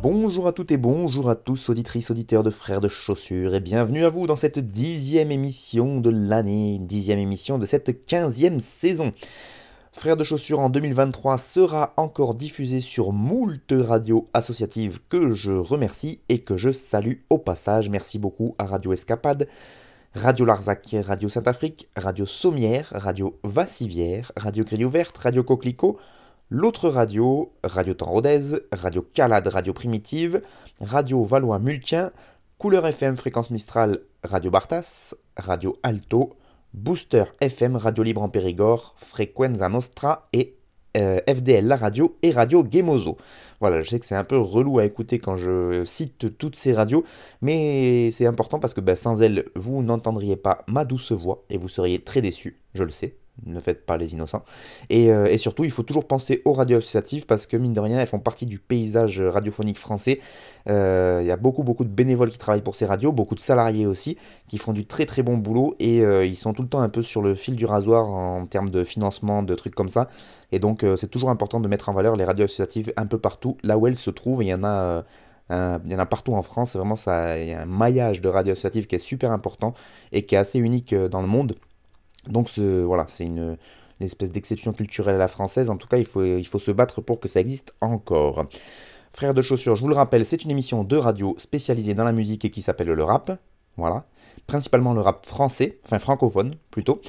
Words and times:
Bonjour 0.00 0.46
à 0.46 0.52
toutes 0.52 0.70
et 0.72 0.78
bonjour 0.78 1.28
à 1.28 1.34
tous, 1.34 1.68
auditrices, 1.68 2.10
auditeurs 2.10 2.42
de 2.42 2.50
Frères 2.50 2.80
de 2.80 2.88
Chaussures, 2.88 3.54
et 3.54 3.60
bienvenue 3.60 4.06
à 4.06 4.08
vous 4.08 4.26
dans 4.26 4.36
cette 4.36 4.58
dixième 4.58 5.30
émission 5.30 6.00
de 6.00 6.08
l'année, 6.08 6.78
dixième 6.80 7.18
émission 7.18 7.58
de 7.58 7.66
cette 7.66 8.06
quinzième 8.06 8.60
saison. 8.60 9.12
Frères 9.92 10.16
de 10.16 10.24
Chaussures 10.24 10.60
en 10.60 10.70
2023 10.70 11.36
sera 11.36 11.92
encore 11.96 12.34
diffusé 12.34 12.80
sur 12.80 13.12
moult 13.12 13.72
radios 13.72 14.28
associatives 14.32 15.00
que 15.08 15.32
je 15.32 15.52
remercie 15.52 16.20
et 16.28 16.38
que 16.38 16.56
je 16.56 16.70
salue 16.70 17.16
au 17.28 17.38
passage. 17.38 17.90
Merci 17.90 18.18
beaucoup 18.18 18.54
à 18.58 18.64
Radio 18.64 18.92
Escapade, 18.92 19.48
Radio 20.18 20.44
Larzac, 20.44 20.96
Radio 21.06 21.28
Saint-Afrique, 21.28 21.88
Radio 21.94 22.26
Sommière, 22.26 22.88
Radio 22.90 23.38
Vassivière, 23.44 24.32
Radio 24.36 24.64
Grille 24.64 24.84
Ouverte, 24.84 25.16
Radio 25.16 25.44
Coquelicot, 25.44 25.96
L'autre 26.50 26.88
radio, 26.88 27.52
Radio 27.62 27.94
Temps 27.94 28.20
Radio 28.72 29.02
Calade, 29.14 29.46
Radio 29.46 29.72
Primitive, 29.72 30.42
Radio 30.80 31.24
Valois 31.24 31.60
Multien, 31.60 32.10
Couleur 32.58 32.84
FM 32.84 33.16
Fréquence 33.16 33.50
Mistral, 33.50 34.00
Radio 34.24 34.50
Bartas, 34.50 35.14
Radio 35.36 35.78
Alto, 35.84 36.36
Booster 36.74 37.26
FM, 37.40 37.76
Radio 37.76 38.02
Libre 38.02 38.22
en 38.22 38.28
Périgord, 38.28 38.94
Frequenza 38.96 39.68
Nostra 39.68 40.28
et 40.32 40.57
euh, 40.96 41.20
FDL 41.28 41.66
La 41.66 41.76
Radio 41.76 42.16
et 42.22 42.30
Radio 42.30 42.64
Gemozo. 42.70 43.16
Voilà, 43.60 43.82
je 43.82 43.90
sais 43.90 43.98
que 43.98 44.06
c'est 44.06 44.14
un 44.14 44.24
peu 44.24 44.38
relou 44.38 44.78
à 44.78 44.84
écouter 44.84 45.18
quand 45.18 45.36
je 45.36 45.84
cite 45.84 46.38
toutes 46.38 46.56
ces 46.56 46.72
radios, 46.72 47.04
mais 47.42 48.10
c'est 48.12 48.26
important 48.26 48.58
parce 48.58 48.74
que 48.74 48.80
ben, 48.80 48.96
sans 48.96 49.20
elles, 49.22 49.46
vous 49.54 49.82
n'entendriez 49.82 50.36
pas 50.36 50.64
ma 50.66 50.84
douce 50.84 51.12
voix 51.12 51.44
et 51.50 51.58
vous 51.58 51.68
seriez 51.68 51.98
très 52.00 52.22
déçus, 52.22 52.60
je 52.74 52.84
le 52.84 52.90
sais 52.90 53.16
ne 53.46 53.60
faites 53.60 53.86
pas 53.86 53.96
les 53.96 54.12
innocents. 54.12 54.44
Et, 54.90 55.12
euh, 55.12 55.26
et, 55.26 55.38
surtout, 55.38 55.64
il 55.64 55.70
faut 55.70 55.82
toujours 55.82 56.06
penser 56.06 56.42
aux 56.44 56.52
radios 56.52 56.78
associatives 56.78 57.26
parce 57.26 57.46
que, 57.46 57.56
mine 57.56 57.72
de 57.72 57.80
rien, 57.80 57.98
elles 58.00 58.06
font 58.06 58.18
partie 58.18 58.46
du 58.46 58.58
paysage 58.58 59.20
radiophonique 59.20 59.78
français. 59.78 60.20
Euh, 60.68 61.20
il 61.22 61.26
y 61.26 61.30
a 61.30 61.36
beaucoup, 61.36 61.62
beaucoup 61.62 61.84
de 61.84 61.90
bénévoles 61.90 62.30
qui 62.30 62.38
travaillent 62.38 62.62
pour 62.62 62.76
ces 62.76 62.86
radios, 62.86 63.12
beaucoup 63.12 63.34
de 63.34 63.40
salariés 63.40 63.86
aussi, 63.86 64.16
qui 64.48 64.58
font 64.58 64.72
du 64.72 64.86
très, 64.86 65.06
très 65.06 65.22
bon 65.22 65.36
boulot 65.36 65.74
et 65.78 66.00
euh, 66.00 66.24
ils 66.24 66.36
sont 66.36 66.52
tout 66.52 66.62
le 66.62 66.68
temps 66.68 66.80
un 66.80 66.88
peu 66.88 67.02
sur 67.02 67.22
le 67.22 67.34
fil 67.34 67.56
du 67.56 67.66
rasoir 67.66 68.08
en 68.08 68.46
termes 68.46 68.70
de 68.70 68.84
financement, 68.84 69.42
de 69.42 69.54
trucs 69.54 69.74
comme 69.74 69.88
ça. 69.88 70.08
Et 70.52 70.58
donc, 70.58 70.84
c'est 70.96 71.10
toujours 71.10 71.30
important 71.30 71.60
de 71.60 71.68
mettre 71.68 71.90
en 71.90 71.92
valeur 71.92 72.16
les 72.16 72.24
radios 72.24 72.44
associatives 72.44 72.92
un 72.96 73.06
peu 73.06 73.18
partout, 73.18 73.58
là 73.62 73.76
où 73.76 73.86
elles 73.86 73.96
se 73.96 74.10
trouvent. 74.10 74.42
Il 74.42 74.48
y 74.48 74.54
en 74.54 74.64
a. 74.64 75.04
il 75.50 75.92
y 75.92 75.94
en 75.94 75.98
a 75.98 76.06
partout 76.06 76.34
en 76.34 76.42
France, 76.42 76.74
vraiment 76.74 76.96
ça, 76.96 77.38
il 77.38 77.48
y 77.48 77.52
a 77.52 77.62
un 77.62 77.66
maillage 77.66 78.22
de 78.22 78.28
radios 78.28 78.52
associatives 78.52 78.86
qui 78.86 78.94
est 78.94 78.98
super 78.98 79.30
important 79.30 79.74
et 80.12 80.24
qui 80.24 80.34
est 80.34 80.38
assez 80.38 80.58
unique 80.58 80.94
dans 80.94 81.20
le 81.20 81.28
monde. 81.28 81.54
Donc 82.28 82.50
voilà, 82.58 83.06
c'est 83.08 83.24
une, 83.24 83.56
une, 84.00 84.06
espèce 84.06 84.30
d'exception 84.30 84.72
culturelle 84.72 85.16
à 85.16 85.18
la 85.18 85.28
française. 85.28 85.70
En 85.70 85.76
tout 85.76 85.88
cas, 85.88 85.98
il 85.98 86.04
faut, 86.04 86.24
il 86.24 86.46
faut 86.46 86.58
se 86.58 86.70
battre 86.70 87.00
pour 87.00 87.20
que 87.20 87.28
ça 87.28 87.40
existe 87.40 87.74
encore. 87.80 88.46
Frères 89.12 89.34
de 89.34 89.42
chaussures, 89.42 89.74
je 89.74 89.82
vous 89.82 89.88
le 89.88 89.94
rappelle, 89.94 90.24
c'est 90.26 90.44
une 90.44 90.50
émission 90.50 90.84
de 90.84 90.96
radio 90.96 91.34
spécialisée 91.38 91.94
dans 91.94 92.04
la 92.04 92.12
musique 92.12 92.44
et 92.44 92.50
qui 92.50 92.62
s'appelle 92.62 92.88
le 92.88 93.04
rap. 93.04 93.38
Voilà 93.76 94.04
principalement 94.48 94.94
le 94.94 95.02
rap 95.02 95.26
français, 95.26 95.78
enfin 95.84 95.98
francophone 95.98 96.54
plutôt. 96.70 97.00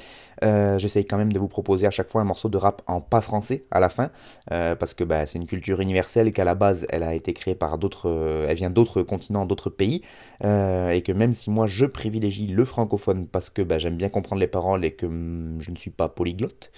Euh, 0.44 0.78
J'essaye 0.78 1.06
quand 1.06 1.16
même 1.16 1.32
de 1.32 1.38
vous 1.38 1.48
proposer 1.48 1.86
à 1.86 1.90
chaque 1.90 2.10
fois 2.10 2.20
un 2.20 2.24
morceau 2.24 2.50
de 2.50 2.58
rap 2.58 2.82
en 2.86 3.00
pas 3.00 3.22
français 3.22 3.62
à 3.70 3.80
la 3.80 3.88
fin, 3.88 4.10
euh, 4.52 4.76
parce 4.76 4.92
que 4.92 5.04
bah, 5.04 5.24
c'est 5.24 5.38
une 5.38 5.46
culture 5.46 5.80
universelle 5.80 6.28
et 6.28 6.32
qu'à 6.32 6.44
la 6.44 6.54
base 6.54 6.86
elle 6.90 7.02
a 7.02 7.14
été 7.14 7.32
créée 7.32 7.54
par 7.54 7.78
d'autres, 7.78 8.10
euh, 8.10 8.46
elle 8.48 8.56
vient 8.58 8.68
d'autres 8.68 9.02
continents, 9.02 9.46
d'autres 9.46 9.70
pays, 9.70 10.02
et 10.42 11.02
que 11.02 11.12
même 11.12 11.32
si 11.32 11.50
moi 11.50 11.66
je 11.66 11.86
privilégie 11.86 12.46
le 12.46 12.64
francophone 12.66 13.26
parce 13.26 13.48
que 13.48 13.62
bah, 13.62 13.78
j'aime 13.78 13.96
bien 13.96 14.10
comprendre 14.10 14.40
les 14.40 14.46
paroles 14.46 14.84
et 14.84 14.92
que 14.92 15.06
mm, 15.06 15.60
je 15.60 15.70
ne 15.70 15.76
suis 15.76 15.90
pas 15.90 16.08
polyglotte, 16.10 16.70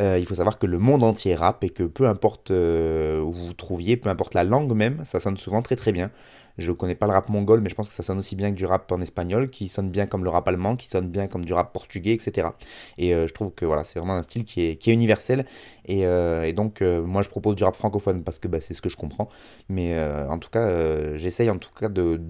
il 0.00 0.26
faut 0.26 0.34
savoir 0.34 0.58
que 0.58 0.66
le 0.66 0.78
monde 0.78 1.04
entier 1.04 1.36
rappe 1.36 1.62
et 1.62 1.70
que 1.70 1.84
peu 1.84 2.08
importe 2.08 2.50
où 2.50 3.30
vous 3.32 3.46
vous 3.46 3.52
trouviez, 3.52 3.96
peu 3.96 4.08
importe 4.10 4.34
la 4.34 4.42
langue 4.42 4.72
même, 4.72 5.02
ça 5.04 5.20
sonne 5.20 5.36
souvent 5.36 5.62
très 5.62 5.76
très 5.76 5.92
bien. 5.92 6.10
Je 6.58 6.72
connais 6.72 6.96
pas 6.96 7.06
le 7.06 7.12
rap 7.12 7.28
mongol, 7.28 7.60
mais 7.60 7.70
je 7.70 7.74
pense 7.74 7.88
que 7.88 7.94
ça 7.94 8.02
sonne 8.02 8.18
aussi 8.18 8.34
bien 8.36 8.50
que 8.50 8.56
du 8.56 8.66
rap 8.66 8.90
en 8.90 9.00
espagnol, 9.00 9.48
qui 9.48 9.68
sonne 9.68 9.90
bien 9.90 10.06
comme 10.06 10.24
le 10.24 10.30
rap 10.30 10.46
allemand, 10.48 10.76
qui 10.76 10.88
sonne 10.88 11.08
bien 11.08 11.28
comme 11.28 11.44
du 11.44 11.52
rap 11.52 11.72
portugais, 11.72 12.12
etc. 12.12 12.48
Et 12.98 13.14
euh, 13.14 13.26
je 13.28 13.34
trouve 13.34 13.52
que 13.52 13.64
voilà, 13.64 13.84
c'est 13.84 13.98
vraiment 13.98 14.14
un 14.14 14.22
style 14.24 14.44
qui 14.44 14.62
est, 14.62 14.86
universel. 14.88 15.46
Et, 15.86 16.04
euh, 16.06 16.52
donc, 16.52 16.82
euh, 16.82 17.02
moi, 17.02 17.22
je 17.22 17.28
propose 17.28 17.54
du 17.56 17.64
rap 17.64 17.76
francophone 17.76 18.24
parce 18.24 18.38
que 18.38 18.48
bah, 18.48 18.60
c'est 18.60 18.74
ce 18.74 18.82
que 18.82 18.88
je 18.88 18.96
comprends. 18.96 19.28
Mais 19.68 19.98
en 20.28 20.38
tout 20.38 20.50
cas, 20.50 21.14
j'essaye 21.16 21.50
en 21.50 21.58
tout 21.58 21.70
cas 21.78 21.88
de, 21.88 22.20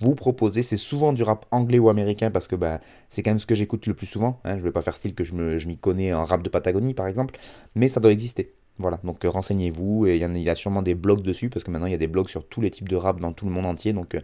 vous 0.00 0.14
proposer. 0.14 0.62
C'est 0.62 0.76
souvent 0.76 1.12
du 1.12 1.22
rap 1.22 1.46
anglais 1.50 1.78
ou 1.78 1.88
américain 1.88 2.30
parce 2.30 2.46
que 2.46 2.56
bah, 2.56 2.80
c'est 3.08 3.22
quand 3.22 3.30
même 3.30 3.38
ce 3.38 3.46
que 3.46 3.54
j'écoute 3.54 3.86
le 3.86 3.94
plus 3.94 4.06
souvent. 4.06 4.40
Hein. 4.44 4.58
Je 4.58 4.62
vais 4.62 4.72
pas 4.72 4.82
faire 4.82 4.96
style 4.96 5.14
que 5.14 5.24
je 5.24 5.34
m'y 5.34 5.78
connais 5.78 6.12
en 6.12 6.24
rap 6.24 6.42
de 6.42 6.48
Patagonie, 6.48 6.94
par 6.94 7.06
exemple. 7.06 7.38
Mais 7.74 7.88
ça 7.88 8.00
doit 8.00 8.12
exister. 8.12 8.57
Voilà, 8.78 9.00
donc 9.02 9.24
euh, 9.24 9.30
renseignez-vous, 9.30 10.06
et 10.06 10.16
il 10.16 10.38
y, 10.38 10.50
a 10.50 10.54
sûrement 10.54 10.82
des 10.82 10.94
blogs 10.94 11.22
dessus, 11.22 11.50
parce 11.50 11.64
que 11.64 11.70
maintenant 11.70 11.86
il 11.86 11.90
y 11.90 11.94
a 11.94 11.98
des 11.98 12.06
blogs 12.06 12.28
sur 12.28 12.46
tous 12.46 12.60
les 12.60 12.70
types 12.70 12.88
de 12.88 12.94
rap 12.94 13.20
dans 13.20 13.32
tout 13.32 13.44
le 13.44 13.50
monde 13.50 13.66
entier, 13.66 13.92
donc 13.92 14.14
euh, 14.14 14.20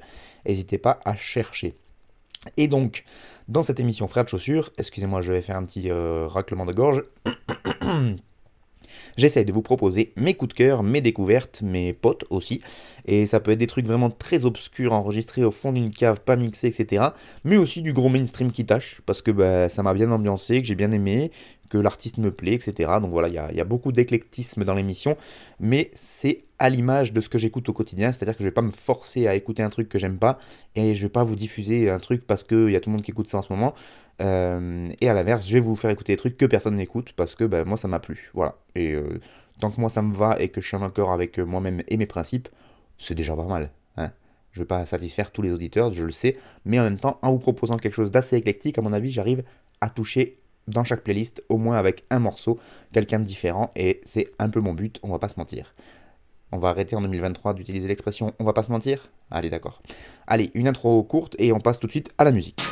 n'hésitez 0.46 0.78
pas 0.78 1.00
à 1.04 1.16
chercher. 1.16 1.74
Et 2.56 2.68
donc, 2.68 3.04
dans 3.48 3.62
cette 3.62 3.80
émission 3.80 4.06
Frères 4.06 4.24
de 4.24 4.28
chaussures, 4.28 4.70
excusez-moi, 4.78 5.22
je 5.22 5.32
vais 5.32 5.42
faire 5.42 5.56
un 5.56 5.64
petit 5.64 5.90
euh, 5.90 6.28
raclement 6.28 6.66
de 6.66 6.72
gorge. 6.72 7.04
J'essaye 9.16 9.44
de 9.44 9.52
vous 9.52 9.62
proposer 9.62 10.12
mes 10.16 10.34
coups 10.34 10.50
de 10.50 10.54
cœur, 10.54 10.82
mes 10.82 11.00
découvertes, 11.00 11.62
mes 11.62 11.92
potes 11.92 12.24
aussi. 12.30 12.60
Et 13.06 13.26
ça 13.26 13.40
peut 13.40 13.52
être 13.52 13.58
des 13.58 13.66
trucs 13.66 13.86
vraiment 13.86 14.10
très 14.10 14.44
obscurs, 14.44 14.92
enregistrés 14.92 15.44
au 15.44 15.50
fond 15.50 15.72
d'une 15.72 15.90
cave, 15.90 16.20
pas 16.20 16.36
mixés, 16.36 16.68
etc. 16.68 17.06
Mais 17.44 17.56
aussi 17.56 17.82
du 17.82 17.92
gros 17.92 18.08
mainstream 18.08 18.52
qui 18.52 18.66
tâche, 18.66 19.00
parce 19.06 19.22
que 19.22 19.30
bah, 19.30 19.68
ça 19.68 19.82
m'a 19.82 19.94
bien 19.94 20.10
ambiancé, 20.10 20.60
que 20.60 20.68
j'ai 20.68 20.74
bien 20.74 20.92
aimé, 20.92 21.30
que 21.68 21.78
l'artiste 21.78 22.18
me 22.18 22.30
plaît, 22.30 22.54
etc. 22.54 22.92
Donc 23.00 23.10
voilà, 23.10 23.28
il 23.28 23.56
y, 23.56 23.60
a, 23.60 23.64
beaucoup 23.64 23.92
d'éclectisme 23.92 24.64
dans 24.64 24.74
l'émission, 24.74 25.16
mais 25.60 25.90
c'est 25.94 26.44
à 26.58 26.68
l'image 26.68 27.12
de 27.12 27.20
ce 27.20 27.28
que 27.28 27.38
j'écoute 27.38 27.68
au 27.68 27.72
quotidien, 27.72 28.12
c'est-à-dire 28.12 28.36
que 28.36 28.42
je 28.42 28.48
vais 28.48 28.54
pas 28.54 28.62
me 28.62 28.70
forcer 28.70 29.26
à 29.26 29.34
écouter 29.34 29.62
un 29.62 29.70
truc 29.70 29.88
que 29.88 29.98
j'aime 29.98 30.18
pas, 30.18 30.38
et 30.76 30.94
je 30.94 31.02
vais 31.02 31.10
pas 31.10 31.24
vous 31.24 31.36
diffuser 31.36 31.90
un 31.90 31.98
truc 31.98 32.26
parce 32.26 32.44
qu'il 32.44 32.70
y 32.70 32.76
a 32.76 32.80
tout 32.80 32.90
le 32.90 32.94
monde 32.94 33.02
qui 33.02 33.10
écoute 33.10 33.28
ça 33.28 33.38
en 33.38 33.42
ce 33.42 33.52
moment. 33.52 33.74
Euh, 34.20 34.88
et 35.00 35.08
à 35.08 35.14
l'inverse, 35.14 35.46
je 35.46 35.54
vais 35.54 35.60
vous 35.60 35.74
faire 35.74 35.90
écouter 35.90 36.12
des 36.12 36.16
trucs 36.18 36.36
que 36.36 36.46
personne 36.46 36.76
n'écoute 36.76 37.12
parce 37.16 37.34
que 37.34 37.44
bah, 37.44 37.64
moi 37.64 37.76
ça 37.76 37.88
m'a 37.88 37.98
plu. 37.98 38.30
Voilà. 38.34 38.56
Et 38.74 38.92
euh, 38.92 39.20
tant 39.60 39.70
que 39.70 39.80
moi 39.80 39.90
ça 39.90 40.02
me 40.02 40.14
va 40.14 40.40
et 40.40 40.48
que 40.48 40.60
je 40.60 40.68
suis 40.68 40.76
en 40.76 40.82
accord 40.82 41.12
avec 41.12 41.38
moi-même 41.38 41.82
et 41.88 41.96
mes 41.96 42.06
principes, 42.06 42.48
c'est 42.98 43.14
déjà 43.14 43.34
pas 43.34 43.44
mal. 43.44 43.70
Hein 43.96 44.10
je 44.54 44.60
vais 44.60 44.66
pas 44.66 44.86
satisfaire 44.86 45.32
tous 45.32 45.42
les 45.42 45.50
auditeurs, 45.50 45.92
je 45.92 46.04
le 46.04 46.12
sais, 46.12 46.36
mais 46.64 46.78
en 46.78 46.84
même 46.84 46.98
temps, 46.98 47.18
en 47.22 47.32
vous 47.32 47.40
proposant 47.40 47.76
quelque 47.76 47.94
chose 47.94 48.12
d'assez 48.12 48.36
éclectique, 48.36 48.78
à 48.78 48.82
mon 48.82 48.92
avis, 48.92 49.10
j'arrive 49.10 49.42
à 49.80 49.90
toucher 49.90 50.38
dans 50.68 50.84
chaque 50.84 51.02
playlist, 51.02 51.42
au 51.48 51.58
moins 51.58 51.76
avec 51.76 52.04
un 52.10 52.18
morceau, 52.18 52.58
quelqu'un 52.92 53.18
de 53.18 53.24
différent, 53.24 53.70
et 53.76 54.00
c'est 54.04 54.32
un 54.38 54.48
peu 54.48 54.60
mon 54.60 54.72
but, 54.74 54.98
on 55.02 55.10
va 55.10 55.18
pas 55.18 55.28
se 55.28 55.38
mentir. 55.38 55.74
On 56.52 56.58
va 56.58 56.68
arrêter 56.68 56.94
en 56.94 57.00
2023 57.00 57.54
d'utiliser 57.54 57.88
l'expression 57.88 58.32
on 58.38 58.44
va 58.44 58.52
pas 58.52 58.62
se 58.62 58.70
mentir 58.70 59.10
Allez, 59.30 59.50
d'accord. 59.50 59.82
Allez, 60.26 60.52
une 60.54 60.68
intro 60.68 61.02
courte 61.02 61.34
et 61.38 61.52
on 61.52 61.58
passe 61.58 61.80
tout 61.80 61.88
de 61.88 61.92
suite 61.92 62.12
à 62.16 62.22
la 62.22 62.30
musique. 62.30 62.62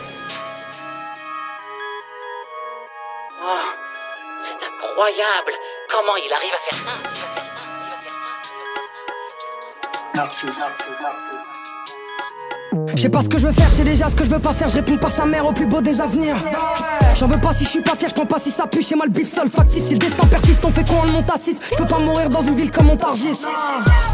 Oh, 3.43 3.67
c'est 4.39 4.65
incroyable 4.65 5.53
Comment 5.91 6.17
il 6.17 6.33
arrive 6.33 6.55
à 6.55 6.59
faire 6.59 6.79
ça? 6.79 6.93
Il 7.05 7.21
va 7.21 7.27
faire 7.27 7.45
ça, 7.45 7.61
il 7.83 7.91
va 7.91 7.97
faire 7.97 8.13
ça, 8.15 8.29
il 8.49 8.65
va 10.29 11.11
faire 11.11 11.33
ça. 11.33 11.52
Je 12.95 13.03
sais 13.03 13.09
pas 13.09 13.21
ce 13.23 13.29
que 13.29 13.39
je 13.39 13.47
veux 13.47 13.53
faire, 13.53 13.69
je 13.71 13.75
sais 13.77 13.85
déjà 13.85 14.09
ce 14.09 14.17
que 14.17 14.25
je 14.25 14.31
veux 14.31 14.39
pas 14.39 14.53
faire, 14.53 14.69
je 14.69 14.77
réponds 14.77 14.97
pas 14.97 15.11
sa 15.11 15.25
mère 15.25 15.47
au 15.47 15.53
plus 15.53 15.67
beau 15.67 15.81
des 15.81 16.01
avenirs. 16.01 16.37
J'en 17.19 17.27
veux 17.27 17.39
pas 17.39 17.53
si 17.53 17.65
je 17.65 17.69
suis 17.69 17.81
pas 17.83 17.95
fier, 17.95 18.09
je 18.09 18.15
prends 18.15 18.27
pas 18.27 18.39
si 18.39 18.51
ça 18.51 18.67
pue, 18.67 18.83
chez 18.83 18.95
moi 18.95 19.05
le 19.05 19.13
bif 19.13 19.33
seul 19.33 19.49
factif. 19.49 19.85
Si 19.85 19.93
le 19.93 19.99
destin 19.99 20.27
persiste, 20.27 20.65
on 20.65 20.71
fait 20.71 20.87
quoi 20.87 21.05
on 21.07 21.13
monte 21.13 21.31
à 21.31 21.37
6 21.37 21.61
Je 21.73 21.77
peux 21.77 21.85
pas 21.85 21.99
mourir 21.99 22.31
dans 22.31 22.41
une 22.41 22.55
ville 22.55 22.71
comme 22.71 22.87
Montargis. 22.87 23.41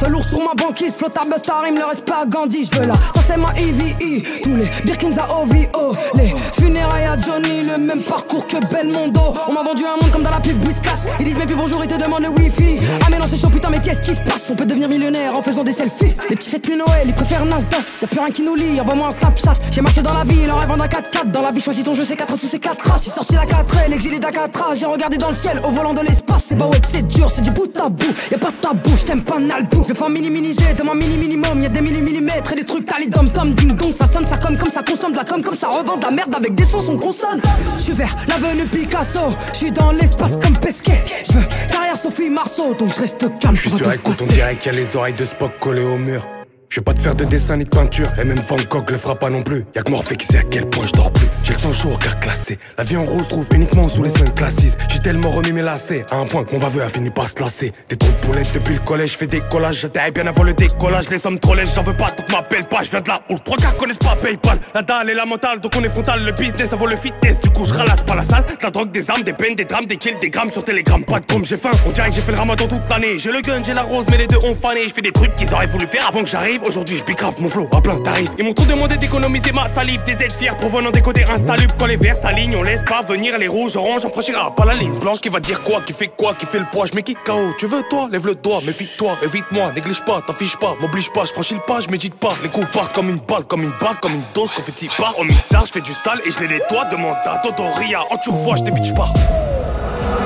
Seul 0.01 0.11
lourd 0.11 0.25
sur 0.25 0.39
ma 0.39 0.55
banquise, 0.55 0.95
flotte 0.95 1.17
à 1.17 1.29
Bustar, 1.29 1.63
il 1.69 1.75
me 1.75 1.85
reste 1.85 2.05
pas 2.05 2.23
à 2.23 2.27
Gandhi, 2.27 2.69
je 2.71 2.79
veux 2.79 2.87
là. 2.87 2.95
Ça 3.15 3.23
c'est 3.27 3.37
ma 3.37 3.49
EVE, 3.57 4.43
tous 4.43 4.57
les 4.57 4.65
Birkins 4.85 5.17
à 5.19 5.41
OVO, 5.41 5.97
les 6.17 6.35
funérailles 6.59 7.05
à 7.05 7.17
Johnny, 7.17 7.63
le 7.63 7.81
même 7.81 8.03
parcours 8.03 8.47
que 8.47 8.57
Belmondo. 8.73 9.35
On 9.49 9.53
m'a 9.53 9.63
vendu 9.63 9.85
un 9.85 10.03
monde 10.03 10.11
comme 10.13 10.23
dans 10.23 10.31
la 10.31 10.41
pub 10.41 10.61
Whiskas. 10.67 11.09
Ils 11.21 11.25
disent 11.27 11.39
mais 11.39 11.47
puis 11.47 11.57
bonjour, 11.57 11.85
ils 11.85 11.89
te 11.89 12.03
demandent 12.03 12.25
le 12.25 12.31
wifi. 12.31 12.79
Ah 13.03 13.07
mais 13.11 13.19
non, 13.19 13.27
c'est 13.29 13.37
chaud, 13.37 13.51
putain, 13.51 13.71
mais 13.71 13.81
qu'est-ce 13.81 14.03
qui 14.03 14.15
se 14.15 14.21
passe? 14.21 14.51
On 14.51 14.57
peut 14.57 14.67
devenir 14.67 14.89
millionnaire 14.89 15.37
en 15.37 15.43
faisant 15.43 15.63
des 15.63 15.73
selfies. 15.73 16.17
Les 16.29 16.37
petits 16.37 16.51
fêtes 16.51 16.63
plus 16.63 16.77
Noël, 16.77 17.05
ils 17.07 17.15
préfèrent 17.15 17.45
Nasdaq. 17.45 17.79
Plus 18.11 18.21
rien 18.21 18.31
qui 18.31 18.43
nous 18.49 18.55
lie, 18.55 18.81
envoie-moi 18.81 19.09
un 19.09 19.13
Snapchat. 19.13 19.55
J'ai 19.71 19.81
marché 19.81 20.03
dans 20.03 20.15
la 20.15 20.25
ville 20.25 20.51
en 20.51 20.59
rêvant 20.59 20.77
d'un 20.77 20.87
4x4. 20.87 21.31
Dans 21.31 21.43
la 21.43 21.53
vie, 21.53 21.61
choisis 21.61 21.85
ton 21.85 21.95
jeu, 21.95 22.03
c'est 22.07 22.17
4 22.17 22.37
sous 22.37 22.49
ces 22.49 22.59
4 22.59 22.83
traces. 22.83 23.05
J'ai 23.05 23.11
sorti 23.11 23.35
la 23.35 23.47
4 23.47 23.89
l'exilé 23.89 24.19
d'Akatra. 24.19 24.75
J'ai 24.75 24.87
regardé 24.87 25.17
dans 25.19 25.29
le 25.29 25.35
ciel 25.35 25.61
au 25.65 25.71
volant 25.71 25.93
de 25.93 26.01
l'espace. 26.01 26.45
C'est 26.49 26.57
bah 26.57 26.67
ouais 26.67 26.81
c'est 26.91 27.07
dur, 27.07 27.31
c'est 27.31 27.43
du 27.43 27.51
bout 27.51 27.71
à 27.79 27.89
bout. 27.89 28.15
Y'a 28.31 28.39
pas 28.39 28.51
de 28.51 28.57
tabou, 28.57 28.97
j't'aime 28.97 29.23
pas 29.23 29.39
nalbou. 29.39 29.83
Je 29.83 29.89
vais 29.89 29.99
pas 29.99 30.09
minimiser, 30.09 30.75
de 30.77 30.83
mon 30.83 30.95
mini 30.95 31.17
minimum. 31.17 31.63
Y'a 31.63 31.69
des 31.69 31.81
millimètres 31.81 32.53
et 32.53 32.57
des 32.57 32.65
trucs, 32.65 32.87
t'as 32.87 32.99
les 32.99 33.09
tom 33.09 33.29
ding 33.51 33.77
dong. 33.77 33.93
Ça 33.93 34.07
sonne, 34.07 34.27
ça 34.27 34.37
comme, 34.39 34.57
comme 34.57 34.71
ça 34.71 34.83
consomme 34.83 35.13
de 35.13 35.17
la 35.17 35.25
com, 35.25 35.43
comme 35.43 35.55
ça 35.55 35.69
revend 35.69 35.97
de 35.97 36.05
la 36.05 36.11
merde 36.11 36.35
avec 36.35 36.55
des 36.55 36.65
sons, 36.65 36.81
son 36.81 36.97
consonne. 36.97 37.41
J'suis 37.79 37.93
vers 37.93 38.15
l'avenue 38.29 38.67
Picasso, 38.67 39.21
j'suis 39.53 39.73
dans 39.73 39.93
l'espace 39.93 40.37
comme 40.39 40.57
Pesquet. 40.57 41.05
J'veux 41.29 41.45
derrière 41.71 41.97
Sophie 41.97 42.31
Marceau, 42.31 42.75
donc 42.75 42.95
je 42.95 43.01
reste 43.01 43.39
calme. 43.39 43.57
Je 43.57 43.61
suis 43.61 43.71
sur 43.71 43.93
écoute, 43.93 44.17
on 44.21 44.27
dirait 44.27 44.57
qu'il 44.57 44.73
y 44.73 44.77
a 44.77 44.79
les 44.79 44.97
oreilles 44.97 45.15
de 45.15 45.25
Spock 45.25 45.53
collées 45.59 45.83
au 45.83 45.99
mur. 45.99 46.27
Je 46.71 46.81
vais 46.81 46.85
pas 46.85 46.93
te 46.93 47.01
faire 47.01 47.15
de 47.15 47.25
dessin 47.25 47.57
ni 47.57 47.65
de 47.65 47.71
peinture, 47.71 48.09
et 48.21 48.25
même 48.25 48.39
Van 48.47 48.57
Gogh 48.69 48.91
le 48.91 48.99
fera 48.99 49.15
pas 49.15 49.31
non 49.31 49.41
plus. 49.41 49.65
Y'a 49.75 49.83
que 49.83 49.91
Morphée 49.91 50.17
qui 50.17 50.27
sait 50.27 50.39
à 50.39 50.43
quel 50.43 50.69
point 50.69 50.85
je 50.87 50.93
dors 50.93 51.11
plus. 51.11 51.27
J'ai 51.43 51.55
le 51.55 51.59
sang 51.59 51.73
chaud 51.73 51.93
au 51.95 51.97
cœur 51.97 52.21
classé. 52.21 52.59
La 52.77 52.85
vie 52.85 52.99
en 52.99 53.05
rose 53.05 53.27
trouve 53.27 53.47
uniquement 53.55 53.89
sous 53.89 54.03
les 54.03 54.11
cinq 54.11 54.35
classes. 54.35 54.77
J'ai 54.91 54.99
tellement 54.99 55.31
remis 55.31 55.53
mes 55.53 55.63
lacets, 55.63 56.05
à 56.11 56.17
un 56.17 56.27
point 56.27 56.45
que 56.45 56.53
mon 56.53 56.59
baveux 56.59 56.83
a 56.83 56.91
fini 56.91 57.09
par 57.09 57.27
se 57.27 57.41
lasser. 57.41 57.73
Des 57.89 57.97
trous 57.97 58.13
de 58.13 58.27
boulettes 58.27 58.53
depuis 58.53 58.75
le 58.75 58.81
collège, 58.81 59.17
fais 59.17 59.27
des 59.27 59.41
collages. 59.41 59.81
J'étais 59.81 60.11
bien 60.11 60.27
avant 60.27 60.43
le 60.43 60.53
décollage, 60.53 61.09
les 61.09 61.17
sommes 61.17 61.39
trop 61.39 61.55
lèches, 61.55 61.71
j'en 61.75 61.83
veux 61.83 61.95
pas, 61.95 62.09
donc 62.09 62.31
m'appelle 62.31 62.67
pas. 62.67 62.83
Je 62.83 62.91
viens 62.91 63.01
de 63.01 63.09
là 63.09 63.23
où 63.31 63.39
trois 63.39 63.57
quarts 63.57 63.77
connaissent 63.79 63.97
pas 63.97 64.17
PayPal. 64.17 64.59
La 64.75 64.83
dalle 64.83 65.09
et 65.09 65.15
la 65.15 65.25
mentale, 65.25 65.61
donc 65.61 65.73
on 65.75 65.83
est 65.83 65.89
frontal. 65.89 66.23
Le 66.23 66.33
business, 66.33 66.69
ça 66.69 66.77
vaut 66.77 66.87
le 66.87 66.97
fitness. 66.97 67.41
Du 67.41 67.49
coup, 67.49 67.65
je 67.65 67.73
ralasse 67.73 68.03
pas 68.03 68.15
la 68.15 68.25
salle. 68.25 68.45
La 68.63 68.71
drogue, 68.71 68.91
des 68.91 69.09
armes, 69.09 69.23
des 69.23 69.33
peines, 69.33 69.55
des 69.55 69.65
drames, 69.65 69.87
des 69.87 69.97
kills, 69.97 70.19
des 70.21 70.29
grammes 70.29 70.51
sur 70.51 70.63
Telegram. 70.63 71.03
Pas 71.03 71.21
de 71.21 71.25
com, 71.25 71.43
j'ai 71.47 71.57
faim. 71.57 71.71
On 71.87 71.93
dirait 71.93 72.11
que 72.11 72.15
j'ai 72.15 72.21
fait 72.21 72.33
le 72.33 72.39
ramadan 72.39 72.69
toute 72.69 72.91
l'année. 72.91 73.19
J'ai 73.19 73.33
le 73.33 73.41
gun, 73.41 73.63
j'ai 73.65 73.73
la 73.73 73.83
rose, 73.83 74.05
mais 74.11 74.19
les 74.19 74.27
deux 74.27 74.39
ont 74.39 74.55
fané. 74.55 74.87
Je 74.87 74.93
fais 74.93 75.01
des 75.01 75.13
trucs 75.13 75.35
qu'ils 75.35 75.53
auraient 75.55 75.67
voulu 75.67 75.87
faire 75.87 76.07
avant 76.07 76.21
que 76.21 76.29
j'arrive. 76.29 76.58
Aujourd'hui, 76.67 76.97
je 76.97 77.05
bicrave 77.05 77.35
mon 77.41 77.49
flow 77.49 77.69
à 77.75 77.81
plein 77.81 78.01
tarif. 78.01 78.31
Ils 78.39 78.45
m'ont 78.45 78.53
trop 78.53 78.67
demandé 78.67 78.97
d'économiser 78.97 79.53
ma 79.53 79.69
salive. 79.71 80.03
Des 80.05 80.13
aides 80.13 80.33
fiers 80.33 80.57
provenant 80.57 80.91
des 80.91 81.01
côtés 81.01 81.25
insalubres. 81.25 81.75
Quand 81.79 81.87
les 81.87 81.97
verts 81.97 82.17
s'alignent, 82.17 82.57
on 82.57 82.63
laisse 82.63 82.83
pas 82.83 83.03
venir 83.03 83.39
les 83.39 83.49
rouges, 83.49 83.77
oranges. 83.77 84.05
On 84.05 84.11
franchira 84.11 84.55
pas 84.55 84.65
la 84.65 84.75
ligne 84.75 84.99
blanche 84.99 85.21
qui 85.21 85.29
va 85.29 85.41
dire 85.41 85.63
quoi, 85.63 85.81
qui 85.83 85.93
fait 85.93 86.09
quoi, 86.09 86.35
qui 86.35 86.47
fait 86.47 86.59
le 86.59 86.67
poids. 86.71 86.87
Je 86.87 86.93
qui 87.01 87.15
KO. 87.15 87.55
Tu 87.59 87.67
veux 87.67 87.83
toi, 87.89 88.09
lève 88.11 88.27
le 88.27 88.35
doigt, 88.35 88.61
méfie-toi, 88.67 89.17
évite-moi, 89.23 89.73
néglige 89.75 90.05
pas, 90.05 90.21
t'affiche 90.27 90.57
pas, 90.57 90.75
m'oblige 90.81 91.11
pas, 91.13 91.25
je 91.25 91.33
franchis 91.33 91.55
le 91.55 91.61
pas, 91.61 91.81
je 91.81 91.89
médite 91.89 92.15
pas. 92.15 92.33
Les 92.43 92.49
coups 92.49 92.67
partent 92.73 92.95
comme 92.95 93.09
une 93.09 93.21
balle, 93.21 93.45
comme 93.45 93.63
une 93.63 93.73
baffe, 93.81 94.01
comme 94.01 94.15
une 94.15 94.25
dose, 94.35 94.53
confetti 94.53 94.89
part. 94.97 95.19
Au 95.19 95.25
mitard, 95.25 95.67
je 95.67 95.73
fais 95.73 95.81
du 95.81 95.93
sale 95.93 96.21
et 96.27 96.31
je 96.31 96.41
les 96.41 96.49
nettoie. 96.49 96.85
Demande 96.87 97.15
à 97.25 97.39
Toto 97.39 97.63
Ria, 97.79 98.01
en 98.11 98.17
tu 98.19 98.31
vois, 98.31 98.57
je 98.57 98.65
t'ébite 98.65 98.95
pas. 98.95 99.09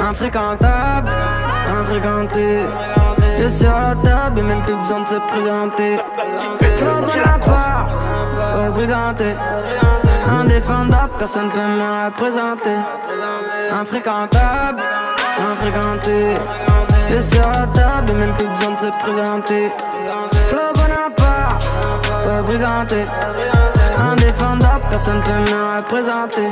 Infréquentable, 0.03 1.11
infréquenté. 1.69 2.61
Suis 3.49 3.65
sur 3.65 3.73
la 3.73 3.97
table 3.97 4.39
et 4.39 4.43
même 4.43 4.63
plus 4.63 4.75
besoin 4.75 5.01
de 5.01 5.07
se 5.07 5.17
présenter. 5.17 5.99
Faut 6.79 7.01
Bonaparte, 7.01 8.09
ouais, 8.57 8.71
briganté. 8.71 9.35
Indéfendable, 10.31 11.11
personne 11.19 11.51
peut 11.51 11.59
me 11.59 12.05
représenter. 12.07 12.77
Infréquentable, 13.73 14.81
infréquenté. 15.53 16.35
Suis 17.09 17.37
sur 17.37 17.49
la 17.49 17.67
table 17.67 18.11
et 18.11 18.15
même 18.15 18.33
plus 18.35 18.47
besoin 18.47 18.75
de 18.75 18.93
se 18.93 18.99
présenter. 19.01 19.73
Faut 20.47 20.81
Bonaparte, 20.81 21.65
ouais, 22.27 22.43
briganté. 22.43 23.07
Indéfendable, 24.09 24.85
personne 24.89 25.21
peut 25.23 25.53
me 25.53 25.79
représenter. 25.79 26.49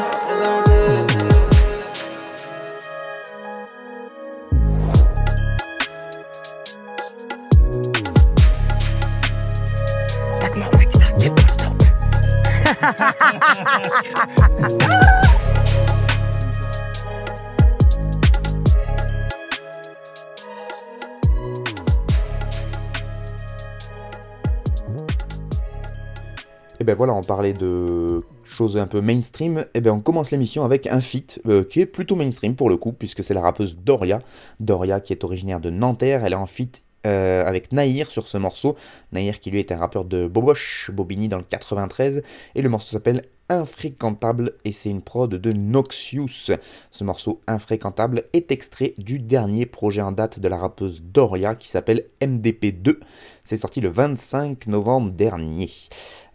Et 26.81 26.85
ben 26.85 26.95
voilà, 26.95 27.13
on 27.13 27.21
parlait 27.21 27.53
de 27.53 28.25
choses 28.45 28.79
un 28.79 28.87
peu 28.87 29.03
mainstream. 29.03 29.67
Et 29.75 29.83
ben 29.83 29.91
on 29.91 30.01
commence 30.01 30.31
l'émission 30.31 30.65
avec 30.65 30.87
un 30.87 31.03
feat 31.03 31.39
euh, 31.47 31.63
qui 31.63 31.81
est 31.81 31.87
plutôt 31.87 32.17
mainstream 32.17 32.57
pour 32.57 32.71
le 32.71 32.79
coup, 32.79 32.93
puisque 32.93 33.23
c'est 33.23 33.35
la 33.35 33.43
rappeuse 33.43 33.77
Doria. 33.77 34.21
Doria 34.61 35.01
qui 35.01 35.13
est 35.13 35.23
originaire 35.23 35.61
de 35.61 35.69
Nanterre, 35.69 36.25
elle 36.25 36.33
est 36.33 36.37
en 36.37 36.47
feat 36.47 36.83
euh, 37.07 37.47
avec 37.47 37.73
Nahir 37.73 38.11
sur 38.11 38.29
ce 38.29 38.37
morceau. 38.37 38.77
Nahir 39.13 39.41
qui 39.41 39.51
lui 39.51 39.61
est 39.61 39.73
un 39.73 39.79
rappeur 39.79 40.05
de 40.05 40.27
Boboche, 40.27 40.91
Bobigny 40.93 41.29
dans 41.29 41.39
le 41.39 41.45
93. 41.45 42.23
Et 42.55 42.63
le 42.63 42.69
morceau 42.69 42.91
s'appelle 42.91 43.25
Infréquentable 43.51 44.53
et 44.65 44.71
c'est 44.71 44.91
une 44.91 45.03
prod 45.03 45.29
de 45.29 45.53
Noxious. 45.53 46.53
Ce 46.93 47.03
morceau 47.03 47.41
Infréquentable 47.49 48.25
est 48.33 48.53
extrait 48.53 48.95
du 48.97 49.19
dernier 49.19 49.67
projet 49.67 50.03
en 50.03 50.13
date 50.13 50.39
de 50.39 50.47
la 50.47 50.57
rappeuse 50.57 51.03
Doria 51.03 51.57
qui 51.57 51.69
s'appelle 51.69 52.05
MDP2. 52.21 52.99
C'est 53.43 53.57
sorti 53.57 53.81
le 53.81 53.89
25 53.89 54.69
novembre 54.69 55.11
dernier. 55.11 55.73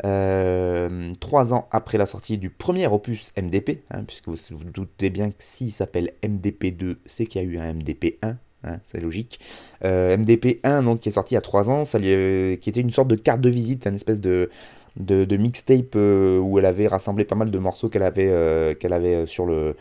Euh, 0.03 1.13
trois 1.21 1.53
ans 1.53 1.69
après 1.71 1.97
la 1.97 2.06
sortie 2.06 2.38
du 2.38 2.50
premier 2.50 2.88
opus 2.88 3.31
MDP, 3.38 3.83
hein, 3.91 4.03
puisque 4.03 4.27
vous 4.27 4.35
vous 4.51 4.65
doutez 4.65 5.09
bien 5.09 5.29
que 5.29 5.38
s'il 5.39 5.71
s'appelle 5.71 6.11
MDP2, 6.21 6.97
c'est 7.06 7.25
qu'il 7.25 7.41
y 7.41 7.45
a 7.45 7.47
eu 7.47 7.57
un 7.59 7.75
MDP1. 7.75 8.35
Hein, 8.65 8.79
c'est 8.83 9.00
logique. 9.00 9.39
Euh, 9.83 10.17
MDP1, 10.17 10.83
donc, 10.83 11.01
qui 11.01 11.09
est 11.09 11.12
sorti 11.12 11.33
il 11.33 11.35
y 11.35 11.38
a 11.38 11.41
3 11.41 11.69
ans, 11.69 11.83
qui 11.83 12.69
était 12.69 12.81
une 12.81 12.91
sorte 12.91 13.07
de 13.07 13.15
carte 13.15 13.41
de 13.41 13.50
visite, 13.50 13.85
une 13.85 13.95
espèce 13.95 14.19
de, 14.19 14.50
mixtape 14.97 15.95
euh, 15.95 16.39
où 16.39 16.57
elle 16.59 16.65
avait 16.65 16.88
rassemblé 16.88 17.25
pas 17.25 17.35
mal 17.35 17.51
de 17.51 17.59
morceaux 17.59 17.89
qu'elle 17.89 18.03
avait, 18.03 18.29
euh, 18.29 18.73
qu'elle 18.73 19.27
sur 19.27 19.45
le 19.45 19.75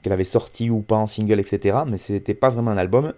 qu'elle 0.00 0.12
avait 0.12 0.22
sorti 0.22 0.70
ou 0.70 0.80
pas 0.80 0.96
en 0.96 1.08
single, 1.08 1.40
etc. 1.40 1.78
Mais 1.88 1.98
c'était 1.98 2.34
pas 2.34 2.50
vraiment 2.50 2.70
un 2.70 2.78
album. 2.78 3.12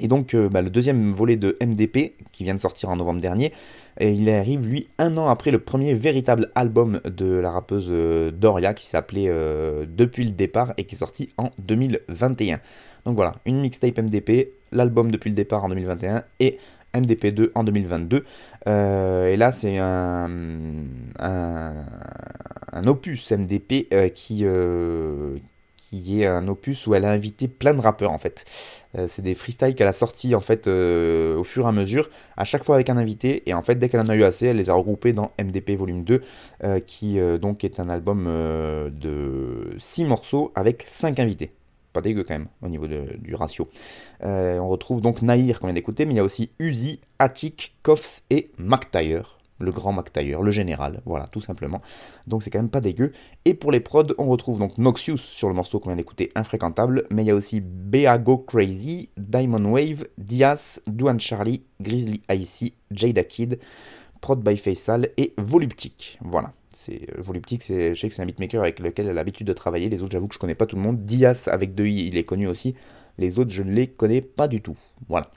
Et 0.00 0.08
donc 0.08 0.34
bah, 0.34 0.62
le 0.62 0.70
deuxième 0.70 1.12
volet 1.12 1.36
de 1.36 1.56
MDP, 1.62 2.14
qui 2.32 2.42
vient 2.42 2.54
de 2.54 2.60
sortir 2.60 2.88
en 2.88 2.96
novembre 2.96 3.20
dernier, 3.20 3.52
il 4.00 4.28
arrive 4.30 4.66
lui 4.66 4.88
un 4.98 5.16
an 5.18 5.28
après 5.28 5.50
le 5.50 5.58
premier 5.58 5.94
véritable 5.94 6.50
album 6.54 7.00
de 7.04 7.34
la 7.34 7.50
rappeuse 7.50 7.92
Doria, 8.32 8.72
qui 8.72 8.86
s'appelait 8.86 9.28
Depuis 9.86 10.24
le 10.24 10.30
départ, 10.30 10.72
et 10.78 10.84
qui 10.84 10.94
est 10.94 10.98
sorti 10.98 11.28
en 11.36 11.50
2021. 11.58 12.60
Donc 13.04 13.16
voilà, 13.16 13.36
une 13.44 13.60
mixtape 13.60 13.98
MDP, 13.98 14.52
l'album 14.72 15.10
depuis 15.10 15.30
le 15.30 15.36
départ 15.36 15.64
en 15.64 15.68
2021 15.68 16.24
et 16.38 16.58
MDP2 16.94 17.50
en 17.54 17.64
2022. 17.64 18.24
Euh, 18.66 19.28
et 19.28 19.36
là, 19.36 19.52
c'est 19.52 19.78
un, 19.78 20.28
opus 22.86 23.32
MDP 23.32 23.88
euh, 23.92 24.08
qui, 24.08 24.40
euh, 24.44 25.36
qui 25.90 26.22
est 26.22 26.26
un 26.26 26.46
opus 26.48 26.86
où 26.86 26.94
elle 26.94 27.04
a 27.04 27.10
invité 27.10 27.48
plein 27.48 27.74
de 27.74 27.80
rappeurs 27.80 28.12
en 28.12 28.18
fait. 28.18 28.44
c'est 29.08 29.22
des 29.22 29.34
freestyles 29.34 29.74
qu'elle 29.74 29.88
a 29.88 29.92
sortis 29.92 30.34
en 30.34 30.40
fait 30.40 30.66
au 30.66 31.44
fur 31.44 31.66
et 31.66 31.68
à 31.68 31.72
mesure, 31.72 32.08
à 32.36 32.44
chaque 32.44 32.64
fois 32.64 32.76
avec 32.76 32.90
un 32.90 32.96
invité. 32.96 33.42
Et 33.46 33.54
en 33.54 33.62
fait, 33.62 33.74
dès 33.76 33.88
qu'elle 33.88 34.00
en 34.00 34.08
a 34.08 34.16
eu 34.16 34.24
assez, 34.24 34.46
elle 34.46 34.56
les 34.56 34.70
a 34.70 34.74
regroupés 34.74 35.12
dans 35.12 35.32
MDP 35.40 35.70
Volume 35.76 36.04
2, 36.04 36.22
qui 36.86 37.18
donc 37.40 37.64
est 37.64 37.80
un 37.80 37.88
album 37.88 38.24
de 38.24 39.74
6 39.78 40.04
morceaux 40.04 40.52
avec 40.54 40.84
5 40.86 41.18
invités 41.18 41.52
pas 41.92 42.00
dégueu 42.00 42.24
quand 42.24 42.34
même 42.34 42.48
au 42.62 42.68
niveau 42.68 42.86
du 42.86 43.34
ratio. 43.34 43.68
Euh, 44.22 44.58
on 44.58 44.68
retrouve 44.68 45.00
donc 45.00 45.22
Nahir 45.22 45.60
qu'on 45.60 45.66
vient 45.66 45.74
d'écouter, 45.74 46.06
mais 46.06 46.14
il 46.14 46.16
y 46.16 46.20
a 46.20 46.24
aussi 46.24 46.50
Uzi, 46.58 47.00
Attic, 47.18 47.74
Koffs 47.82 48.22
et 48.30 48.50
McTyre, 48.58 49.38
le 49.60 49.72
grand 49.72 49.92
McTyre, 49.92 50.42
le 50.42 50.50
général, 50.50 51.02
voilà, 51.04 51.26
tout 51.28 51.40
simplement. 51.40 51.80
Donc 52.26 52.42
c'est 52.42 52.50
quand 52.50 52.58
même 52.58 52.70
pas 52.70 52.80
dégueu. 52.80 53.12
Et 53.44 53.54
pour 53.54 53.72
les 53.72 53.80
prods, 53.80 54.14
on 54.18 54.26
retrouve 54.26 54.58
donc 54.58 54.78
Noxious 54.78 55.18
sur 55.18 55.48
le 55.48 55.54
morceau 55.54 55.78
qu'on 55.78 55.90
vient 55.90 55.96
d'écouter, 55.96 56.30
Infréquentable, 56.34 57.06
mais 57.10 57.22
il 57.22 57.26
y 57.26 57.30
a 57.30 57.34
aussi 57.34 57.60
Beago 57.60 58.38
Crazy, 58.38 59.10
Diamond 59.16 59.64
Wave, 59.64 60.04
Diaz, 60.18 60.80
Duan 60.86 61.18
Charlie, 61.20 61.62
Grizzly 61.80 62.22
Icy, 62.30 62.74
Jada 62.90 63.24
Kid, 63.24 63.58
Prod 64.20 64.42
by 64.42 64.56
Faisal 64.56 65.10
et 65.16 65.34
Voluptic. 65.38 66.18
Voilà. 66.22 66.52
C'est 66.72 67.10
euh, 67.10 67.20
Voluptic, 67.20 67.62
je 67.66 67.94
sais 67.94 68.08
que 68.08 68.14
c'est 68.14 68.22
un 68.22 68.26
beatmaker 68.26 68.62
avec 68.62 68.78
lequel 68.78 69.06
elle 69.06 69.12
a 69.12 69.14
l'habitude 69.14 69.46
de 69.46 69.52
travailler. 69.52 69.88
Les 69.88 70.02
autres, 70.02 70.12
j'avoue 70.12 70.28
que 70.28 70.34
je 70.34 70.38
connais 70.38 70.54
pas 70.54 70.66
tout 70.66 70.76
le 70.76 70.82
monde. 70.82 71.04
Diaz 71.04 71.48
avec 71.48 71.74
deux 71.74 71.86
i, 71.86 72.06
il 72.06 72.16
est 72.16 72.24
connu 72.24 72.46
aussi. 72.46 72.74
Les 73.18 73.38
autres, 73.38 73.50
je 73.50 73.62
ne 73.62 73.72
les 73.72 73.86
connais 73.86 74.20
pas 74.20 74.48
du 74.48 74.62
tout. 74.62 74.76
Voilà. 75.08 75.30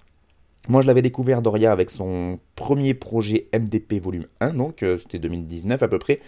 Moi, 0.70 0.82
je 0.82 0.88
l'avais 0.88 1.02
découvert 1.02 1.42
Doria 1.42 1.72
avec 1.72 1.90
son 1.90 2.40
premier 2.56 2.94
projet 2.94 3.48
MDP 3.54 4.02
volume 4.02 4.26
1, 4.40 4.54
donc 4.54 4.84
euh, 4.84 4.98
c'était 4.98 5.20
2019 5.20 5.82
à 5.82 5.88
peu 5.88 5.98
près, 5.98 6.20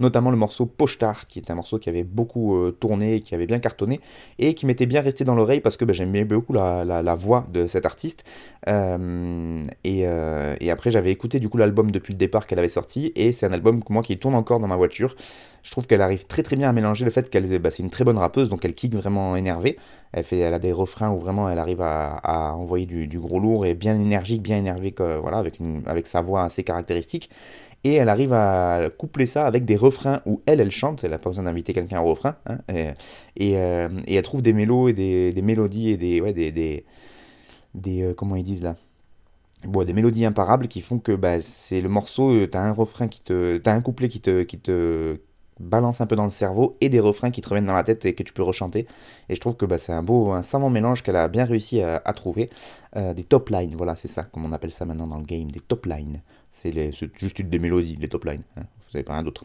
notamment 0.00 0.30
le 0.30 0.36
morceau 0.36 0.66
Pochtar, 0.66 1.26
qui 1.26 1.38
est 1.38 1.50
un 1.50 1.54
morceau 1.54 1.78
qui 1.78 1.88
avait 1.88 2.04
beaucoup 2.04 2.56
euh, 2.56 2.70
tourné, 2.70 3.20
qui 3.20 3.34
avait 3.34 3.46
bien 3.46 3.58
cartonné, 3.58 4.00
et 4.38 4.54
qui 4.54 4.66
m'était 4.66 4.86
bien 4.86 5.02
resté 5.02 5.24
dans 5.24 5.34
l'oreille 5.34 5.60
parce 5.60 5.76
que 5.76 5.84
bah, 5.84 5.92
j'aimais 5.92 6.24
beaucoup 6.24 6.52
la, 6.52 7.14
voix 7.14 7.46
de 7.52 7.66
cet 7.66 7.86
artiste. 7.86 8.24
Euh, 8.68 9.62
et, 9.84 10.04
après 10.74 10.90
j'avais 10.90 11.12
écouté 11.12 11.38
du 11.38 11.48
coup 11.48 11.56
l'album 11.56 11.92
depuis 11.92 12.12
le 12.12 12.18
départ 12.18 12.46
qu'elle 12.46 12.58
avait 12.58 12.68
sorti, 12.68 13.12
et 13.14 13.32
c'est 13.32 13.46
un 13.46 13.52
album 13.52 13.80
moi 13.88 14.02
qui 14.02 14.18
tourne 14.18 14.34
encore 14.34 14.60
dans 14.60 14.66
ma 14.66 14.76
voiture. 14.76 15.14
Je 15.62 15.70
trouve 15.70 15.86
qu'elle 15.86 16.02
arrive 16.02 16.26
très 16.26 16.42
très 16.42 16.56
bien 16.56 16.68
à 16.68 16.72
mélanger 16.72 17.06
le 17.06 17.10
fait 17.10 17.30
qu'elle 17.30 17.58
bah, 17.58 17.70
c'est 17.70 17.82
une 17.82 17.90
très 17.90 18.04
bonne 18.04 18.18
rappeuse, 18.18 18.50
donc 18.50 18.64
elle 18.64 18.74
kick 18.74 18.94
vraiment 18.94 19.34
énervée. 19.34 19.78
Elle, 20.12 20.22
fait, 20.22 20.38
elle 20.38 20.54
a 20.54 20.58
des 20.58 20.72
refrains 20.72 21.10
où 21.10 21.18
vraiment 21.18 21.48
elle 21.48 21.58
arrive 21.58 21.80
à, 21.80 22.54
envoyer 22.54 22.86
du, 22.86 23.18
gros 23.18 23.40
lourd 23.40 23.64
et 23.66 23.74
bien 23.74 23.98
énergique, 23.98 24.42
bien 24.42 24.58
énervé, 24.58 24.94
voilà, 24.98 25.38
avec, 25.38 25.58
une, 25.58 25.73
avec 25.86 26.06
sa 26.06 26.22
voix 26.22 26.44
assez 26.44 26.64
caractéristique. 26.64 27.30
Et 27.84 27.94
elle 27.94 28.08
arrive 28.08 28.32
à 28.32 28.88
coupler 28.96 29.26
ça 29.26 29.46
avec 29.46 29.66
des 29.66 29.76
refrains 29.76 30.22
où 30.24 30.40
elle, 30.46 30.60
elle 30.60 30.70
chante, 30.70 31.04
elle 31.04 31.10
n'a 31.10 31.18
pas 31.18 31.28
besoin 31.28 31.44
d'inviter 31.44 31.74
quelqu'un 31.74 32.00
au 32.00 32.06
refrain, 32.06 32.36
hein, 32.46 32.58
et, 32.68 33.58
euh, 33.58 33.88
et, 34.06 34.14
elle 34.14 34.22
trouve 34.22 34.40
des 34.40 34.54
mélos 34.54 34.88
et 34.88 34.94
des, 34.94 35.32
des 35.34 35.42
mélodies 35.42 35.90
et 35.90 35.98
des, 35.98 36.20
ouais, 36.22 36.32
des, 36.32 36.50
des, 36.50 36.86
des 37.74 38.02
euh, 38.02 38.14
comment 38.14 38.36
ils 38.36 38.44
disent 38.44 38.62
là, 38.62 38.76
bon, 39.64 39.84
des 39.84 39.92
mélodies 39.92 40.24
imparables 40.24 40.68
qui 40.68 40.80
font 40.80 40.98
que 40.98 41.12
bah, 41.12 41.40
c'est 41.42 41.82
le 41.82 41.90
morceau, 41.90 42.32
euh, 42.32 42.46
t'as 42.46 42.62
un 42.62 42.72
refrain 42.72 43.08
qui 43.08 43.20
te, 43.20 43.58
t'as 43.58 43.74
un 43.74 43.82
couplet 43.82 44.08
qui 44.08 44.20
te, 44.20 44.42
qui 44.44 44.58
te 44.58 45.18
balance 45.60 46.00
un 46.00 46.06
peu 46.06 46.16
dans 46.16 46.24
le 46.24 46.30
cerveau 46.30 46.76
et 46.80 46.88
des 46.88 47.00
refrains 47.00 47.30
qui 47.30 47.40
te 47.40 47.48
reviennent 47.48 47.66
dans 47.66 47.74
la 47.74 47.84
tête 47.84 48.04
et 48.04 48.14
que 48.14 48.22
tu 48.22 48.32
peux 48.32 48.42
rechanter. 48.42 48.86
Et 49.28 49.34
je 49.34 49.40
trouve 49.40 49.56
que 49.56 49.66
bah, 49.66 49.78
c'est 49.78 49.92
un 49.92 50.02
beau, 50.02 50.32
un 50.32 50.42
savant 50.42 50.70
mélange 50.70 51.02
qu'elle 51.02 51.16
a 51.16 51.28
bien 51.28 51.44
réussi 51.44 51.80
à, 51.82 52.00
trouver. 52.12 52.50
Euh, 52.96 53.14
des 53.14 53.24
top 53.24 53.48
lines, 53.50 53.74
voilà, 53.76 53.96
c'est 53.96 54.08
ça, 54.08 54.24
comme 54.24 54.44
on 54.44 54.52
appelle 54.52 54.72
ça 54.72 54.84
maintenant 54.84 55.06
dans 55.06 55.18
le 55.18 55.24
game, 55.24 55.50
des 55.50 55.60
top 55.60 55.86
lines. 55.86 56.20
C'est 56.50 56.72
juste 56.92 57.42
des 57.42 57.58
mélodies, 57.58 57.96
les 58.00 58.08
top 58.08 58.24
lines. 58.24 58.42
Hein, 58.56 58.62
vous 58.62 58.98
n'avez 58.98 59.04
pas 59.04 59.14
rien 59.14 59.24
d'autre. 59.24 59.44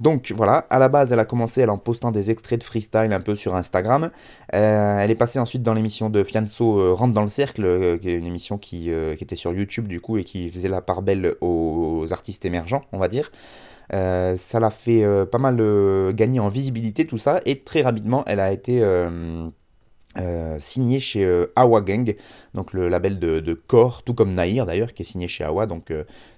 Donc 0.00 0.32
voilà, 0.36 0.66
à 0.70 0.78
la 0.80 0.88
base, 0.88 1.12
elle 1.12 1.20
a 1.20 1.24
commencé 1.24 1.60
elle, 1.60 1.70
en 1.70 1.78
postant 1.78 2.10
des 2.10 2.32
extraits 2.32 2.58
de 2.58 2.64
freestyle 2.64 3.12
un 3.12 3.20
peu 3.20 3.36
sur 3.36 3.54
Instagram. 3.54 4.10
Euh, 4.54 4.98
elle 4.98 5.10
est 5.10 5.16
passée 5.16 5.38
ensuite 5.38 5.62
dans 5.62 5.74
l'émission 5.74 6.10
de 6.10 6.24
Fianso 6.24 6.80
euh, 6.80 6.92
Rentre 6.92 7.14
dans 7.14 7.22
le 7.22 7.28
cercle, 7.28 7.98
qui 8.00 8.10
est 8.10 8.16
une 8.16 8.26
émission 8.26 8.58
qui, 8.58 8.90
qui, 8.90 9.24
était 9.24 9.36
sur 9.36 9.52
YouTube 9.52 9.86
du 9.86 10.00
coup 10.00 10.18
et 10.18 10.24
qui 10.24 10.50
faisait 10.50 10.68
la 10.68 10.80
part 10.80 11.02
belle 11.02 11.36
aux 11.40 12.06
artistes 12.10 12.44
émergents, 12.44 12.82
on 12.92 12.98
va 12.98 13.06
dire. 13.06 13.30
Euh, 13.94 14.36
ça 14.36 14.60
l'a 14.60 14.70
fait 14.70 15.02
euh, 15.02 15.24
pas 15.24 15.38
mal 15.38 15.56
euh, 15.60 16.12
gagner 16.12 16.40
en 16.40 16.48
visibilité 16.48 17.06
tout 17.06 17.18
ça. 17.18 17.40
Et 17.46 17.62
très 17.62 17.82
rapidement 17.82 18.24
elle 18.26 18.40
a 18.40 18.52
été 18.52 18.82
signée 20.58 21.00
chez 21.00 21.46
Awa 21.56 21.80
Gang, 21.80 22.14
donc 22.54 22.72
le 22.72 22.88
label 22.88 23.18
de, 23.18 23.40
de 23.40 23.54
Core, 23.54 24.02
tout 24.02 24.14
comme 24.14 24.34
Nahir 24.34 24.66
d'ailleurs 24.66 24.92
qui 24.94 25.02
est 25.02 25.06
signé 25.06 25.28
chez 25.28 25.44
Awa, 25.44 25.66
donc 25.66 25.92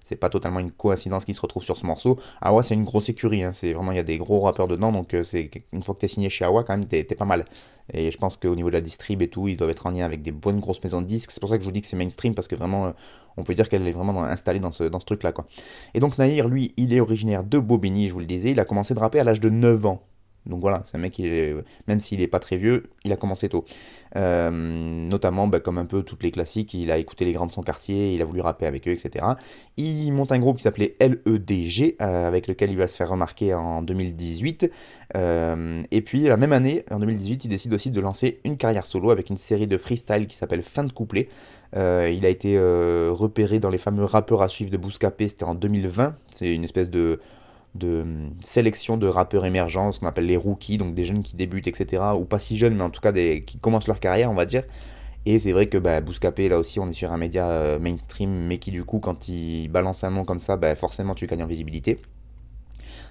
c'est 0.04 0.16
pas 0.16 0.28
totalement 0.28 0.60
une 0.60 0.70
coïncidence 0.70 1.24
qui 1.24 1.34
se 1.34 1.40
retrouve 1.40 1.62
sur 1.62 1.76
ce 1.76 1.86
morceau. 1.86 2.18
Awa 2.40 2.62
c'est 2.62 2.74
une 2.74 2.84
grosse 2.84 3.08
écurie, 3.08 3.42
hein. 3.42 3.52
c'est 3.52 3.72
vraiment 3.72 3.92
il 3.92 3.96
y 3.96 4.00
a 4.00 4.04
des 4.04 4.18
gros 4.18 4.40
rappeurs 4.40 4.68
dedans, 4.68 4.92
donc 4.92 5.16
c'est 5.24 5.50
une 5.72 5.82
fois 5.82 5.94
que 5.94 6.00
t'es 6.00 6.08
signé 6.08 6.30
chez 6.30 6.44
Awa 6.44 6.64
quand 6.64 6.76
même 6.76 6.86
t'es 6.86 7.04
pas 7.04 7.24
mal. 7.24 7.44
Et 7.92 8.10
je 8.10 8.18
pense 8.18 8.36
qu'au 8.36 8.54
niveau 8.54 8.68
de 8.68 8.74
la 8.74 8.80
distrib 8.80 9.20
et 9.20 9.28
tout, 9.28 9.48
ils 9.48 9.56
doivent 9.56 9.70
être 9.70 9.86
en 9.86 9.90
lien 9.90 10.04
avec 10.04 10.22
des 10.22 10.30
bonnes 10.30 10.60
grosses 10.60 10.82
maisons 10.84 11.00
de 11.00 11.06
disques. 11.06 11.32
C'est 11.32 11.40
pour 11.40 11.50
ça 11.50 11.56
que 11.56 11.62
je 11.62 11.66
vous 11.66 11.72
dis 11.72 11.80
que 11.80 11.88
c'est 11.88 11.96
mainstream 11.96 12.34
parce 12.34 12.46
que 12.46 12.54
vraiment 12.54 12.94
on 13.36 13.44
peut 13.44 13.54
dire 13.54 13.68
qu'elle 13.68 13.86
est 13.86 13.92
vraiment 13.92 14.22
installée 14.24 14.60
dans 14.60 14.72
ce, 14.72 14.84
dans 14.84 15.00
ce 15.00 15.06
truc-là. 15.06 15.32
quoi. 15.32 15.46
Et 15.94 16.00
donc 16.00 16.18
Nahir, 16.18 16.48
lui, 16.48 16.72
il 16.76 16.92
est 16.92 17.00
originaire 17.00 17.44
de 17.44 17.58
Bobigny, 17.58 18.08
je 18.08 18.12
vous 18.12 18.20
le 18.20 18.26
disais, 18.26 18.52
il 18.52 18.60
a 18.60 18.64
commencé 18.64 18.94
de 18.94 18.98
rapper 18.98 19.20
à 19.20 19.24
l'âge 19.24 19.40
de 19.40 19.48
9 19.48 19.86
ans. 19.86 20.02
Donc 20.46 20.60
voilà, 20.60 20.82
c'est 20.86 20.96
un 20.96 21.00
mec, 21.00 21.12
qui 21.12 21.28
même 21.86 22.00
s'il 22.00 22.20
n'est 22.20 22.26
pas 22.26 22.38
très 22.38 22.56
vieux, 22.56 22.90
il 23.04 23.12
a 23.12 23.16
commencé 23.16 23.48
tôt. 23.48 23.64
Euh, 24.16 24.50
notamment, 24.50 25.46
bah, 25.46 25.60
comme 25.60 25.78
un 25.78 25.84
peu 25.84 26.02
toutes 26.02 26.22
les 26.22 26.30
classiques, 26.30 26.74
il 26.74 26.90
a 26.90 26.98
écouté 26.98 27.24
les 27.24 27.32
grands 27.32 27.46
de 27.46 27.52
son 27.52 27.62
quartier, 27.62 28.14
il 28.14 28.22
a 28.22 28.24
voulu 28.24 28.40
rapper 28.40 28.66
avec 28.66 28.88
eux, 28.88 28.92
etc. 28.92 29.24
Il 29.76 30.10
monte 30.12 30.32
un 30.32 30.38
groupe 30.38 30.56
qui 30.56 30.62
s'appelait 30.62 30.96
LEDG, 31.00 31.96
euh, 32.00 32.26
avec 32.26 32.46
lequel 32.46 32.70
il 32.70 32.76
va 32.76 32.86
se 32.86 32.96
faire 32.96 33.10
remarquer 33.10 33.54
en 33.54 33.82
2018. 33.82 34.70
Euh, 35.16 35.82
et 35.90 36.00
puis, 36.00 36.22
la 36.22 36.36
même 36.36 36.52
année, 36.52 36.84
en 36.90 36.98
2018, 36.98 37.44
il 37.44 37.48
décide 37.48 37.74
aussi 37.74 37.90
de 37.90 38.00
lancer 38.00 38.40
une 38.44 38.56
carrière 38.56 38.86
solo 38.86 39.10
avec 39.10 39.30
une 39.30 39.36
série 39.36 39.66
de 39.66 39.76
freestyle 39.76 40.26
qui 40.26 40.36
s'appelle 40.36 40.62
Fin 40.62 40.84
de 40.84 40.92
couplet. 40.92 41.28
il 41.74 42.24
a 42.24 42.28
été 42.28 42.58
repéré 42.58 43.60
dans 43.60 43.70
les 43.70 43.78
fameux 43.78 44.04
rappeurs 44.04 44.42
à 44.42 44.48
suivre 44.48 44.70
de 44.70 44.76
Bouscapé, 44.76 45.28
c'était 45.28 45.44
en 45.44 45.54
2020. 45.54 46.16
C'est 46.34 46.54
une 46.54 46.64
espèce 46.64 46.90
de 46.90 47.20
de 47.74 48.02
hum, 48.02 48.30
sélection 48.40 48.96
de 48.96 49.06
rappeurs 49.06 49.44
émergents, 49.44 49.92
ce 49.92 50.00
qu'on 50.00 50.06
appelle 50.06 50.26
les 50.26 50.36
rookies, 50.36 50.78
donc 50.78 50.94
des 50.94 51.04
jeunes 51.04 51.22
qui 51.22 51.36
débutent, 51.36 51.68
etc. 51.68 52.02
Ou 52.18 52.24
pas 52.24 52.38
si 52.38 52.56
jeunes, 52.56 52.74
mais 52.74 52.84
en 52.84 52.90
tout 52.90 53.00
cas 53.00 53.12
des, 53.12 53.42
qui 53.44 53.58
commencent 53.58 53.88
leur 53.88 54.00
carrière, 54.00 54.30
on 54.30 54.34
va 54.34 54.46
dire. 54.46 54.64
Et 55.26 55.38
c'est 55.38 55.52
vrai 55.52 55.66
que 55.66 55.76
bah, 55.76 56.00
Bouscapé, 56.00 56.48
là 56.48 56.58
aussi, 56.58 56.80
on 56.80 56.88
est 56.88 56.94
sur 56.94 57.12
un 57.12 57.18
média 57.18 57.48
euh, 57.50 57.78
mainstream, 57.78 58.30
mais 58.46 58.58
qui 58.58 58.70
du 58.70 58.84
coup, 58.84 59.00
quand 59.00 59.28
il 59.28 59.68
balance 59.68 60.02
un 60.02 60.10
nom 60.10 60.24
comme 60.24 60.40
ça, 60.40 60.56
bah, 60.56 60.74
forcément 60.74 61.14
tu 61.14 61.26
gagnes 61.26 61.42
en 61.42 61.46
visibilité. 61.46 62.00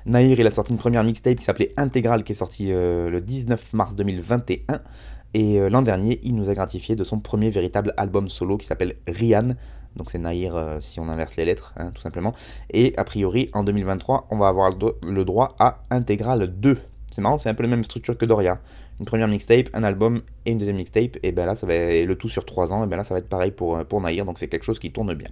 Nahir, 0.06 0.40
il 0.40 0.48
a 0.48 0.52
sorti 0.52 0.72
une 0.72 0.78
première 0.78 1.04
mixtape 1.04 1.36
qui 1.36 1.44
s'appelait 1.44 1.72
Intégral, 1.78 2.24
qui 2.24 2.32
est 2.32 2.36
sortie 2.36 2.72
euh, 2.72 3.10
le 3.10 3.22
19 3.22 3.74
mars 3.74 3.96
2021. 3.96 4.82
Et 5.36 5.60
euh, 5.60 5.70
l'an 5.70 5.84
dernier, 5.84 6.20
il 6.24 6.36
nous 6.36 6.50
a 6.50 6.56
gratifié 6.56 6.96
de 6.96 7.04
son 7.04 7.20
premier 7.20 7.52
véritable 7.52 7.94
album 7.98 8.30
solo 8.30 8.58
qui 8.58 8.66
s'appelle 8.66 8.96
Rian, 9.08 9.50
donc 9.96 10.10
c'est 10.12 10.20
Nahir 10.20 10.56
euh, 10.56 10.80
si 10.82 11.00
on 11.00 11.10
inverse 11.10 11.36
les 11.36 11.46
lettres, 11.46 11.74
hein, 11.78 11.92
tout 11.94 12.02
simplement. 12.02 12.34
Et 12.72 12.94
a 12.98 13.04
priori, 13.04 13.50
en 13.54 13.64
2023, 13.64 14.28
on 14.32 14.38
va 14.38 14.48
avoir 14.48 14.72
le 14.72 15.24
droit 15.26 15.56
à 15.60 15.80
Intégral 15.90 16.48
2. 16.60 16.78
C'est 17.12 17.22
marrant, 17.22 17.38
c'est 17.38 17.50
un 17.50 17.54
peu 17.54 17.64
la 17.64 17.70
même 17.70 17.84
structure 17.84 18.18
que 18.18 18.26
Doria. 18.26 18.60
Une 19.00 19.06
première 19.06 19.28
mixtape, 19.28 19.70
un 19.74 19.84
album 19.84 20.22
et 20.46 20.52
une 20.52 20.58
deuxième 20.58 20.76
mixtape, 20.76 21.18
et 21.24 21.32
ben 21.32 21.46
là, 21.46 21.56
ça 21.56 21.66
va 21.66 21.74
le 21.74 22.16
tout 22.16 22.30
sur 22.30 22.46
3 22.46 22.74
ans, 22.74 22.84
et 22.84 22.88
ben 22.88 22.98
là, 22.98 23.04
ça 23.04 23.14
va 23.14 23.20
être 23.20 23.30
pareil 23.30 23.52
pour, 23.52 23.78
euh, 23.78 23.84
pour 23.84 24.02
donc 24.02 24.38
c'est 24.38 24.48
quelque 24.48 24.66
chose 24.66 24.80
qui 24.80 24.92
tourne 24.92 25.14
bien. 25.14 25.30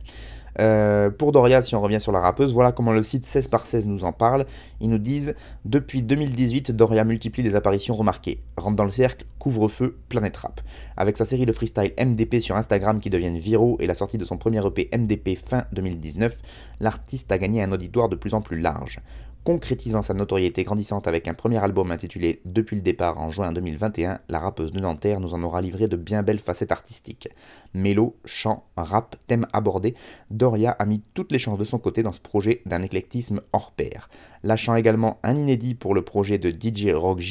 Euh, 0.59 1.09
pour 1.09 1.31
Doria, 1.31 1.61
si 1.61 1.75
on 1.75 1.81
revient 1.81 1.99
sur 2.01 2.11
la 2.11 2.19
rappeuse, 2.19 2.53
voilà 2.53 2.71
comment 2.71 2.91
le 2.91 3.03
site 3.03 3.25
16 3.25 3.47
par 3.47 3.67
16 3.67 3.85
nous 3.85 4.03
en 4.03 4.11
parle. 4.11 4.45
Ils 4.81 4.89
nous 4.89 4.97
disent 4.97 5.35
Depuis 5.65 6.01
2018, 6.01 6.71
Doria 6.71 7.03
multiplie 7.03 7.43
les 7.43 7.55
apparitions 7.55 7.93
remarquées. 7.93 8.41
Rentre 8.57 8.75
dans 8.75 8.83
le 8.83 8.89
cercle, 8.89 9.25
couvre-feu, 9.39 9.97
planète 10.09 10.37
rap. 10.37 10.61
Avec 10.95 11.17
sa 11.17 11.25
série 11.25 11.45
de 11.45 11.51
freestyle 11.51 11.93
MDP 11.99 12.39
sur 12.39 12.55
Instagram 12.55 12.99
qui 12.99 13.09
deviennent 13.09 13.37
viraux 13.37 13.77
et 13.79 13.87
la 13.87 13.93
sortie 13.93 14.17
de 14.17 14.25
son 14.25 14.37
premier 14.37 14.65
EP 14.65 14.89
MDP 14.97 15.37
fin 15.37 15.63
2019, 15.73 16.41
l'artiste 16.79 17.31
a 17.31 17.37
gagné 17.37 17.61
un 17.61 17.71
auditoire 17.71 18.09
de 18.09 18.15
plus 18.15 18.33
en 18.33 18.41
plus 18.41 18.59
large 18.59 18.99
concrétisant 19.43 20.01
sa 20.01 20.13
notoriété 20.13 20.63
grandissante 20.63 21.07
avec 21.07 21.27
un 21.27 21.33
premier 21.33 21.57
album 21.57 21.91
intitulé 21.91 22.41
Depuis 22.45 22.75
le 22.75 22.81
départ 22.81 23.17
en 23.19 23.29
juin 23.29 23.51
2021, 23.51 24.19
la 24.27 24.39
rappeuse 24.39 24.71
de 24.71 24.79
Nanterre 24.79 25.19
nous 25.19 25.33
en 25.33 25.43
aura 25.43 25.61
livré 25.61 25.87
de 25.87 25.95
bien 25.95 26.23
belles 26.23 26.39
facettes 26.39 26.71
artistiques. 26.71 27.29
Mélo, 27.73 28.17
chant, 28.25 28.65
rap, 28.75 29.15
thème 29.27 29.47
abordé, 29.53 29.95
Doria 30.31 30.71
a 30.71 30.85
mis 30.85 31.01
toutes 31.13 31.31
les 31.31 31.39
chances 31.39 31.59
de 31.59 31.63
son 31.63 31.79
côté 31.79 32.03
dans 32.03 32.11
ce 32.11 32.19
projet 32.19 32.61
d'un 32.65 32.83
éclectisme 32.83 33.41
hors 33.53 33.71
pair. 33.71 34.09
Lâchant 34.43 34.75
également 34.75 35.19
un 35.23 35.35
inédit 35.35 35.75
pour 35.75 35.95
le 35.95 36.01
projet 36.01 36.37
de 36.37 36.49
DJ 36.49 36.93
Rock 36.93 37.21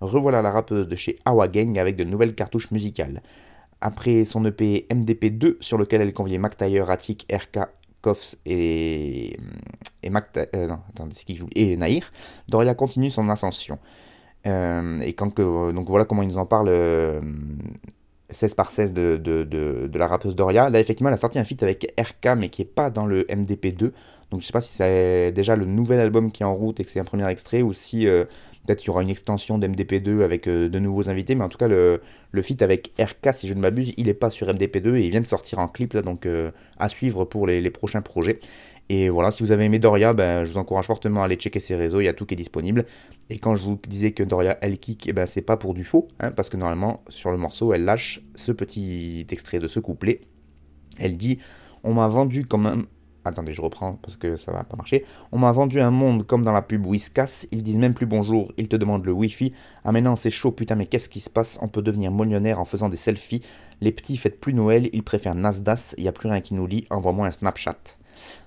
revoilà 0.00 0.42
la 0.42 0.50
rappeuse 0.50 0.88
de 0.88 0.96
chez 0.96 1.18
Awa 1.24 1.48
Gang 1.48 1.78
avec 1.78 1.96
de 1.96 2.04
nouvelles 2.04 2.34
cartouches 2.34 2.70
musicales. 2.70 3.22
Après 3.80 4.24
son 4.24 4.44
EP 4.44 4.86
MDP2 4.90 5.56
sur 5.60 5.78
lequel 5.78 6.00
elle 6.00 6.14
conviait 6.14 6.38
Mac 6.38 6.60
Attic, 6.60 7.26
RK 7.30 7.68
et, 8.44 9.36
et, 10.02 10.10
euh, 10.54 10.76
et 11.54 11.76
Naïr, 11.76 12.12
Doria 12.48 12.74
continue 12.74 13.10
son 13.10 13.28
ascension. 13.28 13.78
Euh, 14.46 15.00
et 15.00 15.12
donc 15.12 15.88
voilà 15.88 16.04
comment 16.04 16.22
ils 16.22 16.28
nous 16.28 16.38
en 16.38 16.46
parlent 16.46 16.70
16 18.30 18.52
euh, 18.52 18.54
par 18.54 18.70
16 18.70 18.92
de, 18.92 19.16
de, 19.16 19.44
de, 19.44 19.98
la 19.98 20.06
rappeuse 20.06 20.36
Doria. 20.36 20.70
Là, 20.70 20.78
effectivement, 20.78 21.08
elle 21.08 21.14
a 21.14 21.18
sorti 21.18 21.38
un 21.38 21.44
feat 21.44 21.62
avec 21.62 21.92
RK, 21.98 22.36
mais 22.36 22.48
qui 22.48 22.62
est 22.62 22.64
pas 22.64 22.90
dans 22.90 23.06
le 23.06 23.24
MDP2. 23.24 23.92
Donc, 24.30 24.42
je 24.42 24.46
sais 24.46 24.52
pas 24.52 24.60
si 24.60 24.74
c'est 24.74 25.32
déjà 25.32 25.56
le 25.56 25.64
nouvel 25.64 26.00
album 26.00 26.30
qui 26.30 26.42
est 26.42 26.46
en 26.46 26.54
route 26.54 26.78
et 26.80 26.84
que 26.84 26.90
c'est 26.90 27.00
un 27.00 27.04
premier 27.04 27.28
extrait, 27.28 27.62
ou 27.62 27.72
si 27.72 28.06
Peut-être 28.66 28.80
qu'il 28.80 28.88
y 28.88 28.90
aura 28.90 29.02
une 29.02 29.10
extension 29.10 29.58
d'MDP2 29.58 30.22
avec 30.22 30.48
euh, 30.48 30.68
de 30.68 30.78
nouveaux 30.78 31.08
invités, 31.08 31.34
mais 31.36 31.44
en 31.44 31.48
tout 31.48 31.58
cas, 31.58 31.68
le, 31.68 32.00
feat 32.42 32.62
avec 32.62 32.92
RK, 32.98 33.34
si 33.34 33.46
je 33.48 33.54
ne 33.54 33.60
m'abuse, 33.60 33.92
il 33.96 34.06
n'est 34.06 34.14
pas 34.14 34.28
sur 34.28 34.48
MDP2 34.48 34.96
et 34.96 35.04
il 35.04 35.10
vient 35.10 35.20
de 35.20 35.26
sortir 35.26 35.60
en 35.60 35.68
clip, 35.68 35.96
donc 35.96 36.26
euh, 36.26 36.50
à 36.78 36.88
suivre 36.88 37.24
pour 37.24 37.46
les, 37.46 37.70
prochains 37.70 38.02
projets. 38.02 38.40
Et 38.88 39.08
voilà, 39.08 39.30
si 39.30 39.42
vous 39.42 39.52
avez 39.52 39.64
aimé 39.64 39.78
Doria, 39.78 40.12
ben, 40.12 40.44
je 40.44 40.52
vous 40.52 40.58
encourage 40.58 40.86
fortement 40.86 41.22
à 41.22 41.24
aller 41.26 41.36
checker 41.36 41.60
ses 41.60 41.76
réseaux, 41.76 42.00
il 42.00 42.04
y 42.04 42.08
a 42.08 42.12
tout 42.12 42.26
qui 42.26 42.34
est 42.34 42.36
disponible. 42.36 42.86
Et 43.30 43.38
quand 43.38 43.56
je 43.56 43.62
vous 43.62 43.78
disais 43.86 44.12
que 44.12 44.22
Doria, 44.22 44.58
elle 44.60 44.78
kick, 44.78 45.06
eh 45.08 45.12
ben, 45.12 45.26
c'est 45.26 45.42
pas 45.42 45.56
pour 45.56 45.74
du 45.74 45.84
faux, 45.84 46.08
hein, 46.20 46.30
parce 46.30 46.48
que 46.48 46.56
normalement, 46.56 47.02
sur 47.08 47.30
le 47.30 47.36
morceau, 47.36 47.72
elle 47.72 47.84
lâche 47.84 48.20
ce 48.34 48.52
petit 48.52 49.26
extrait 49.30 49.58
de 49.58 49.68
ce 49.68 49.80
couplet. 49.80 50.20
Elle 50.98 51.16
dit 51.16 51.38
On 51.84 51.94
m'a 51.94 52.08
vendu 52.08 52.46
comme 52.46 52.66
un, 52.66 52.82
Attendez, 53.26 53.52
je 53.52 53.60
reprends 53.60 53.94
parce 53.94 54.16
que 54.16 54.36
ça 54.36 54.52
va 54.52 54.64
pas 54.64 54.76
marcher. 54.76 55.04
On 55.32 55.38
m'a 55.38 55.50
vendu 55.52 55.80
un 55.80 55.90
monde 55.90 56.26
comme 56.26 56.42
dans 56.42 56.52
la 56.52 56.62
pub 56.62 56.86
Whiskas. 56.86 57.46
Ils 57.50 57.62
disent 57.62 57.78
même 57.78 57.94
plus 57.94 58.06
bonjour, 58.06 58.52
ils 58.56 58.68
te 58.68 58.76
demandent 58.76 59.04
le 59.04 59.12
wifi. 59.12 59.52
Ah 59.84 59.92
maintenant 59.92 60.16
c'est 60.16 60.30
chaud, 60.30 60.52
putain 60.52 60.76
mais 60.76 60.86
qu'est-ce 60.86 61.08
qui 61.08 61.20
se 61.20 61.30
passe? 61.30 61.58
On 61.60 61.68
peut 61.68 61.82
devenir 61.82 62.12
millionnaire 62.12 62.60
en 62.60 62.64
faisant 62.64 62.88
des 62.88 62.96
selfies. 62.96 63.42
Les 63.80 63.92
petits 63.92 64.16
fêtent 64.16 64.40
plus 64.40 64.54
Noël, 64.54 64.88
ils 64.92 65.02
préfèrent 65.02 65.34
Nasdaq, 65.34 65.94
il 65.98 66.02
n'y 66.02 66.08
a 66.08 66.12
plus 66.12 66.28
rien 66.28 66.40
qui 66.40 66.54
nous 66.54 66.66
lie, 66.66 66.86
envoie-moi 66.90 67.26
un 67.26 67.30
Snapchat. 67.30 67.76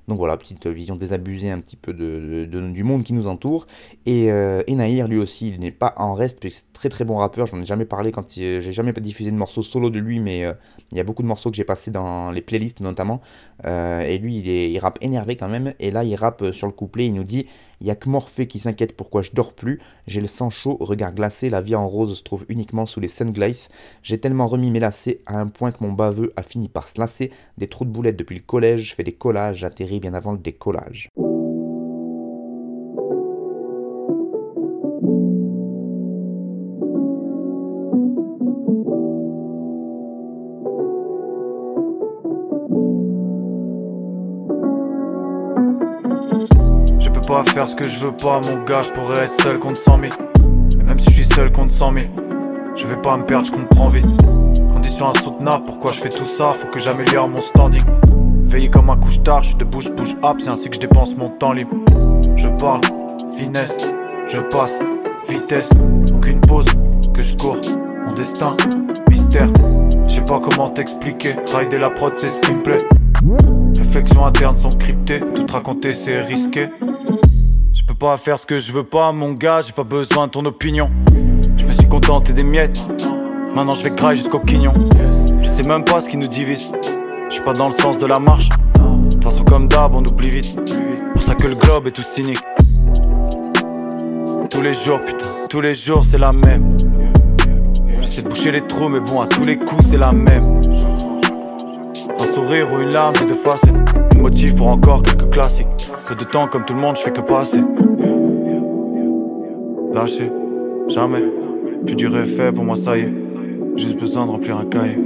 Donc 0.09 0.17
voilà, 0.17 0.37
petite 0.37 0.65
vision 0.65 0.95
désabusée 0.95 1.51
un 1.51 1.59
petit 1.59 1.75
peu 1.75 1.93
du 1.93 2.83
monde 2.83 3.03
qui 3.03 3.13
nous 3.13 3.27
entoure. 3.27 3.67
Et, 4.07 4.31
euh, 4.31 4.63
lui 5.07 5.19
aussi, 5.19 5.49
il 5.49 5.59
n'est 5.59 5.71
pas 5.71 5.93
en 5.97 6.13
reste, 6.13 6.39
puisque 6.39 6.57
c'est 6.57 6.73
très 6.73 6.89
très 6.89 7.05
bon 7.05 7.17
rappeur. 7.17 7.45
J'en 7.45 7.61
ai 7.61 7.65
jamais 7.65 7.85
parlé 7.85 8.11
quand 8.11 8.33
j'ai 8.33 8.59
jamais 8.59 8.91
diffusé 8.91 9.29
de 9.29 9.35
morceaux 9.35 9.61
solo 9.61 9.91
de 9.91 9.99
lui, 9.99 10.19
mais 10.19 10.45
euh, 10.45 10.53
il 10.91 10.97
y 10.97 10.99
a 11.01 11.03
beaucoup 11.03 11.21
de 11.21 11.27
morceaux 11.27 11.51
que 11.51 11.55
j'ai 11.55 11.63
passés 11.63 11.91
dans 11.91 12.31
les 12.31 12.41
playlists 12.41 12.79
notamment. 12.79 13.21
Euh, 13.65 14.01
et 14.01 14.17
lui, 14.17 14.37
il, 14.37 14.79
rappe 14.79 14.97
énervé 15.01 15.35
quand 15.35 15.47
même. 15.47 15.73
Et 15.79 15.91
là, 15.91 16.03
il 16.03 16.15
rappe 16.15 16.51
sur 16.51 16.65
le 16.65 16.73
couplet, 16.73 17.05
il 17.05 17.13
nous 17.13 17.23
dit 17.23 17.45
il 17.81 17.87
y 17.87 17.91
a 17.91 17.95
que 17.95 18.09
Morphée 18.09 18.47
qui 18.47 18.59
s'inquiète 18.59 18.95
pourquoi 18.95 19.21
je 19.21 19.31
dors 19.33 19.53
plus? 19.53 19.79
J'ai 20.05 20.19
le 20.19 20.27
sang 20.27 20.49
chaud, 20.49 20.77
regard 20.81 21.13
glacé, 21.13 21.49
la 21.49 21.61
vie 21.61 21.75
en 21.75 21.87
rose 21.87 22.17
se 22.17 22.23
trouve 22.23 22.45
uniquement 22.49 22.85
sous 22.85 22.99
les 22.99 23.07
sunglaces. 23.07 23.69
J'ai 24.03 24.19
tellement 24.19 24.47
remis 24.47 24.69
mes 24.69 24.81
lacets 24.81 25.21
à 25.25 25.39
un 25.39 25.47
point 25.47 25.71
que 25.71 25.81
mon 25.81 25.93
baveux 25.93 26.33
a 26.35 26.43
fini 26.43 26.67
par 26.67 26.89
se 26.89 26.99
lasser. 26.99 27.31
Des 27.57 27.67
trous 27.67 27.85
de 27.85 27.89
boulettes 27.89 28.17
depuis 28.17 28.35
le 28.35 28.41
collège, 28.41 28.89
je 28.89 28.95
fais 28.95 29.03
des 29.03 29.13
collages, 29.13 29.59
j'atterris 29.59 29.98
bien 29.99 30.13
avant 30.13 30.31
le 30.31 30.39
décollage. 30.39 31.09
pas 47.29 47.43
faire 47.43 47.69
ce 47.69 47.75
que 47.75 47.87
je 47.87 47.99
veux 47.99 48.11
pas, 48.11 48.41
mon 48.47 48.63
gars, 48.63 48.81
je 48.81 48.89
pourrais 48.89 49.25
être 49.25 49.43
seul 49.43 49.59
contre 49.59 49.79
100 49.79 49.99
000. 49.99 50.11
Et 50.79 50.83
même 50.83 50.99
si 50.99 51.11
je 51.11 51.21
suis 51.21 51.25
seul 51.25 51.51
contre 51.51 51.71
100 51.71 51.93
000, 51.93 52.05
je 52.75 52.87
vais 52.87 52.99
pas 52.99 53.15
me 53.17 53.23
perdre, 53.23 53.45
je 53.45 53.51
comprends 53.51 53.87
vite. 53.87 54.09
Condition 54.73 55.09
insoutenable, 55.09 55.63
pourquoi 55.65 55.91
je 55.91 55.99
fais 56.01 56.09
tout 56.09 56.25
ça? 56.25 56.53
Faut 56.53 56.67
que 56.69 56.79
j'améliore 56.79 57.29
mon 57.29 57.39
standing. 57.39 57.83
Veiller 58.49 58.69
comme 58.71 58.89
un 58.89 58.97
couche 58.97 59.21
tard, 59.21 59.43
je 59.43 59.49
suis 59.49 59.57
debout, 59.57 59.79
je 59.79 59.91
bouge 59.91 60.15
up, 60.25 60.37
c'est 60.39 60.49
ainsi 60.49 60.69
que 60.69 60.75
je 60.75 60.79
dépense 60.79 61.15
mon 61.15 61.29
temps 61.29 61.53
libre. 61.53 61.69
Je 62.35 62.47
parle, 62.47 62.81
finesse, 63.37 63.77
je 64.27 64.39
passe, 64.39 64.79
vitesse, 65.29 65.69
aucune 66.15 66.41
pause, 66.41 66.65
que 67.13 67.21
je 67.21 67.37
cours, 67.37 67.57
mon 68.07 68.13
destin, 68.13 68.57
mystère. 69.07 69.49
Je 70.07 70.15
sais 70.15 70.21
pas 70.21 70.39
comment 70.39 70.67
t'expliquer, 70.67 71.35
rider 71.55 71.77
la 71.77 71.91
prod 71.91 72.11
c'est 72.17 72.25
ce 72.25 72.41
qui 72.41 72.53
me 72.53 72.63
plaît. 72.63 72.79
Réflexions 73.77 74.25
internes 74.25 74.57
sont 74.57 74.69
cryptées, 74.69 75.19
tout 75.35 75.45
raconter 75.51 75.93
c'est 75.93 76.21
risqué. 76.21 76.69
Je 77.71 77.83
peux 77.83 77.93
pas 77.93 78.17
faire 78.17 78.39
ce 78.39 78.47
que 78.47 78.57
je 78.57 78.71
veux 78.71 78.83
pas, 78.83 79.11
mon 79.11 79.33
gars, 79.33 79.61
j'ai 79.61 79.73
pas 79.73 79.83
besoin 79.83 80.25
de 80.25 80.31
ton 80.31 80.43
opinion. 80.45 80.89
Je 81.55 81.65
me 81.65 81.71
suis 81.71 81.87
contenté 81.87 82.33
des 82.33 82.43
miettes, 82.43 82.81
maintenant 83.53 83.75
je 83.75 83.87
vais 83.87 84.15
jusqu'au 84.15 84.39
quignon. 84.39 84.73
Je 85.39 85.49
sais 85.49 85.67
même 85.67 85.83
pas 85.85 86.01
ce 86.01 86.09
qui 86.09 86.17
nous 86.17 86.27
divise, 86.27 86.71
je 87.29 87.35
suis 87.35 87.43
pas 87.43 87.53
dans 87.53 87.67
le 87.67 87.73
sens 87.73 87.99
de 87.99 88.05
la 88.07 88.19
marche. 88.19 88.49
De 88.49 89.09
toute 89.09 89.23
façon, 89.23 89.43
comme 89.43 89.67
d'hab, 89.67 89.93
on 89.93 90.03
oublie 90.03 90.29
vite. 90.29 90.57
Pour 91.13 91.21
ça 91.21 91.35
que 91.35 91.47
le 91.47 91.55
globe 91.55 91.87
est 91.87 91.91
tout 91.91 92.01
cynique. 92.01 92.41
Tous 94.49 94.61
les 94.61 94.73
jours, 94.73 94.99
putain, 95.01 95.27
tous 95.49 95.61
les 95.61 95.73
jours 95.75 96.03
c'est 96.03 96.17
la 96.17 96.33
même. 96.33 96.75
J'essaie 98.01 98.23
de 98.23 98.29
boucher 98.29 98.51
les 98.51 98.61
trous, 98.61 98.89
mais 98.89 98.99
bon, 98.99 99.21
à 99.21 99.27
tous 99.27 99.43
les 99.43 99.57
coups 99.57 99.85
c'est 99.89 99.97
la 99.97 100.11
même. 100.11 100.59
Un 102.19 102.33
sourire 102.33 102.67
ou 102.73 102.79
une 102.79 102.89
larme, 102.89 103.13
c'est 103.15 103.27
de 103.27 103.35
facettes. 103.35 103.75
Un 104.15 104.19
motif 104.19 104.55
pour 104.55 104.67
encore 104.67 105.03
quelques 105.03 105.29
classiques. 105.29 105.67
Peu 106.07 106.15
de 106.15 106.23
temps, 106.23 106.47
comme 106.47 106.65
tout 106.65 106.73
le 106.73 106.79
monde, 106.79 106.97
je 106.97 107.03
fais 107.03 107.11
que 107.11 107.21
passer. 107.21 107.61
Lâcher, 109.93 110.31
jamais. 110.87 111.23
Plus 111.85 111.95
est 111.95 112.25
fait 112.25 112.51
pour 112.51 112.63
moi, 112.63 112.75
ça 112.75 112.97
y 112.97 113.01
est. 113.01 113.13
Juste 113.75 113.99
besoin 113.99 114.25
de 114.25 114.31
remplir 114.31 114.57
un 114.57 114.65
cahier. 114.65 114.97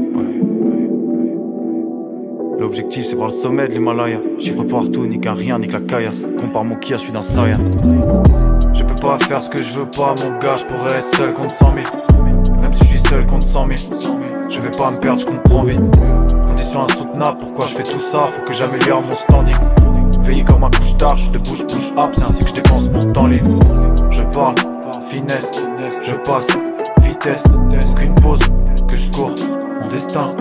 L'objectif 2.64 3.06
c'est 3.06 3.18
voir 3.18 3.28
le 3.28 3.34
sommet 3.34 3.68
de 3.68 3.74
l'Himalaya. 3.74 4.20
Chiffre 4.40 4.64
partout, 4.64 5.06
ni 5.06 5.20
qu'un 5.20 5.34
rien, 5.34 5.60
ni 5.60 5.68
que 5.68 5.74
la 5.74 5.82
caillasse. 5.82 6.26
Compare 6.40 6.64
mon 6.64 6.78
qui 6.78 6.94
à 6.94 6.98
celui 6.98 7.12
d'un 7.12 7.22
Saiyan. 7.22 7.60
Je 8.74 8.86
peux 8.86 8.96
pas 8.96 9.18
faire 9.20 9.44
ce 9.44 9.50
que 9.50 9.62
je 9.62 9.74
veux 9.74 9.86
pas, 9.86 10.16
mon 10.24 10.40
gars, 10.40 10.56
je 10.56 10.64
pourrais 10.64 10.98
être 10.98 11.18
seul 11.18 11.34
contre 11.34 11.54
100 11.54 11.74
000. 11.74 12.62
Même 12.62 12.74
si 12.74 12.86
je 12.86 12.88
suis 12.88 13.00
seul 13.10 13.28
contre 13.28 13.46
100 13.46 13.66
000, 13.66 13.78
je 14.50 14.62
vais 14.62 14.72
pas 14.72 14.92
me 14.92 14.98
perdre, 14.98 15.20
je 15.20 15.26
comprends 15.26 15.64
vite 15.64 15.82
insoutenable. 16.74 17.38
Pourquoi 17.42 17.66
je 17.68 17.76
fais 17.76 17.84
tout 17.84 18.00
ça? 18.00 18.28
Faut 18.28 18.42
que 18.42 18.54
j'améliore 18.54 19.02
mon 19.02 19.14
standing. 19.14 19.56
Veiller 20.22 20.46
comme 20.46 20.64
un 20.64 20.70
couche 20.70 20.98
tard, 20.98 21.18
je 21.18 21.24
suis 21.24 21.32
debout, 21.32 21.56
je 21.56 21.64
bouge 21.66 21.94
up, 21.98 22.12
c'est 22.14 22.24
ainsi 22.24 22.44
que 22.46 22.50
je 22.50 22.56
dépense 22.56 22.90
mon 22.90 23.12
temps 23.12 23.28
libre. 23.28 23.60
Je 24.10 24.24
parle, 24.24 24.56
finesse, 25.02 25.52
je 26.02 26.16
passe, 26.16 26.48
vitesse, 27.02 27.44
qu'une 27.98 28.16
pause, 28.16 28.40
que 28.88 28.96
je 28.96 29.12
cours, 29.12 29.36
mon 29.82 29.88
destin, 29.90 30.32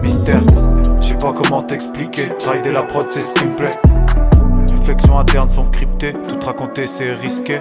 mystère. 0.00 0.42
Pas 1.22 1.32
comment 1.32 1.62
t'expliquer, 1.62 2.32
rider 2.50 2.72
la 2.72 2.82
prod 2.82 3.06
c'est 3.08 3.20
ce 3.20 3.32
qui 3.34 3.44
me 3.44 3.54
plaît. 3.54 3.70
Réflexions 4.76 5.16
internes 5.16 5.50
sont 5.50 5.70
cryptées, 5.70 6.14
tout 6.26 6.40
raconter 6.44 6.88
c'est 6.88 7.12
risqué. 7.12 7.60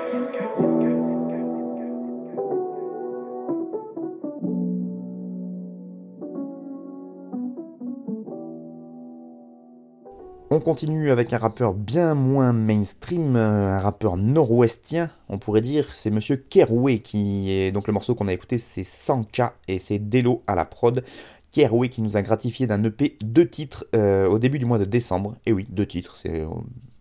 On 10.49 10.59
continue 10.59 11.11
avec 11.11 11.31
un 11.31 11.37
rappeur 11.37 11.73
bien 11.75 12.15
moins 12.15 12.53
mainstream, 12.53 13.35
un 13.35 13.77
rappeur 13.77 14.17
nord-ouestien, 14.17 15.11
on 15.29 15.37
pourrait 15.37 15.61
dire. 15.61 15.85
C'est 15.93 16.09
Monsieur 16.09 16.35
Keroué 16.35 16.97
qui 16.97 17.51
est 17.51 17.71
donc 17.71 17.85
le 17.85 17.93
morceau 17.93 18.15
qu'on 18.15 18.27
a 18.27 18.33
écouté, 18.33 18.57
c'est 18.57 18.81
100K 18.81 19.51
et 19.67 19.77
c'est 19.77 19.99
Delo 19.99 20.41
à 20.47 20.55
la 20.55 20.65
prod. 20.65 21.03
Keroué 21.51 21.89
qui 21.89 22.01
nous 22.01 22.17
a 22.17 22.21
gratifié 22.21 22.67
d'un 22.67 22.83
EP 22.83 23.17
deux 23.21 23.47
titres 23.47 23.85
euh, 23.95 24.27
au 24.27 24.39
début 24.39 24.59
du 24.59 24.65
mois 24.65 24.79
de 24.79 24.85
décembre. 24.85 25.35
Et 25.45 25.53
oui, 25.53 25.67
deux 25.69 25.85
titres, 25.85 26.17
c'est 26.17 26.45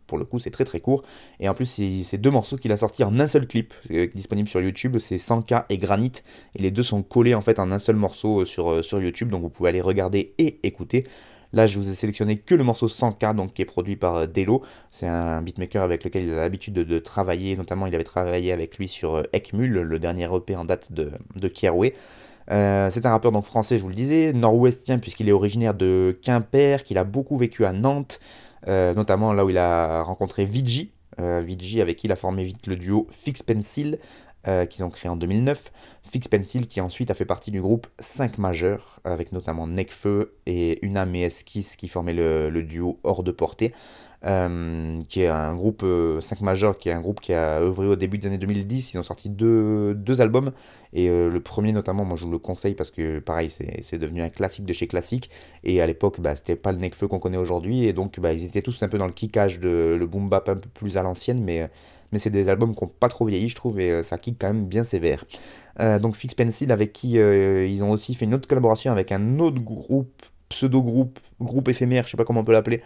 pour 0.06 0.18
le 0.18 0.24
coup 0.24 0.38
c'est 0.38 0.50
très 0.50 0.64
très 0.64 0.80
court. 0.80 1.02
Et 1.38 1.48
en 1.48 1.54
plus 1.54 1.66
c'est 2.04 2.18
deux 2.18 2.30
morceaux 2.30 2.56
qu'il 2.56 2.72
a 2.72 2.76
sortis 2.76 3.04
en 3.04 3.18
un 3.20 3.28
seul 3.28 3.46
clip, 3.46 3.72
euh, 3.92 4.08
disponible 4.14 4.48
sur 4.48 4.60
YouTube, 4.60 4.98
c'est 4.98 5.16
100K 5.16 5.66
et 5.68 5.78
Granit. 5.78 6.12
Et 6.56 6.62
les 6.62 6.70
deux 6.70 6.82
sont 6.82 7.02
collés 7.02 7.34
en 7.34 7.40
fait 7.40 7.58
en 7.58 7.70
un 7.70 7.78
seul 7.78 7.96
morceau 7.96 8.40
euh, 8.40 8.82
sur, 8.82 9.00
YouTube, 9.00 9.30
donc 9.30 9.42
vous 9.42 9.50
pouvez 9.50 9.68
aller 9.68 9.80
regarder 9.80 10.34
et 10.38 10.58
écouter. 10.64 11.06
Là, 11.52 11.66
je 11.66 11.78
vous 11.78 11.90
ai 11.90 11.94
sélectionné 11.94 12.36
que 12.36 12.54
le 12.54 12.62
morceau 12.62 12.86
100K, 12.86 13.34
donc, 13.34 13.54
qui 13.54 13.62
est 13.62 13.66
produit 13.66 13.96
par 13.96 14.16
euh, 14.16 14.26
Delo. 14.26 14.62
C'est 14.90 15.08
un 15.08 15.42
beatmaker 15.42 15.82
avec 15.82 16.04
lequel 16.04 16.24
il 16.24 16.32
a 16.32 16.36
l'habitude 16.36 16.74
de, 16.74 16.98
travailler. 16.98 17.56
Notamment, 17.56 17.86
il 17.86 17.94
avait 17.94 18.04
travaillé 18.04 18.52
avec 18.52 18.78
lui 18.78 18.86
sur 18.86 19.16
euh, 19.16 19.22
Ekmul, 19.32 19.72
le 19.72 19.98
dernier 19.98 20.28
EP 20.32 20.54
en 20.54 20.64
date 20.64 20.92
de, 20.92 21.10
de 21.36 21.48
euh, 22.50 22.90
c'est 22.90 23.07
un 23.07 23.11
rappeur 23.11 23.33
donc 23.33 23.44
français, 23.44 23.79
je 23.79 23.83
vous 23.83 23.88
le 23.88 23.94
disais, 23.94 24.33
nord-ouestien 24.33 24.98
puisqu'il 24.98 25.29
est 25.29 25.33
originaire 25.33 25.74
de 25.74 26.18
Quimper, 26.22 26.85
qu'il 26.85 26.98
a 26.98 27.05
beaucoup 27.05 27.37
vécu 27.37 27.64
à 27.64 27.72
Nantes, 27.72 28.20
notamment 28.66 29.33
là 29.33 29.44
où 29.44 29.50
il 29.50 29.59
a 29.59 30.03
rencontré 30.03 30.44
Vigi, 30.44 30.92
Vigi 31.18 31.81
avec 31.81 31.96
qui 31.98 32.07
il 32.07 32.12
a 32.12 32.16
formé 32.16 32.44
vite 32.44 32.66
le 32.66 32.76
duo 32.76 33.07
Fix 33.11 33.42
Pencil, 33.42 33.98
qu'ils 34.68 34.85
ont 34.85 34.90
créé 34.90 35.11
en 35.11 35.16
2009. 35.16 35.70
Fix 36.11 36.26
Pencil 36.26 36.66
qui 36.66 36.81
ensuite 36.81 37.11
a 37.11 37.14
fait 37.14 37.24
partie 37.24 37.50
du 37.50 37.61
groupe 37.61 37.87
5 38.00 38.38
majeurs, 38.38 39.00
avec 39.05 39.33
notamment 39.33 39.68
Necfeu 39.68 40.35
et 40.46 40.85
Unam 40.85 41.14
et 41.14 41.22
Esquisse 41.22 41.76
qui 41.76 41.88
formaient 41.88 42.14
le, 42.14 42.62
duo 42.62 42.98
Hors 43.05 43.22
de 43.22 43.31
Portée, 43.31 43.72
euh, 44.26 44.98
qui 45.09 45.22
est 45.22 45.28
un 45.28 45.54
groupe 45.54 45.80
5 45.80 45.87
euh, 45.87 46.44
majeurs, 46.44 46.76
qui 46.76 46.90
est 46.90 46.92
un 46.92 47.00
groupe 47.00 47.20
qui 47.20 47.33
a 47.33 47.61
œuvré 47.61 47.87
au 47.87 47.96
début 47.96 48.18
des 48.18 48.26
années 48.26 48.37
2010. 48.37 48.92
Ils 48.92 48.98
ont 48.98 49.02
sorti 49.02 49.30
deux, 49.30 49.94
deux 49.94 50.20
albums, 50.20 50.52
et 50.92 51.09
euh, 51.09 51.30
le 51.30 51.40
premier 51.40 51.72
notamment, 51.72 52.04
moi 52.04 52.18
je 52.18 52.26
vous 52.26 52.30
le 52.30 52.38
conseille 52.38 52.74
parce 52.74 52.90
que 52.90 53.18
pareil, 53.20 53.48
c'est 53.48 53.98
devenu 53.98 54.20
un 54.20 54.28
classique 54.28 54.66
de 54.66 54.74
chez 54.74 54.87
classique, 54.87 55.30
et 55.64 55.80
à 55.80 55.87
l'époque, 55.87 56.20
bah, 56.20 56.37
c'était 56.37 56.56
pas 56.56 56.72
le 56.72 56.78
Necfeu 56.78 57.09
qu'on 57.09 57.18
connaît 57.18 57.38
aujourd'hui, 57.38 57.85
et 57.87 57.94
donc 57.94 58.20
bah, 58.20 58.35
ils 58.35 58.44
étaient 58.44 58.61
tous 58.61 58.83
un 58.83 58.88
peu 58.88 58.98
dans 58.98 59.06
le 59.06 59.12
kickage 59.14 59.59
de 59.59 59.96
le 59.98 60.06
boom 60.06 60.28
bap 60.28 60.50
un 60.50 60.56
peu 60.56 60.68
plus 60.68 60.98
à 60.98 61.02
l'ancienne, 61.02 61.42
mais 61.42 61.70
mais 62.12 62.18
c'est 62.18 62.30
des 62.30 62.48
albums 62.48 62.74
qui 62.74 62.85
n'ont 62.85 62.90
pas 62.90 63.09
trop 63.09 63.24
vieilli, 63.24 63.48
je 63.48 63.54
trouve, 63.54 63.80
et 63.80 64.02
ça 64.02 64.18
kick 64.18 64.37
quand 64.38 64.48
même 64.48 64.66
bien 64.66 64.85
sévère. 64.85 65.24
Donc 65.78 66.16
Fix 66.16 66.35
Pencil, 66.35 66.72
avec 66.72 66.92
qui 66.92 67.12
ils 67.12 67.83
ont 67.83 67.90
aussi 67.90 68.14
fait 68.14 68.24
une 68.26 68.35
autre 68.35 68.48
collaboration 68.48 68.90
avec 68.92 69.12
un 69.12 69.38
autre 69.38 69.61
groupe, 69.61 70.11
pseudo-groupe, 70.50 71.18
groupe 71.40 71.68
éphémère, 71.68 72.04
je 72.04 72.11
sais 72.11 72.16
pas 72.16 72.24
comment 72.24 72.40
on 72.40 72.44
peut 72.44 72.52
l'appeler, 72.52 72.83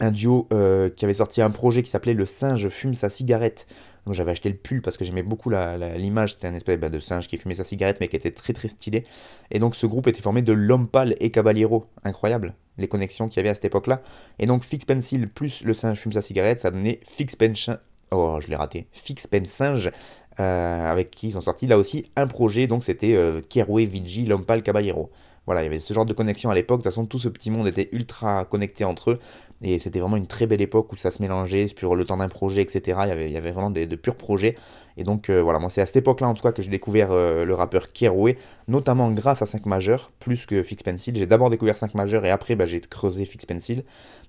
un 0.00 0.10
duo 0.10 0.48
qui 0.96 1.04
avait 1.04 1.14
sorti 1.14 1.42
un 1.42 1.50
projet 1.50 1.82
qui 1.82 1.90
s'appelait 1.90 2.14
Le 2.14 2.26
singe 2.26 2.68
fume 2.68 2.94
sa 2.94 3.10
cigarette. 3.10 3.66
Donc 4.06 4.14
j'avais 4.14 4.30
acheté 4.32 4.48
le 4.48 4.56
pull 4.56 4.80
parce 4.80 4.96
que 4.96 5.04
j'aimais 5.04 5.22
beaucoup 5.22 5.50
l'image, 5.50 6.32
c'était 6.32 6.46
un 6.46 6.54
espèce 6.54 6.78
bah, 6.80 6.88
de 6.88 7.00
singe 7.00 7.28
qui 7.28 7.36
fumait 7.36 7.54
sa 7.54 7.64
cigarette 7.64 7.98
mais 8.00 8.08
qui 8.08 8.16
était 8.16 8.30
très 8.30 8.52
très 8.52 8.68
stylé. 8.68 9.04
Et 9.50 9.58
donc 9.58 9.76
ce 9.76 9.86
groupe 9.86 10.06
était 10.06 10.22
formé 10.22 10.42
de 10.42 10.52
L'Homme 10.52 10.88
et 11.20 11.30
Caballero. 11.30 11.86
Incroyable 12.04 12.54
les 12.80 12.88
connexions 12.88 13.28
qu'il 13.28 13.36
y 13.36 13.40
avait 13.40 13.50
à 13.50 13.54
cette 13.54 13.66
époque-là. 13.66 14.02
Et 14.38 14.46
donc 14.46 14.64
Fix 14.64 14.84
Pencil 14.84 15.28
plus 15.28 15.62
le 15.62 15.74
singe 15.74 15.98
fume 15.98 16.12
sa 16.12 16.22
cigarette, 16.22 16.60
ça 16.60 16.70
donnait 16.70 17.00
Fix 17.06 17.36
Pencil, 17.36 17.78
oh 18.10 18.38
je 18.40 18.48
l'ai 18.48 18.56
raté, 18.56 18.86
Fix 18.92 19.26
Pen 19.26 19.44
Singe, 19.44 19.92
euh, 20.40 20.90
avec 20.90 21.10
qui 21.10 21.28
ils 21.28 21.38
ont 21.38 21.42
sorti 21.42 21.66
là 21.66 21.78
aussi 21.78 22.10
un 22.16 22.26
projet, 22.26 22.66
donc 22.66 22.84
c'était 22.84 23.14
euh, 23.14 23.40
Keroué 23.48 23.84
Vigi 23.84 24.24
Lompal 24.24 24.62
Caballero. 24.62 25.10
voilà, 25.46 25.62
il 25.62 25.64
y 25.64 25.68
avait 25.68 25.80
ce 25.80 25.92
genre 25.94 26.06
de 26.06 26.12
connexion 26.12 26.50
à 26.50 26.54
l'époque. 26.54 26.80
De 26.80 26.84
toute 26.84 26.92
façon, 26.92 27.06
tout 27.06 27.18
ce 27.18 27.28
petit 27.28 27.50
monde 27.50 27.68
était 27.68 27.88
ultra 27.92 28.44
connecté 28.44 28.84
entre 28.84 29.12
eux. 29.12 29.18
Et 29.62 29.78
c'était 29.78 30.00
vraiment 30.00 30.16
une 30.16 30.26
très 30.26 30.46
belle 30.46 30.62
époque 30.62 30.92
où 30.92 30.96
ça 30.96 31.10
se 31.10 31.20
mélangeait 31.20 31.66
sur 31.68 31.94
le 31.94 32.04
temps 32.06 32.16
d'un 32.16 32.28
projet, 32.28 32.62
etc. 32.62 33.00
Il 33.04 33.30
y 33.30 33.36
avait, 33.36 33.52
vraiment 33.52 33.70
de 33.70 33.96
purs 33.96 34.16
projets. 34.16 34.56
Et 34.96 35.04
donc 35.04 35.30
euh, 35.30 35.42
voilà, 35.42 35.60
c'est 35.70 35.80
à 35.80 35.86
cette 35.86 35.96
époque-là 35.96 36.28
en 36.28 36.34
tout 36.34 36.42
cas 36.42 36.52
que 36.52 36.62
j'ai 36.62 36.70
découvert 36.70 37.10
euh, 37.10 37.44
le 37.44 37.54
rappeur 37.54 37.92
Keroué, 37.92 38.36
notamment 38.68 39.10
grâce 39.10 39.40
à 39.42 39.46
5 39.46 39.66
majeurs, 39.66 40.12
plus 40.20 40.46
que 40.46 40.62
Fix 40.62 40.82
Pencil. 40.82 41.16
J'ai 41.16 41.26
d'abord 41.26 41.50
découvert 41.50 41.76
5 41.76 41.94
majeurs 41.94 42.24
et 42.24 42.30
après 42.30 42.54
bah, 42.54 42.66
j'ai 42.66 42.80
creusé 42.80 43.24
Fix 43.24 43.46
Pencil. 43.46 43.84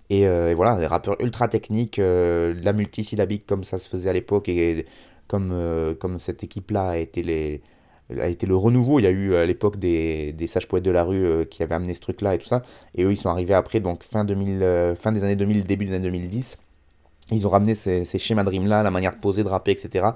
Et, 0.10 0.28
euh, 0.28 0.52
et, 0.52 0.54
voilà, 0.54 0.78
des 0.78 0.86
rappeurs 0.86 1.20
ultra 1.22 1.48
techniques, 1.48 1.98
la 1.98 2.74
multisyllabique 2.74 3.46
comme 3.46 3.64
ça 3.64 3.80
se 3.80 3.90
faisait 3.90 4.10
à 4.10 4.14
l'époque 4.14 4.50
et 4.50 4.86
comme, 5.28 5.96
comme 6.00 6.20
cette 6.20 6.44
équipe-là 6.44 6.90
a 6.90 6.98
été 6.98 7.24
les 7.24 7.62
a 8.20 8.28
été 8.28 8.46
le 8.48 8.56
renouveau. 8.56 9.00
Il 9.00 9.04
y 9.04 9.08
a 9.08 9.12
eu 9.12 9.36
à 9.36 9.46
l'époque 9.46 9.78
des, 9.78 10.34
des 10.34 10.48
sages 10.48 10.68
poètes 10.68 10.84
de 10.84 10.92
la 10.92 11.04
rue 11.04 11.46
qui 11.50 11.64
avaient 11.64 11.76
amené 11.76 11.94
ce 11.94 12.02
truc-là 12.02 12.36
et 12.36 12.38
tout 12.38 12.48
ça. 12.48 12.64
Et 12.96 13.04
eux, 13.04 13.12
ils 13.12 13.18
sont 13.18 13.30
arrivés 13.30 13.54
après, 13.54 13.80
donc 13.80 14.04
fin, 14.04 14.24
2000, 14.26 14.96
fin 14.96 15.12
des 15.12 15.24
années 15.24 15.36
2000, 15.36 15.64
début 15.66 15.86
des 15.86 15.94
années 15.94 16.10
2010. 16.10 16.58
Ils 17.32 17.48
ont 17.48 17.50
ramené 17.50 17.76
ces, 17.76 18.04
schémas 18.18 18.44
de 18.44 18.50
rime 18.50 18.68
là, 18.68 18.84
la 18.84 18.92
manière 18.92 19.16
de 19.16 19.20
poser, 19.20 19.44
de 19.44 19.48
rapper, 19.48 19.72
etc. 19.72 20.10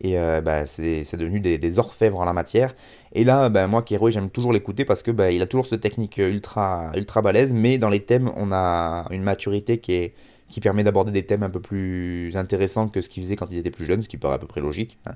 Et 0.00 0.18
euh, 0.18 0.40
bah, 0.40 0.66
c'est 0.66 1.16
devenu 1.16 1.38
des, 1.38 1.78
orfèvres 1.78 2.18
en 2.18 2.24
la 2.24 2.32
matière. 2.32 2.74
Et 3.12 3.22
là, 3.24 3.48
bah, 3.48 3.68
moi, 3.68 3.82
Keroué, 3.82 4.10
j'aime 4.10 4.30
toujours 4.30 4.52
l'écouter 4.52 4.84
parce 4.84 5.02
que 5.02 5.12
bah, 5.12 5.30
il 5.30 5.40
a 5.42 5.46
toujours 5.46 5.66
cette 5.66 5.80
technique 5.80 6.18
ultra, 6.18 6.90
ultra 6.96 7.22
balèze, 7.22 7.52
mais 7.52 7.78
dans 7.78 7.88
les 7.88 8.00
thèmes, 8.00 8.32
on 8.36 8.50
a 8.52 9.06
une 9.10 9.22
maturité 9.22 9.78
qui, 9.78 9.92
est, 9.92 10.14
qui 10.48 10.60
permet 10.60 10.84
d'aborder 10.84 11.12
des 11.12 11.24
thèmes 11.24 11.42
un 11.42 11.50
peu 11.50 11.60
plus 11.60 12.36
intéressants 12.36 12.88
que 12.88 13.00
ce 13.00 13.08
qu'il 13.08 13.22
faisait 13.22 13.36
quand 13.36 13.50
ils 13.50 13.58
étaient 13.58 13.70
plus 13.70 13.86
jeunes, 13.86 14.02
ce 14.02 14.08
qui 14.08 14.16
paraît 14.16 14.34
à 14.34 14.38
peu 14.38 14.46
près 14.46 14.60
logique. 14.60 14.98
Hein. 15.06 15.12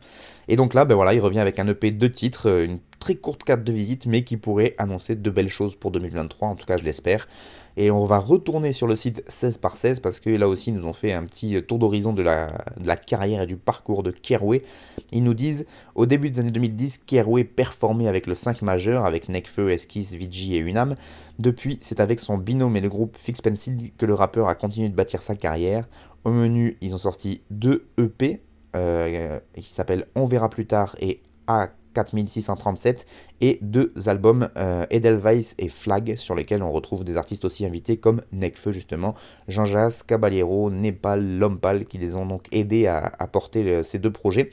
Et 0.49 0.57
donc 0.57 0.75
là, 0.75 0.85
ben 0.85 0.95
voilà, 0.95 1.15
il 1.15 1.21
revient 1.21 1.39
avec 1.39 1.59
un 1.59 1.69
EP 1.69 1.91
de 1.93 2.07
titres, 2.09 2.65
une 2.65 2.79
très 2.99 3.15
courte 3.15 3.45
carte 3.45 3.63
de 3.63 3.73
visite, 3.73 4.07
mais 4.07 4.25
qui 4.25 4.37
pourrait 4.37 4.75
annoncer 4.79 5.15
de 5.15 5.31
belles 5.31 5.49
choses 5.49 5.75
pour 5.75 5.91
2023, 5.91 6.49
en 6.49 6.55
tout 6.57 6.67
cas 6.67 6.77
je 6.77 6.85
l'espère. 6.85 7.29
Et 7.77 7.91
on 7.91 8.05
va 8.05 8.19
retourner 8.19 8.73
sur 8.73 8.87
le 8.87 8.97
site 8.97 9.23
16 9.29 9.59
par 9.59 9.77
16 9.77 10.01
parce 10.01 10.21
que 10.21 10.31
là 10.31 10.49
aussi 10.49 10.71
ils 10.71 10.77
nous 10.77 10.87
ont 10.87 10.93
fait 10.93 11.13
un 11.13 11.25
petit 11.25 11.63
tour 11.63 11.79
d'horizon 11.79 12.13
de 12.13 12.23
la, 12.23 12.97
carrière 12.97 13.43
et 13.43 13.47
du 13.47 13.57
parcours 13.57 14.03
de 14.03 14.11
Keroué. 14.11 14.65
Ils 15.13 15.23
nous 15.23 15.35
disent 15.35 15.67
au 15.95 16.07
début 16.07 16.31
des 16.31 16.41
années 16.41 16.51
2010, 16.51 16.99
Keroué 17.07 17.45
performait 17.45 18.09
avec 18.09 18.27
le 18.27 18.35
5 18.35 18.63
majeur, 18.63 19.05
avec 19.05 19.29
Nekfeu, 19.29 19.71
Esquisse, 19.71 20.13
Vigi 20.15 20.55
et 20.55 20.59
Unam. 20.59 20.95
Depuis, 21.39 21.79
c'est 21.81 22.01
avec 22.01 22.21
son 22.21 22.37
binôme 22.37 22.77
et 22.77 22.81
le 22.81 22.89
groupe 22.89 23.17
Fix 23.17 23.41
Pencil 23.41 23.93
que 23.97 24.07
le 24.07 24.15
rappeur 24.15 24.49
a 24.49 24.55
continué 24.55 24.89
de 24.89 24.95
bâtir 24.95 25.23
sa 25.23 25.35
carrière. 25.35 25.89
Au 26.25 26.31
menu, 26.31 26.77
ils 26.81 26.95
ont 26.95 26.99
sorti 26.99 27.41
deux 27.51 27.87
EP 27.97 28.43
euh, 28.77 29.41
qui 29.57 29.73
s'appellent 29.73 30.07
On 30.15 30.27
verra 30.27 30.51
plus 30.51 30.67
tard 30.67 30.97
et 31.01 31.23
A 31.47 31.71
4637 31.95 33.07
et 33.41 33.59
deux 33.63 33.93
albums 34.07 34.49
euh, 34.57 34.87
Edelweiss 34.91 35.55
et 35.59 35.69
Flag 35.69 36.17
sur 36.17 36.35
lesquels 36.35 36.63
on 36.63 36.73
retrouve 36.73 37.05
des 37.05 37.17
artistes 37.17 37.45
aussi 37.45 37.65
invités 37.65 37.97
comme 37.97 38.23
Nekfeu 38.33 38.73
justement, 38.73 39.15
Jean 39.49 39.65
Jas, 39.65 40.03
Caballero, 40.07 40.71
Népal, 40.71 41.39
Lompal 41.39 41.87
qui 41.87 41.99
les 41.99 42.15
ont 42.15 42.27
donc 42.27 42.47
aidés 42.53 42.87
à, 42.87 43.11
porter 43.33 43.83
ces 43.83 43.99
deux 43.99 44.11
projets. 44.11 44.51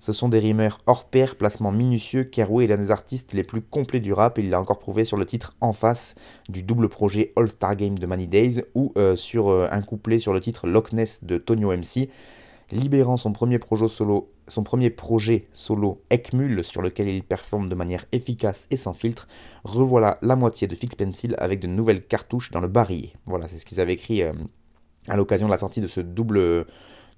Ce 0.00 0.12
sont 0.12 0.28
des 0.28 0.38
rimeurs 0.38 0.80
hors 0.86 1.04
pair, 1.04 1.34
placement 1.34 1.72
minutieux. 1.72 2.22
Keroué 2.22 2.64
est 2.64 2.66
l'un 2.68 2.76
des 2.76 2.92
artistes 2.92 3.32
les 3.32 3.42
plus 3.42 3.62
complets 3.62 3.98
du 3.98 4.12
rap 4.12 4.38
il 4.38 4.50
l'a 4.50 4.60
encore 4.60 4.78
prouvé 4.78 5.04
sur 5.04 5.16
le 5.16 5.26
titre 5.26 5.56
En 5.60 5.72
face 5.72 6.14
du 6.48 6.62
double 6.62 6.88
projet 6.88 7.32
All 7.36 7.48
Star 7.48 7.74
Game 7.74 7.98
de 7.98 8.06
Money 8.06 8.26
Days 8.26 8.62
ou 8.74 8.92
euh, 8.96 9.16
sur 9.16 9.48
euh, 9.48 9.68
un 9.70 9.82
couplet 9.82 10.20
sur 10.20 10.32
le 10.32 10.40
titre 10.40 10.68
Loch 10.68 10.92
Ness 10.92 11.24
de 11.24 11.36
Tonio 11.38 11.76
MC 11.76 12.08
libérant 12.70 13.16
son 13.16 13.32
premier 13.32 13.58
projet 13.58 13.88
solo, 13.88 14.30
son 14.46 14.62
premier 14.62 14.90
projet 14.90 15.48
solo 15.52 16.02
Ekmul, 16.10 16.64
sur 16.64 16.82
lequel 16.82 17.08
il 17.08 17.22
performe 17.22 17.68
de 17.68 17.74
manière 17.74 18.04
efficace 18.12 18.66
et 18.70 18.76
sans 18.76 18.94
filtre, 18.94 19.28
revoilà 19.64 20.18
la 20.22 20.36
moitié 20.36 20.66
de 20.66 20.74
Fix 20.74 20.96
Pencil 20.96 21.34
avec 21.38 21.60
de 21.60 21.66
nouvelles 21.66 22.06
cartouches 22.06 22.50
dans 22.50 22.60
le 22.60 22.68
barillet. 22.68 23.12
Voilà, 23.26 23.48
c'est 23.48 23.58
ce 23.58 23.64
qu'ils 23.64 23.80
avaient 23.80 23.94
écrit 23.94 24.22
euh, 24.22 24.32
à 25.08 25.16
l'occasion 25.16 25.46
de 25.46 25.52
la 25.52 25.58
sortie 25.58 25.80
de 25.80 25.88
ce 25.88 26.00
double 26.00 26.66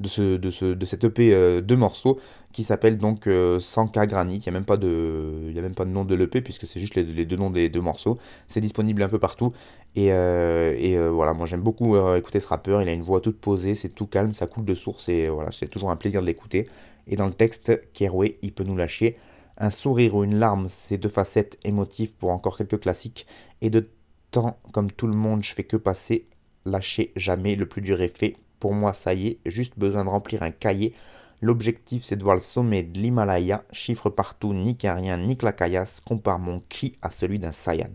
de, 0.00 0.08
ce, 0.08 0.36
de, 0.36 0.50
ce, 0.50 0.64
de 0.64 0.84
cette 0.84 1.04
EP 1.04 1.32
euh, 1.32 1.60
de 1.60 1.74
morceaux 1.74 2.18
qui 2.52 2.64
s'appelle 2.64 2.98
donc 2.98 3.26
100K 3.26 3.98
euh, 3.98 4.06
Granny. 4.06 4.36
Il 4.36 4.40
n'y 4.40 4.48
a, 4.48 4.52
même 4.52 4.64
pas 4.64 4.76
de, 4.76 5.52
a 5.56 5.60
même 5.60 5.74
pas 5.74 5.84
de 5.84 5.90
nom 5.90 6.04
de 6.04 6.14
l'EP 6.14 6.40
puisque 6.40 6.66
c'est 6.66 6.80
juste 6.80 6.94
les, 6.94 7.24
deux 7.24 7.36
noms 7.36 7.50
des 7.50 7.68
deux 7.68 7.80
morceaux. 7.80 8.18
C'est 8.48 8.60
disponible 8.60 9.02
un 9.02 9.08
peu 9.08 9.18
partout. 9.18 9.52
Et, 9.94 10.12
euh, 10.12 10.74
et 10.78 10.98
voilà, 11.08 11.32
moi 11.34 11.46
j'aime 11.46 11.60
beaucoup 11.60 11.96
écouter 12.14 12.40
ce 12.40 12.48
rappeur. 12.48 12.82
Il 12.82 12.88
a 12.88 12.92
une 12.92 13.02
voix 13.02 13.20
toute 13.20 13.40
posée, 13.40 13.74
c'est 13.74 13.90
tout 13.90 14.06
calme, 14.06 14.32
ça 14.32 14.46
coule 14.46 14.64
de 14.64 14.74
source 14.74 15.08
et 15.08 15.28
voilà, 15.28 15.52
c'est 15.52 15.68
toujours 15.68 15.90
un 15.90 15.96
plaisir 15.96 16.22
de 16.22 16.26
l'écouter. 16.26 16.68
Et 17.06 17.16
dans 17.16 17.26
le 17.26 17.34
texte, 17.34 17.80
Keroué, 17.92 18.38
il 18.42 18.52
peut 18.52 18.64
nous 18.64 18.76
lâcher. 18.76 19.16
Un 19.58 19.70
sourire 19.70 20.14
ou 20.14 20.24
une 20.24 20.36
larme, 20.36 20.66
c'est 20.68 20.96
deux 20.96 21.08
facettes 21.10 21.58
émotives 21.64 22.12
pour 22.14 22.30
encore 22.30 22.56
quelques 22.56 22.80
classiques. 22.80 23.26
Et 23.60 23.68
de 23.68 23.90
temps, 24.30 24.58
comme 24.72 24.90
tout 24.90 25.06
le 25.06 25.14
monde, 25.14 25.44
je 25.44 25.52
fais 25.52 25.64
que 25.64 25.76
passer. 25.76 26.26
Lâcher 26.64 27.12
jamais, 27.16 27.56
le 27.56 27.66
plus 27.66 27.82
dur 27.82 28.00
est 28.00 28.16
fait. 28.16 28.36
Pour 28.60 28.74
moi, 28.74 28.92
ça 28.92 29.14
y 29.14 29.28
est, 29.28 29.38
juste 29.46 29.78
besoin 29.78 30.04
de 30.04 30.10
remplir 30.10 30.42
un 30.42 30.50
cahier. 30.50 30.94
L'objectif, 31.40 32.04
c'est 32.04 32.16
de 32.16 32.22
voir 32.22 32.36
le 32.36 32.42
sommet 32.42 32.82
de 32.82 32.98
l'Himalaya. 32.98 33.64
Chiffre 33.72 34.10
partout, 34.10 34.52
ni 34.52 34.76
rien, 34.82 35.16
ni 35.16 35.36
la 35.40 35.52
caillasse. 35.52 36.00
Compare 36.00 36.38
mon 36.38 36.60
ki 36.68 36.92
à 37.00 37.10
celui 37.10 37.38
d'un 37.38 37.52
Saiyan. 37.52 37.88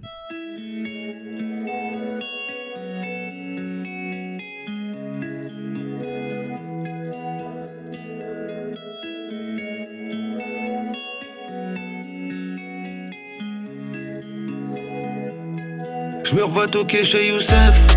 Je 16.23 16.33
me 16.33 16.43
revois 16.43 16.67
toquer 16.67 17.05
chez 17.05 17.29
Youssef. 17.29 17.87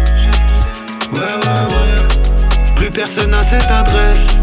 Ouais, 1.12 1.18
ouais, 1.18 1.22
ouais. 1.22 2.17
Plus 2.88 3.00
personne 3.00 3.30
n'a 3.30 3.44
cette 3.44 3.70
adresse. 3.70 4.40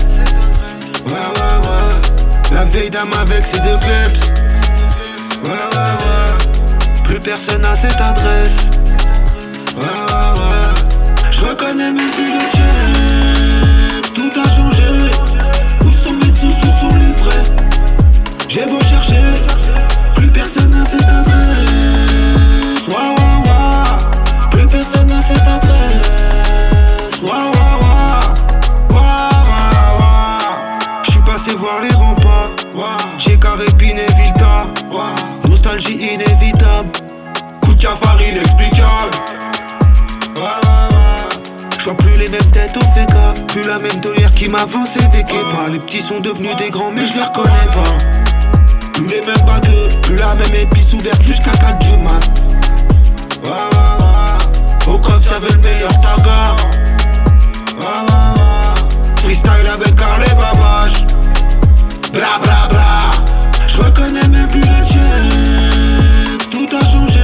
La 2.54 2.64
vieille 2.66 2.92
dame 2.92 3.10
avec 3.20 3.44
ses 3.44 3.58
deux 3.58 3.78
clubs. 3.78 4.18
Ouais, 5.44 5.50
ouais, 5.50 5.96
ouais. 6.06 7.04
Plus 7.06 7.20
personne 7.20 7.64
n'a 7.64 7.76
cette 7.76 8.00
adresse. 8.00 8.70
Je 11.32 11.42
reconnais 11.42 11.92
même 11.92 12.12
plus 12.12 12.34
le 12.34 12.40
chef. 12.52 14.14
Tout 14.14 14.32
a 14.40 14.48
changé. 14.48 15.10
Où 15.84 15.90
sont 15.90 16.14
mes 16.14 16.30
sous, 16.30 16.52
sous 16.52 16.88
sont 16.88 16.96
les 16.98 17.14
vrais. 17.14 17.44
J'ai 18.48 18.66
beau 18.68 18.80
chercher. 18.88 19.26
Plus 20.14 20.28
personne 20.28 20.70
n'a 20.70 20.86
cette 20.86 21.02
adresse. 21.02 22.88
Ouais, 22.90 22.94
ouais, 22.94 23.38
ouais. 23.50 24.50
Plus 24.52 24.68
personne 24.68 25.08
n'a 25.08 25.20
cette 25.20 25.40
adresse. 25.40 25.66
Inévitable. 35.78 36.90
Coup 37.62 37.74
de 37.74 37.82
cafard 37.82 38.18
inexplicable. 38.22 39.12
Je 41.78 41.90
plus 41.92 42.18
les 42.18 42.30
mêmes 42.30 42.52
têtes 42.52 42.78
au 42.78 42.86
féca. 42.98 43.34
Plus 43.50 43.64
la 43.64 43.78
même 43.80 44.00
tolère 44.00 44.32
qui 44.34 44.48
m'avance 44.48 44.94
des 44.94 45.24
pas. 45.24 45.70
Les 45.70 45.80
petits 45.80 46.00
sont 46.00 46.22
devenus 46.22 46.56
des 46.56 46.70
grands, 46.70 46.92
mais 46.92 47.06
je 47.06 47.16
les 47.16 47.24
reconnais 47.24 47.50
pas. 47.74 48.90
Plus 48.94 49.08
les 49.08 49.20
mêmes 49.20 49.46
bagueux. 49.46 49.90
Plus 50.04 50.16
la 50.16 50.34
même 50.36 50.56
épice 50.56 50.94
ouverte 50.94 51.22
jusqu'à 51.22 51.52
4 51.52 51.78
du 51.80 51.98
mat. 51.98 52.24
Au 54.88 55.00
ça 55.22 55.40
veut 55.40 55.52
le 55.52 55.62
meilleur 55.62 55.92
taga. 56.00 56.56
Freestyle 59.24 59.68
avec 59.74 59.94
Carl 59.98 60.24
et 60.24 60.36
Babache. 60.36 61.04
Bra 62.14 62.40
bra 62.40 62.68
bra 62.70 63.14
je 63.76 63.82
reconnais 63.82 64.28
même 64.30 64.48
plus 64.48 64.62
la 64.62 64.82
tienne 64.88 66.38
Tout 66.50 66.68
a 66.74 66.86
changé. 66.86 67.20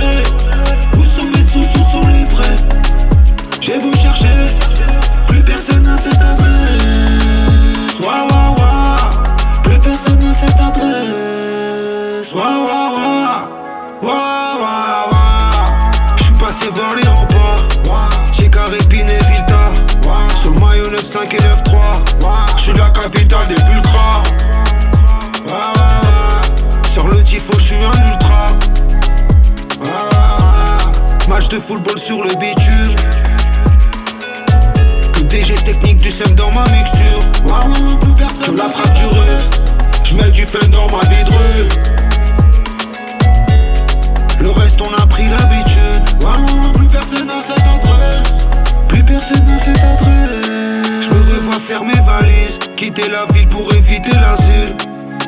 Où 0.97 1.03
sont 1.03 1.25
mes 1.27 1.41
sous, 1.41 1.63
sous 1.63 1.83
sont 1.83 2.07
les 2.07 2.25
vrais? 2.25 2.55
J'ai 3.61 3.79
beau 3.79 3.93
chercher 3.95 4.27
Plus 5.27 5.41
personne 5.43 5.87
à 5.87 5.97
cette 5.97 6.21
adresse 6.21 7.99
Waouh 8.01 8.27
waouh 8.29 8.55
waouh 8.59 9.61
Plus 9.63 9.79
personne 9.79 10.21
à 10.29 10.33
cette 10.33 10.59
adresse 10.59 12.33
Waouh 12.33 12.43
waouh 12.43 12.95
waouh 12.97 13.47
Waouh 14.03 14.61
waouh 14.61 15.11
waouh 15.11 16.17
J'suis 16.17 16.33
passé 16.33 16.67
voir 16.73 16.95
les 17.01 17.07
remparts. 17.07 17.67
J'ai 18.33 18.49
carré 18.49 18.77
Vilta 18.89 19.71
Sur 20.35 20.51
le 20.51 20.59
maillot 20.59 20.89
9-5 20.89 21.33
et 21.33 21.37
9-3 21.37 22.57
J'suis 22.57 22.73
la 22.73 22.89
capitale 22.89 23.47
des 23.47 23.55
plus 23.55 23.80
full 31.61 31.79
ball 31.79 31.97
sur 31.97 32.23
le 32.23 32.33
bitume. 32.35 32.95
Que 35.13 35.19
des 35.21 35.43
gestes 35.43 35.65
techniques 35.65 35.99
du 35.99 36.09
seum 36.09 36.33
dans 36.33 36.51
ma 36.51 36.63
mixture. 36.69 37.21
Waouh, 37.45 37.97
plus 37.99 38.13
personne. 38.15 38.55
la 38.57 38.67
fractureuse. 38.67 39.49
Je 40.03 40.15
mets 40.15 40.31
du 40.31 40.45
fun 40.45 40.67
dans 40.71 40.89
ma 40.89 41.03
vidreuse. 41.09 41.69
Le 44.39 44.49
reste, 44.49 44.81
on 44.81 44.93
a 45.01 45.05
pris 45.05 45.25
l'habitude. 45.29 46.73
Plus 46.73 46.87
personne 46.87 47.29
à 47.29 47.41
cette 47.45 47.59
adresse. 47.59 48.47
Plus 48.87 49.03
personne 49.03 49.47
à 49.49 49.59
cette 49.59 49.77
adresse. 49.77 51.01
Je 51.01 51.09
me 51.09 51.35
revois 51.35 51.59
faire 51.59 51.83
mes 51.83 52.01
valises. 52.01 52.57
Quitter 52.75 53.09
la 53.09 53.25
ville 53.33 53.47
pour 53.47 53.71
éviter 53.73 54.13
l'asile. 54.15 54.75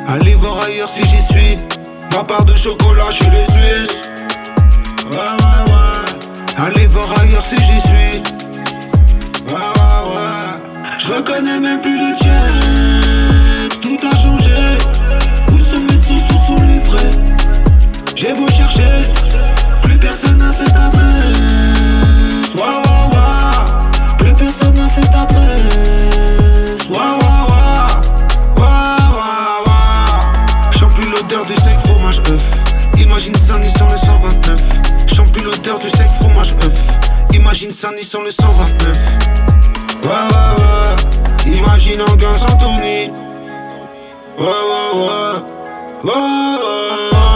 Allez 0.08 0.34
voir 0.34 0.64
ailleurs 0.64 0.88
si 0.88 1.06
j'y 1.06 1.22
suis. 1.22 1.58
Ma 2.12 2.24
part 2.24 2.44
de 2.44 2.56
chocolat 2.56 3.10
chez 3.12 3.30
les 3.30 3.44
Suisses. 3.44 4.02
Ouais, 5.10 5.16
ouais, 5.16 5.72
ouais. 5.72 6.13
Aller 6.56 6.86
voir 6.86 7.08
ailleurs 7.20 7.42
si 7.44 7.56
j'y 7.56 7.80
suis. 7.80 8.22
Ouais, 9.46 9.54
ouais, 9.54 10.02
ouais. 10.14 10.84
Je 10.98 11.12
reconnais 11.12 11.58
même 11.60 11.80
plus 11.80 11.98
le 11.98 12.14
tien. 12.16 12.32
Tout 13.82 13.98
a 14.06 14.16
changé. 14.16 14.78
Où 15.50 15.58
sont 15.58 15.80
mes 15.80 15.96
sous, 15.96 16.18
sous 16.18 16.38
sont 16.46 16.60
livrés? 16.62 17.10
J'ai 18.14 18.32
beau 18.34 18.48
chercher, 18.48 19.10
plus 19.82 19.98
personne 19.98 20.38
n'a 20.38 20.52
cette 20.52 20.68
adresse. 20.68 22.54
Wa 22.54 22.80
wa 22.84 23.08
wa, 23.12 24.16
plus 24.16 24.32
personne 24.32 24.74
n'a 24.74 24.88
cette 24.88 25.14
adresse. 25.14 26.88
Wa 26.88 27.18
wa, 27.20 27.46
wa 28.56 28.62
wa 28.62 29.60
wa. 29.66 30.70
Chante 30.70 30.94
plus 30.94 31.10
l'odeur 31.10 31.44
du 31.44 31.54
steak 31.54 31.78
fromage 31.80 32.20
œuf. 32.30 32.62
Imagine 32.98 33.36
ça 33.36 33.58
ni 33.58 33.68
sans 33.68 33.90
le 33.90 33.98
129. 33.98 34.60
Chante 35.14 35.32
plus 35.32 35.44
l'odeur 35.44 35.78
du 35.80 35.88
steak. 35.88 36.03
Imagine 37.54 37.94
ni 37.96 38.02
sans 38.02 38.22
le 38.22 38.32
129. 38.32 38.98
Wa 40.02 40.10
wa 40.10 40.54
wa, 40.58 40.96
imagine 41.46 42.02
gain 42.16 42.34
sans 42.36 42.56
Tony. 42.56 43.12
Wa 44.36 44.44
wa 44.44 44.98
wa, 44.98 45.46
wa 46.02 46.14
wa 46.14 47.10
wa. 47.12 47.33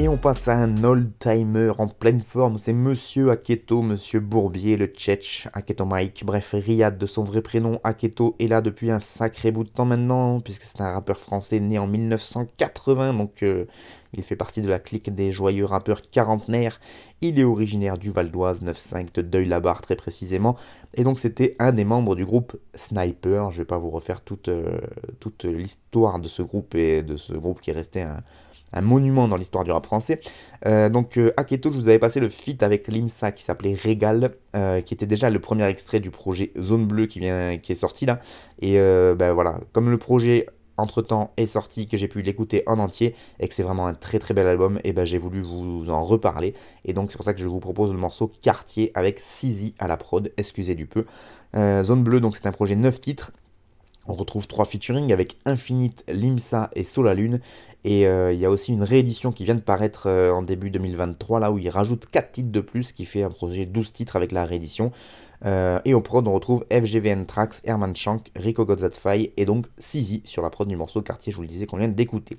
Et 0.00 0.08
on 0.08 0.16
passe 0.16 0.48
à 0.48 0.54
un 0.54 0.82
old-timer 0.82 1.72
en 1.76 1.86
pleine 1.86 2.22
forme, 2.22 2.56
c'est 2.56 2.72
Monsieur 2.72 3.30
Aketo, 3.32 3.82
Monsieur 3.82 4.20
Bourbier, 4.20 4.78
le 4.78 4.86
Tchetch, 4.86 5.46
Aketo 5.52 5.84
Mike, 5.84 6.24
bref, 6.24 6.54
Riyad 6.54 6.96
de 6.96 7.04
son 7.04 7.22
vrai 7.22 7.42
prénom, 7.42 7.78
Aketo 7.84 8.34
est 8.38 8.46
là 8.46 8.62
depuis 8.62 8.90
un 8.90 8.98
sacré 8.98 9.52
bout 9.52 9.64
de 9.64 9.68
temps 9.68 9.84
maintenant, 9.84 10.40
puisque 10.40 10.62
c'est 10.62 10.80
un 10.80 10.90
rappeur 10.90 11.18
français 11.18 11.60
né 11.60 11.78
en 11.78 11.86
1980, 11.86 13.12
donc 13.12 13.42
euh, 13.42 13.66
il 14.14 14.22
fait 14.22 14.36
partie 14.36 14.62
de 14.62 14.70
la 14.70 14.78
clique 14.78 15.14
des 15.14 15.32
joyeux 15.32 15.66
rappeurs 15.66 16.00
quarantenaires, 16.10 16.80
il 17.20 17.38
est 17.38 17.44
originaire 17.44 17.98
du 17.98 18.10
Val 18.10 18.30
d'Oise, 18.30 18.62
9-5 18.62 19.12
de 19.12 19.20
Deuil-la-Barre 19.20 19.82
très 19.82 19.96
précisément, 19.96 20.56
et 20.94 21.04
donc 21.04 21.18
c'était 21.18 21.56
un 21.58 21.72
des 21.72 21.84
membres 21.84 22.16
du 22.16 22.24
groupe 22.24 22.56
Sniper, 22.74 23.50
je 23.50 23.58
vais 23.58 23.66
pas 23.66 23.76
vous 23.76 23.90
refaire 23.90 24.22
toute, 24.22 24.48
euh, 24.48 24.80
toute 25.18 25.44
l'histoire 25.44 26.20
de 26.20 26.28
ce 26.28 26.40
groupe 26.40 26.74
et 26.74 27.02
de 27.02 27.18
ce 27.18 27.34
groupe 27.34 27.60
qui 27.60 27.68
est 27.68 27.74
resté 27.74 28.00
un 28.00 28.22
un 28.72 28.80
monument 28.80 29.28
dans 29.28 29.36
l'histoire 29.36 29.64
du 29.64 29.70
rap 29.70 29.86
français. 29.86 30.20
Euh, 30.66 30.88
donc 30.88 31.16
euh, 31.16 31.32
Aketo, 31.36 31.72
je 31.72 31.78
vous 31.78 31.88
avais 31.88 31.98
passé 31.98 32.20
le 32.20 32.28
feat 32.28 32.62
avec 32.62 32.88
Limsa 32.88 33.32
qui 33.32 33.42
s'appelait 33.42 33.74
Régal, 33.74 34.32
euh, 34.56 34.80
qui 34.80 34.94
était 34.94 35.06
déjà 35.06 35.30
le 35.30 35.38
premier 35.38 35.64
extrait 35.64 36.00
du 36.00 36.10
projet 36.10 36.52
Zone 36.58 36.86
Bleue 36.86 37.06
qui, 37.06 37.20
vient, 37.20 37.58
qui 37.58 37.72
est 37.72 37.76
sorti 37.76 38.06
là. 38.06 38.20
Et 38.60 38.74
ben 38.74 39.32
voilà, 39.32 39.60
comme 39.72 39.90
le 39.90 39.98
projet 39.98 40.46
entre-temps 40.76 41.32
est 41.36 41.46
sorti, 41.46 41.86
que 41.86 41.96
j'ai 41.96 42.08
pu 42.08 42.22
l'écouter 42.22 42.62
en 42.66 42.78
entier, 42.78 43.14
et 43.38 43.48
que 43.48 43.54
c'est 43.54 43.62
vraiment 43.62 43.86
un 43.86 43.94
très 43.94 44.18
très 44.18 44.32
bel 44.32 44.46
album, 44.46 44.80
et 44.82 44.92
ben 44.92 45.04
j'ai 45.04 45.18
voulu 45.18 45.40
vous 45.40 45.90
en 45.90 46.04
reparler. 46.04 46.54
Et 46.84 46.92
donc 46.92 47.10
c'est 47.10 47.16
pour 47.16 47.24
ça 47.24 47.34
que 47.34 47.40
je 47.40 47.46
vous 47.46 47.60
propose 47.60 47.92
le 47.92 47.98
morceau 47.98 48.32
Quartier 48.42 48.90
avec 48.94 49.18
Sizi 49.18 49.74
à 49.78 49.88
la 49.88 49.96
prod, 49.96 50.32
excusez 50.36 50.74
du 50.74 50.86
peu. 50.86 51.04
Zone 51.54 52.02
Bleue, 52.02 52.20
donc 52.20 52.36
c'est 52.36 52.46
un 52.46 52.52
projet 52.52 52.76
9 52.76 53.00
titres. 53.00 53.32
On 54.06 54.14
retrouve 54.14 54.46
trois 54.46 54.64
featuring 54.64 55.12
avec 55.12 55.36
Infinite, 55.44 56.04
Limsa 56.08 56.70
et 56.74 56.84
Solalune. 56.84 57.40
Et 57.84 58.06
euh, 58.06 58.32
il 58.32 58.38
y 58.38 58.44
a 58.44 58.50
aussi 58.50 58.72
une 58.72 58.82
réédition 58.82 59.32
qui 59.32 59.44
vient 59.44 59.54
de 59.54 59.60
paraître 59.60 60.06
euh, 60.06 60.32
en 60.32 60.42
début 60.42 60.70
2023, 60.70 61.40
là 61.40 61.50
où 61.50 61.58
il 61.58 61.68
rajoute 61.68 62.06
4 62.10 62.32
titres 62.32 62.50
de 62.50 62.60
plus, 62.60 62.92
qui 62.92 63.04
fait 63.04 63.22
un 63.22 63.30
projet 63.30 63.64
12 63.64 63.92
titres 63.92 64.16
avec 64.16 64.32
la 64.32 64.44
réédition. 64.44 64.92
Euh, 65.46 65.80
et 65.86 65.94
au 65.94 66.02
prod, 66.02 66.26
on 66.28 66.32
retrouve 66.34 66.66
FGVN 66.70 67.24
Trax, 67.24 67.62
Herman 67.64 67.96
Shank, 67.96 68.30
Rico 68.36 68.64
Godzatfai 68.64 69.32
et 69.36 69.44
donc 69.46 69.66
Sizi 69.78 70.22
sur 70.26 70.42
la 70.42 70.50
prod 70.50 70.68
du 70.68 70.76
morceau 70.76 71.00
Quartier, 71.00 71.32
je 71.32 71.36
vous 71.36 71.42
le 71.42 71.48
disais 71.48 71.66
qu'on 71.66 71.78
vient 71.78 71.88
d'écouter. 71.88 72.36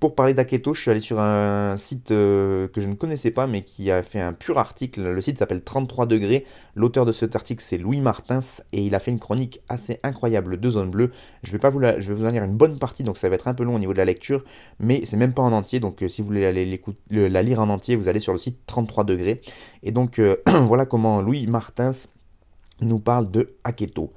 Pour 0.00 0.14
parler 0.14 0.32
d'Aketo, 0.32 0.72
je 0.72 0.80
suis 0.80 0.90
allé 0.90 1.00
sur 1.00 1.20
un 1.20 1.76
site 1.76 2.10
euh, 2.10 2.68
que 2.68 2.80
je 2.80 2.88
ne 2.88 2.94
connaissais 2.94 3.30
pas, 3.30 3.46
mais 3.46 3.60
qui 3.60 3.90
a 3.90 4.02
fait 4.02 4.18
un 4.18 4.32
pur 4.32 4.56
article. 4.56 5.02
Le 5.02 5.20
site 5.20 5.36
s'appelle 5.36 5.62
33 5.62 6.06
degrés. 6.06 6.46
L'auteur 6.74 7.04
de 7.04 7.12
cet 7.12 7.36
article, 7.36 7.62
c'est 7.62 7.76
Louis 7.76 8.00
Martins, 8.00 8.62
et 8.72 8.82
il 8.82 8.94
a 8.94 8.98
fait 8.98 9.10
une 9.10 9.18
chronique 9.18 9.60
assez 9.68 10.00
incroyable 10.02 10.58
de 10.58 10.70
Zone 10.70 10.88
Bleue. 10.88 11.10
Je 11.42 11.52
vais, 11.52 11.58
pas 11.58 11.68
vous 11.68 11.82
je 11.82 12.08
vais 12.08 12.14
vous 12.14 12.24
en 12.24 12.30
lire 12.30 12.44
une 12.44 12.56
bonne 12.56 12.78
partie, 12.78 13.04
donc 13.04 13.18
ça 13.18 13.28
va 13.28 13.34
être 13.34 13.46
un 13.46 13.52
peu 13.52 13.62
long 13.62 13.74
au 13.74 13.78
niveau 13.78 13.92
de 13.92 13.98
la 13.98 14.06
lecture, 14.06 14.42
mais 14.78 15.04
c'est 15.04 15.18
même 15.18 15.34
pas 15.34 15.42
en 15.42 15.52
entier. 15.52 15.80
Donc 15.80 16.02
euh, 16.02 16.08
si 16.08 16.22
vous 16.22 16.28
voulez 16.28 16.46
aller 16.46 16.80
la 17.10 17.42
lire 17.42 17.60
en 17.60 17.68
entier, 17.68 17.94
vous 17.94 18.08
allez 18.08 18.20
sur 18.20 18.32
le 18.32 18.38
site 18.38 18.60
33 18.66 19.04
degrés. 19.04 19.42
Et 19.82 19.92
donc 19.92 20.18
euh, 20.18 20.36
voilà 20.46 20.86
comment 20.86 21.20
Louis 21.20 21.46
Martins 21.46 21.90
nous 22.80 23.00
parle 23.00 23.30
de 23.30 23.54
Aketo. 23.64 24.14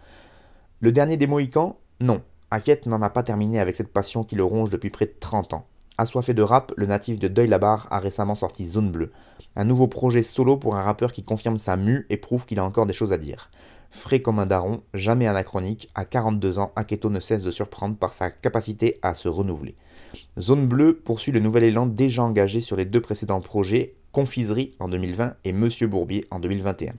Le 0.80 0.94
dernier 0.94 1.18
des 1.18 1.28
Mohicans? 1.28 1.76
Non. 2.00 2.22
Aket 2.52 2.86
n'en 2.86 3.02
a 3.02 3.10
pas 3.10 3.24
terminé 3.24 3.60
avec 3.60 3.76
cette 3.76 3.92
passion 3.92 4.24
qui 4.24 4.36
le 4.36 4.46
ronge 4.46 4.70
depuis 4.70 4.90
près 4.90 5.08
de 5.08 5.16
30 5.20 5.56
ans. 5.56 5.66
Assoiffé 5.98 6.34
de 6.34 6.42
rap, 6.42 6.74
le 6.76 6.88
natif 6.88 7.20
de 7.20 7.28
Deuil-la-Barre 7.28 7.88
a 7.92 8.00
récemment 8.00 8.34
sorti 8.36 8.66
Zone 8.66 8.92
Bleue, 8.92 9.12
un 9.56 9.64
nouveau 9.64 9.88
projet 9.88 10.24
solo 10.24 10.58
pour 10.58 10.76
un 10.76 10.82
rappeur 10.82 11.14
qui 11.14 11.24
confirme 11.24 11.58
sa 11.58 11.78
mue 11.78 12.08
et 12.10 12.18
prouve 12.18 12.46
qu'il 12.46 12.58
a 12.58 12.66
encore 12.66 12.88
des 12.88 12.94
choses 12.94 13.14
à 13.14 13.18
dire. 13.18 13.52
Frais 13.92 14.20
comme 14.20 14.40
un 14.40 14.48
daron, 14.48 14.82
jamais 14.96 15.28
anachronique, 15.28 15.90
à 15.94 16.06
42 16.06 16.58
ans, 16.58 16.72
Aketo 16.76 17.12
ne 17.12 17.20
cesse 17.20 17.44
de 17.44 17.52
surprendre 17.52 17.96
par 17.96 18.12
sa 18.12 18.32
capacité 18.32 18.98
à 19.04 19.14
se 19.14 19.28
renouveler. 19.28 19.76
Zone 20.40 20.68
Bleue 20.68 20.96
poursuit 20.96 21.32
le 21.32 21.40
nouvel 21.40 21.64
élan 21.64 21.86
déjà 21.86 22.24
engagé 22.24 22.60
sur 22.60 22.76
les 22.76 22.86
deux 22.86 23.02
précédents 23.02 23.42
projets, 23.42 23.94
Confiserie 24.12 24.74
en 24.80 24.90
2020 24.90 25.36
et 25.44 25.54
Monsieur 25.54 25.86
Bourbier 25.88 26.26
en 26.32 26.40
2021. 26.40 26.94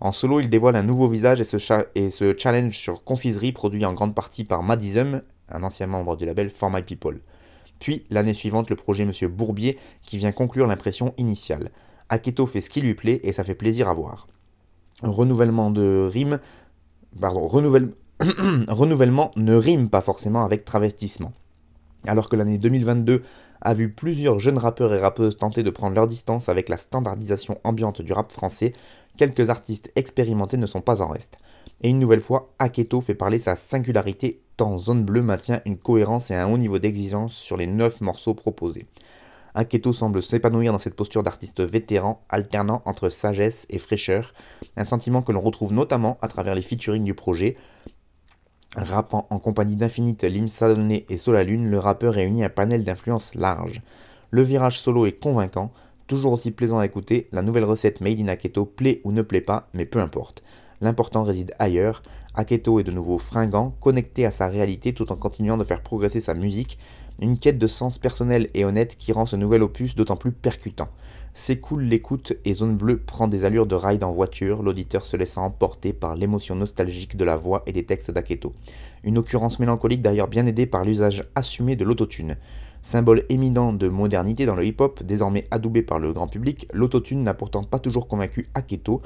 En 0.00 0.12
solo, 0.12 0.40
il 0.40 0.48
dévoile 0.48 0.76
un 0.76 0.82
nouveau 0.82 1.08
visage 1.08 1.40
et 1.40 2.10
se, 2.10 2.34
challenge 2.36 2.76
sur 2.76 3.04
Confiserie, 3.04 3.52
produit 3.52 3.84
en 3.84 3.94
grande 3.94 4.14
partie 4.14 4.44
par 4.44 4.62
Madism, 4.62 5.22
un 5.50 5.62
ancien 5.62 5.86
membre 5.86 6.16
du 6.16 6.24
label 6.24 6.50
For 6.50 6.70
My 6.70 6.82
People. 6.82 7.20
Puis, 7.78 8.04
l'année 8.10 8.34
suivante, 8.34 8.70
le 8.70 8.76
projet 8.76 9.04
Monsieur 9.04 9.28
Bourbier 9.28 9.78
qui 10.02 10.18
vient 10.18 10.32
conclure 10.32 10.66
l'impression 10.66 11.14
initiale. 11.18 11.70
Aketo 12.08 12.46
fait 12.46 12.60
ce 12.60 12.70
qui 12.70 12.80
lui 12.80 12.94
plaît 12.94 13.20
et 13.24 13.32
ça 13.32 13.44
fait 13.44 13.54
plaisir 13.54 13.88
à 13.88 13.94
voir. 13.94 14.28
Renouvellement 15.02 15.70
de 15.70 16.08
rime. 16.10 16.38
Pardon, 17.20 17.46
renouvellement 18.68 19.32
ne 19.36 19.54
rime 19.54 19.90
pas 19.90 20.00
forcément 20.00 20.44
avec 20.44 20.64
travestissement. 20.64 21.32
Alors 22.06 22.28
que 22.28 22.36
l'année 22.36 22.58
2022 22.58 23.22
a 23.60 23.74
vu 23.74 23.90
plusieurs 23.90 24.38
jeunes 24.38 24.58
rappeurs 24.58 24.94
et 24.94 25.00
rappeuses 25.00 25.36
tenter 25.36 25.62
de 25.62 25.70
prendre 25.70 25.94
leur 25.94 26.06
distance 26.06 26.48
avec 26.48 26.68
la 26.68 26.78
standardisation 26.78 27.58
ambiante 27.64 28.00
du 28.00 28.12
rap 28.12 28.30
français, 28.32 28.72
quelques 29.16 29.50
artistes 29.50 29.90
expérimentés 29.96 30.56
ne 30.56 30.66
sont 30.66 30.82
pas 30.82 31.02
en 31.02 31.08
reste. 31.08 31.38
Et 31.82 31.90
une 31.90 31.98
nouvelle 31.98 32.20
fois, 32.20 32.52
Aketo 32.58 33.00
fait 33.00 33.14
parler 33.14 33.38
sa 33.38 33.56
singularité 33.56 34.40
tant 34.56 34.78
Zone 34.78 35.04
Bleue 35.04 35.22
maintient 35.22 35.60
une 35.66 35.76
cohérence 35.76 36.30
et 36.30 36.34
un 36.34 36.48
haut 36.48 36.58
niveau 36.58 36.78
d'exigence 36.78 37.34
sur 37.34 37.56
les 37.56 37.66
9 37.66 38.00
morceaux 38.00 38.34
proposés. 38.34 38.86
Aketo 39.54 39.92
semble 39.92 40.22
s'épanouir 40.22 40.72
dans 40.72 40.78
cette 40.78 40.96
posture 40.96 41.22
d'artiste 41.22 41.62
vétéran, 41.62 42.22
alternant 42.28 42.82
entre 42.84 43.08
sagesse 43.08 43.66
et 43.70 43.78
fraîcheur, 43.78 44.34
un 44.76 44.84
sentiment 44.84 45.22
que 45.22 45.32
l'on 45.32 45.40
retrouve 45.40 45.72
notamment 45.72 46.18
à 46.20 46.28
travers 46.28 46.54
les 46.54 46.62
featuring 46.62 47.04
du 47.04 47.14
projet. 47.14 47.56
Rappant 48.76 49.26
en 49.30 49.38
compagnie 49.38 49.76
d'Infinite, 49.76 50.24
Lim 50.24 50.46
et 51.08 51.16
Solalune, 51.16 51.70
le 51.70 51.78
rappeur 51.78 52.14
réunit 52.14 52.44
un 52.44 52.50
panel 52.50 52.84
d'influences 52.84 53.34
large. 53.34 53.80
Le 54.30 54.42
virage 54.42 54.80
solo 54.80 55.06
est 55.06 55.18
convaincant, 55.18 55.72
toujours 56.06 56.32
aussi 56.32 56.50
plaisant 56.50 56.78
à 56.78 56.84
écouter, 56.84 57.28
la 57.32 57.40
nouvelle 57.40 57.64
recette 57.64 58.02
Made 58.02 58.20
in 58.20 58.28
Aketo 58.28 58.66
plaît 58.66 59.00
ou 59.04 59.12
ne 59.12 59.22
plaît 59.22 59.40
pas, 59.40 59.68
mais 59.72 59.86
peu 59.86 60.00
importe. 60.00 60.42
L'important 60.80 61.24
réside 61.24 61.54
ailleurs. 61.58 62.02
Aketo 62.34 62.80
est 62.80 62.84
de 62.84 62.90
nouveau 62.90 63.18
fringant, 63.18 63.74
connecté 63.80 64.26
à 64.26 64.30
sa 64.30 64.48
réalité 64.48 64.92
tout 64.92 65.10
en 65.10 65.16
continuant 65.16 65.56
de 65.56 65.64
faire 65.64 65.82
progresser 65.82 66.20
sa 66.20 66.34
musique, 66.34 66.78
une 67.20 67.38
quête 67.38 67.58
de 67.58 67.66
sens 67.66 67.98
personnel 67.98 68.50
et 68.52 68.64
honnête 68.64 68.96
qui 68.98 69.12
rend 69.12 69.24
ce 69.24 69.36
nouvel 69.36 69.62
opus 69.62 69.94
d'autant 69.94 70.16
plus 70.16 70.32
percutant. 70.32 70.88
S'écoule 71.32 71.82
l'écoute 71.82 72.32
et 72.44 72.54
Zone 72.54 72.76
Bleue 72.76 72.98
prend 72.98 73.28
des 73.28 73.44
allures 73.44 73.66
de 73.66 73.74
ride 73.74 74.04
en 74.04 74.10
voiture, 74.10 74.62
l'auditeur 74.62 75.04
se 75.04 75.16
laissant 75.16 75.44
emporter 75.44 75.92
par 75.92 76.14
l'émotion 76.14 76.54
nostalgique 76.54 77.16
de 77.16 77.24
la 77.24 77.36
voix 77.36 77.62
et 77.66 77.72
des 77.72 77.84
textes 77.84 78.10
d'Aketo. 78.10 78.54
Une 79.04 79.18
occurrence 79.18 79.58
mélancolique 79.58 80.00
d'ailleurs 80.00 80.28
bien 80.28 80.46
aidée 80.46 80.66
par 80.66 80.84
l'usage 80.84 81.24
assumé 81.34 81.76
de 81.76 81.84
l'autotune. 81.84 82.36
Symbole 82.80 83.24
éminent 83.28 83.72
de 83.72 83.88
modernité 83.88 84.46
dans 84.46 84.54
le 84.54 84.64
hip-hop, 84.64 85.02
désormais 85.02 85.46
adoubé 85.50 85.82
par 85.82 85.98
le 85.98 86.12
grand 86.12 86.28
public, 86.28 86.68
l'autotune 86.72 87.22
n'a 87.22 87.34
pourtant 87.34 87.64
pas 87.64 87.80
toujours 87.80 88.08
convaincu 88.08 88.48
Aketo, 88.54 89.02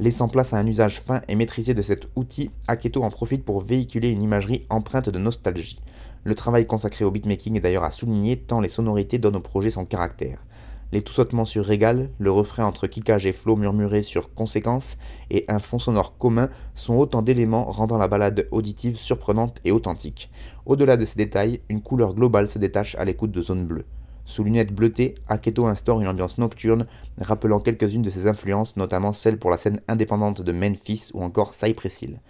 Laissant 0.00 0.26
place 0.26 0.52
à 0.52 0.58
un 0.58 0.66
usage 0.66 1.00
fin 1.00 1.22
et 1.28 1.36
maîtrisé 1.36 1.72
de 1.72 1.80
cet 1.82 2.08
outil, 2.16 2.50
Aketo 2.66 3.04
en 3.04 3.10
profite 3.10 3.44
pour 3.44 3.60
véhiculer 3.60 4.10
une 4.10 4.22
imagerie 4.22 4.66
empreinte 4.68 5.08
de 5.08 5.18
nostalgie. 5.20 5.78
Le 6.24 6.34
travail 6.34 6.66
consacré 6.66 7.04
au 7.04 7.12
beatmaking 7.12 7.56
est 7.56 7.60
d'ailleurs 7.60 7.84
à 7.84 7.92
souligner 7.92 8.36
tant 8.36 8.60
les 8.60 8.68
sonorités 8.68 9.18
donnent 9.18 9.36
au 9.36 9.40
projet 9.40 9.70
son 9.70 9.84
caractère. 9.84 10.44
Les 10.90 11.02
tout-sautements 11.02 11.44
sur 11.44 11.64
Régal, 11.64 12.10
le 12.18 12.32
refrain 12.32 12.64
entre 12.64 12.88
kickage 12.88 13.24
et 13.26 13.32
flow 13.32 13.54
murmuré 13.54 14.02
sur 14.02 14.34
Conséquence 14.34 14.98
et 15.30 15.44
un 15.46 15.60
fond 15.60 15.78
sonore 15.78 16.18
commun 16.18 16.50
sont 16.74 16.94
autant 16.94 17.22
d'éléments 17.22 17.70
rendant 17.70 17.98
la 17.98 18.08
balade 18.08 18.46
auditive 18.50 18.96
surprenante 18.96 19.60
et 19.64 19.70
authentique. 19.70 20.28
Au-delà 20.66 20.96
de 20.96 21.04
ces 21.04 21.16
détails, 21.16 21.60
une 21.68 21.82
couleur 21.82 22.14
globale 22.14 22.48
se 22.48 22.58
détache 22.58 22.96
à 22.96 23.04
l'écoute 23.04 23.30
de 23.32 23.42
Zone 23.42 23.64
Bleue. 23.64 23.86
Sous 24.26 24.42
lunettes 24.42 24.72
bleutées, 24.72 25.14
Aketo 25.28 25.66
instaure 25.66 26.00
une 26.00 26.08
ambiance 26.08 26.38
nocturne, 26.38 26.86
rappelant 27.20 27.60
quelques-unes 27.60 28.02
de 28.02 28.10
ses 28.10 28.26
influences, 28.26 28.76
notamment 28.76 29.12
celles 29.12 29.38
pour 29.38 29.50
la 29.50 29.58
scène 29.58 29.80
indépendante 29.86 30.40
de 30.40 30.52
Memphis 30.52 31.10
ou 31.12 31.22
encore 31.22 31.52
Cypress 31.52 32.02
Hill. 32.02 32.20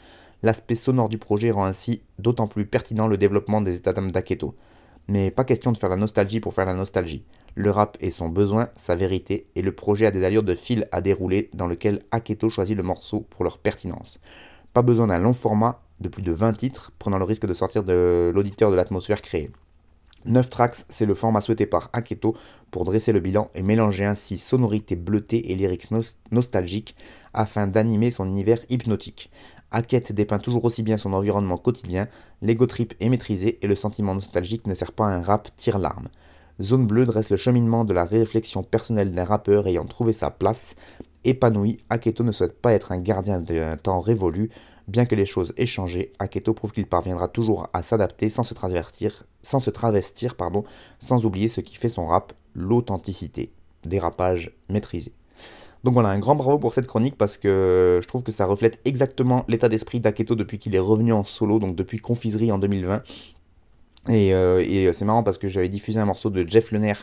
L'aspect 0.42 0.74
sonore 0.74 1.08
du 1.08 1.18
projet 1.18 1.50
rend 1.50 1.64
ainsi 1.64 2.02
d'autant 2.18 2.48
plus 2.48 2.66
pertinent 2.66 3.06
le 3.06 3.16
développement 3.16 3.60
des 3.60 3.76
états 3.76 3.92
d'âme 3.92 4.10
d'Aketo. 4.10 4.54
Mais 5.06 5.30
pas 5.30 5.44
question 5.44 5.70
de 5.70 5.78
faire 5.78 5.88
la 5.88 5.96
nostalgie 5.96 6.40
pour 6.40 6.54
faire 6.54 6.66
la 6.66 6.74
nostalgie. 6.74 7.24
Le 7.54 7.70
rap 7.70 7.96
est 8.00 8.10
son 8.10 8.28
besoin, 8.28 8.68
sa 8.74 8.96
vérité, 8.96 9.46
et 9.54 9.62
le 9.62 9.72
projet 9.72 10.06
a 10.06 10.10
des 10.10 10.24
allures 10.24 10.42
de 10.42 10.54
fil 10.54 10.88
à 10.92 11.00
dérouler 11.00 11.50
dans 11.54 11.66
lequel 11.66 12.02
Aketo 12.10 12.48
choisit 12.48 12.76
le 12.76 12.82
morceau 12.82 13.26
pour 13.30 13.44
leur 13.44 13.58
pertinence. 13.58 14.20
Pas 14.72 14.82
besoin 14.82 15.06
d'un 15.06 15.18
long 15.18 15.34
format 15.34 15.82
de 16.00 16.08
plus 16.08 16.22
de 16.22 16.32
20 16.32 16.54
titres, 16.54 16.92
prenant 16.98 17.18
le 17.18 17.24
risque 17.24 17.46
de 17.46 17.54
sortir 17.54 17.84
de 17.84 18.32
l'auditeur 18.34 18.70
de 18.70 18.76
l'atmosphère 18.76 19.22
créée. 19.22 19.50
9 20.26 20.48
tracks, 20.48 20.84
c'est 20.88 21.06
le 21.06 21.14
format 21.14 21.40
souhaité 21.40 21.66
par 21.66 21.90
Aketo 21.92 22.34
pour 22.70 22.84
dresser 22.84 23.12
le 23.12 23.20
bilan 23.20 23.50
et 23.54 23.62
mélanger 23.62 24.04
ainsi 24.04 24.38
sonorité 24.38 24.96
bleutée 24.96 25.52
et 25.52 25.54
lyrics 25.54 25.90
nostalgiques 26.30 26.96
afin 27.32 27.66
d'animer 27.66 28.10
son 28.10 28.26
univers 28.26 28.60
hypnotique. 28.70 29.30
Hackett 29.70 30.12
dépeint 30.12 30.38
toujours 30.38 30.64
aussi 30.64 30.82
bien 30.82 30.96
son 30.96 31.12
environnement 31.12 31.56
quotidien, 31.56 32.08
l'ego 32.42 32.66
trip 32.66 32.94
est 33.00 33.08
maîtrisé 33.08 33.58
et 33.60 33.66
le 33.66 33.74
sentiment 33.74 34.14
nostalgique 34.14 34.66
ne 34.66 34.74
sert 34.74 34.92
pas 34.92 35.06
à 35.06 35.10
un 35.10 35.22
rap 35.22 35.48
tire-larme. 35.56 36.08
Zone 36.62 36.86
Bleue 36.86 37.04
dresse 37.04 37.30
le 37.30 37.36
cheminement 37.36 37.84
de 37.84 37.92
la 37.92 38.04
réflexion 38.04 38.62
personnelle 38.62 39.12
d'un 39.12 39.24
rappeur 39.24 39.66
ayant 39.66 39.84
trouvé 39.84 40.12
sa 40.12 40.30
place. 40.30 40.76
Épanoui, 41.24 41.78
Aketo 41.90 42.22
ne 42.22 42.30
souhaite 42.30 42.60
pas 42.60 42.72
être 42.72 42.92
un 42.92 42.98
gardien 42.98 43.40
d'un 43.40 43.76
temps 43.76 44.00
révolu. 44.00 44.50
Bien 44.86 45.06
que 45.06 45.14
les 45.14 45.24
choses 45.24 45.54
aient 45.56 45.66
changé, 45.66 46.12
Aketo 46.18 46.52
prouve 46.52 46.72
qu'il 46.72 46.86
parviendra 46.86 47.28
toujours 47.28 47.68
à 47.72 47.82
s'adapter 47.82 48.28
sans 48.28 48.42
se 48.42 48.52
travestir, 48.52 49.24
sans, 49.42 49.58
se 49.58 49.70
travestir 49.70 50.34
pardon, 50.34 50.64
sans 50.98 51.24
oublier 51.24 51.48
ce 51.48 51.60
qui 51.60 51.76
fait 51.76 51.88
son 51.88 52.06
rap, 52.06 52.34
l'authenticité. 52.54 53.50
Dérapage 53.84 54.52
maîtrisé. 54.68 55.12
Donc 55.84 55.94
voilà, 55.94 56.08
un 56.08 56.18
grand 56.18 56.34
bravo 56.34 56.58
pour 56.58 56.72
cette 56.72 56.86
chronique 56.86 57.16
parce 57.16 57.36
que 57.36 58.00
je 58.02 58.08
trouve 58.08 58.22
que 58.22 58.32
ça 58.32 58.46
reflète 58.46 58.80
exactement 58.86 59.44
l'état 59.48 59.68
d'esprit 59.68 60.00
d'Aketo 60.00 60.34
depuis 60.34 60.58
qu'il 60.58 60.74
est 60.74 60.78
revenu 60.78 61.12
en 61.12 61.24
solo, 61.24 61.58
donc 61.58 61.76
depuis 61.76 61.98
Confiserie 61.98 62.50
en 62.50 62.58
2020. 62.58 63.02
Et, 64.08 64.34
euh, 64.34 64.62
et 64.66 64.92
c'est 64.92 65.04
marrant 65.04 65.22
parce 65.22 65.38
que 65.38 65.48
j'avais 65.48 65.68
diffusé 65.68 66.00
un 66.00 66.06
morceau 66.06 66.30
de 66.30 66.46
Jeff 66.48 66.72
Lenner, 66.72 66.94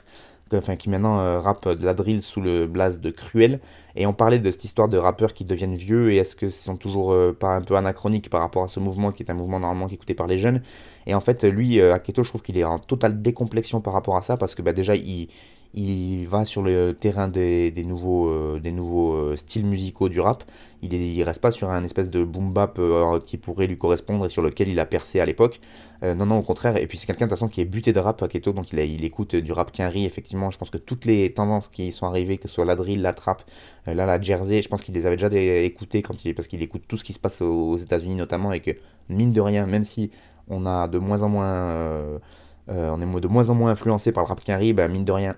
enfin, 0.58 0.76
qui 0.76 0.90
maintenant 0.90 1.20
euh, 1.20 1.40
rappe 1.40 1.68
de 1.68 1.86
la 1.86 1.94
drill 1.94 2.22
sous 2.22 2.42
le 2.42 2.68
blaze 2.68 3.00
de 3.00 3.10
Cruel. 3.12 3.60
Et 3.96 4.06
on 4.06 4.14
parlait 4.14 4.40
de 4.40 4.52
cette 4.52 4.64
histoire 4.64 4.88
de 4.88 4.98
rappeurs 4.98 5.34
qui 5.34 5.46
deviennent 5.46 5.76
vieux 5.76 6.12
et 6.12 6.18
est-ce 6.18 6.36
que 6.36 6.50
sont 6.50 6.78
toujours 6.78 7.12
euh, 7.12 7.36
pas 7.38 7.56
un 7.56 7.62
peu 7.62 7.76
anachroniques 7.76 8.30
par 8.30 8.42
rapport 8.42 8.64
à 8.64 8.68
ce 8.68 8.80
mouvement 8.80 9.12
qui 9.12 9.24
est 9.24 9.32
un 9.32 9.34
mouvement 9.34 9.60
normalement 9.60 9.88
qui 9.88 9.96
écouté 9.96 10.14
par 10.14 10.28
les 10.28 10.38
jeunes. 10.38 10.62
Et 11.08 11.14
en 11.14 11.22
fait, 11.22 11.44
lui, 11.44 11.82
Aketo, 11.82 12.24
je 12.24 12.30
trouve 12.30 12.42
qu'il 12.42 12.58
est 12.58 12.64
en 12.64 12.80
totale 12.80 13.22
décomplexion 13.22 13.82
par 13.82 13.94
rapport 13.94 14.18
à 14.18 14.22
ça 14.22 14.38
parce 14.38 14.56
que 14.56 14.62
bah, 14.62 14.74
déjà, 14.74 14.96
il 14.96 15.30
il 15.74 16.26
va 16.28 16.44
sur 16.44 16.62
le 16.62 16.92
terrain 16.94 17.30
des, 17.30 17.72
nouveaux, 17.86 18.60
des 18.60 18.72
nouveaux 18.72 19.16
euh, 19.16 19.32
euh, 19.32 19.36
styles 19.38 19.66
musicaux 19.66 20.10
du 20.10 20.20
rap. 20.20 20.44
Il, 20.82 20.94
est, 20.94 21.24
reste 21.24 21.42
pas 21.42 21.52
sur 21.52 21.70
un 21.70 21.84
espèce 21.84 22.10
de 22.10 22.24
boom 22.24 22.52
bap 22.52 22.78
euh, 22.80 23.20
qui 23.26 23.38
pourrait 23.38 23.68
lui 23.68 23.78
correspondre 23.78 24.26
et 24.26 24.30
sur 24.30 24.42
lequel 24.42 24.68
il 24.68 24.80
a 24.80 24.86
percé 24.86 25.20
à 25.20 25.26
l'époque. 25.26 25.62
non, 26.02 26.26
non, 26.26 26.40
au 26.40 26.42
contraire. 26.42 26.78
Et 26.78 26.88
puis 26.88 26.98
c'est 26.98 27.06
quelqu'un 27.06 27.26
de 27.26 27.30
toute 27.30 27.38
façon 27.38 27.48
qui 27.48 27.62
est 27.62 27.66
buté 27.66 27.94
de 27.94 28.00
rap, 28.00 28.28
Keto, 28.28 28.52
donc 28.52 28.74
il, 28.74 28.80
il 28.80 29.06
écoute 29.06 29.36
du 29.36 29.52
rap 29.54 29.72
quinri. 29.72 30.06
Effectivement, 30.06 30.52
je 30.52 30.58
pense 30.58 30.70
que 30.70 30.78
toutes 30.78 31.06
les 31.06 31.32
tendances 31.34 31.70
qui 31.70 31.92
sont 31.92 32.06
arrivées, 32.06 32.38
que 32.38 32.48
ce 32.48 32.56
soit 32.56 32.66
la 32.66 32.76
drill, 32.76 33.02
la 33.02 33.14
trap, 33.14 33.44
là, 33.86 34.06
la 34.06 34.22
jersey, 34.22 34.62
je 34.62 34.68
pense 34.68 34.82
qu'il 34.82 34.94
les 34.96 35.06
avait 35.06 35.18
déjà 35.18 35.30
écoutées 35.64 36.02
quand 36.02 36.26
il, 36.26 36.36
parce 36.36 36.48
qu'il 36.48 36.62
écoute 36.62 36.84
tout 36.88 36.98
ce 36.98 37.04
qui 37.04 37.14
se 37.14 37.20
passe 37.20 37.42
aux, 37.42 37.78
États-Unis 37.78 38.16
notamment 38.16 38.52
et 38.52 38.60
que 38.60 38.72
mine 39.10 39.32
de 39.32 39.42
rien, 39.42 39.66
même 39.68 39.86
si 39.86 40.12
on 40.50 40.66
a 40.66 40.88
de 40.88 40.98
moins 40.98 41.22
en 41.22 41.30
moins, 41.30 42.20
on 42.68 43.02
est 43.02 43.22
de 43.22 43.28
moins 43.28 43.50
en 43.50 43.56
moins 43.56 43.72
influencé 43.72 44.12
par 44.12 44.24
le 44.24 44.28
rap 44.28 44.44
quinri, 44.44 44.74
ben, 44.74 44.92
mine 44.92 45.06
de 45.06 45.12
rien, 45.12 45.36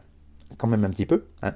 quand 0.57 0.67
même 0.67 0.85
un 0.85 0.89
petit 0.89 1.05
peu. 1.05 1.25
Hein. 1.41 1.53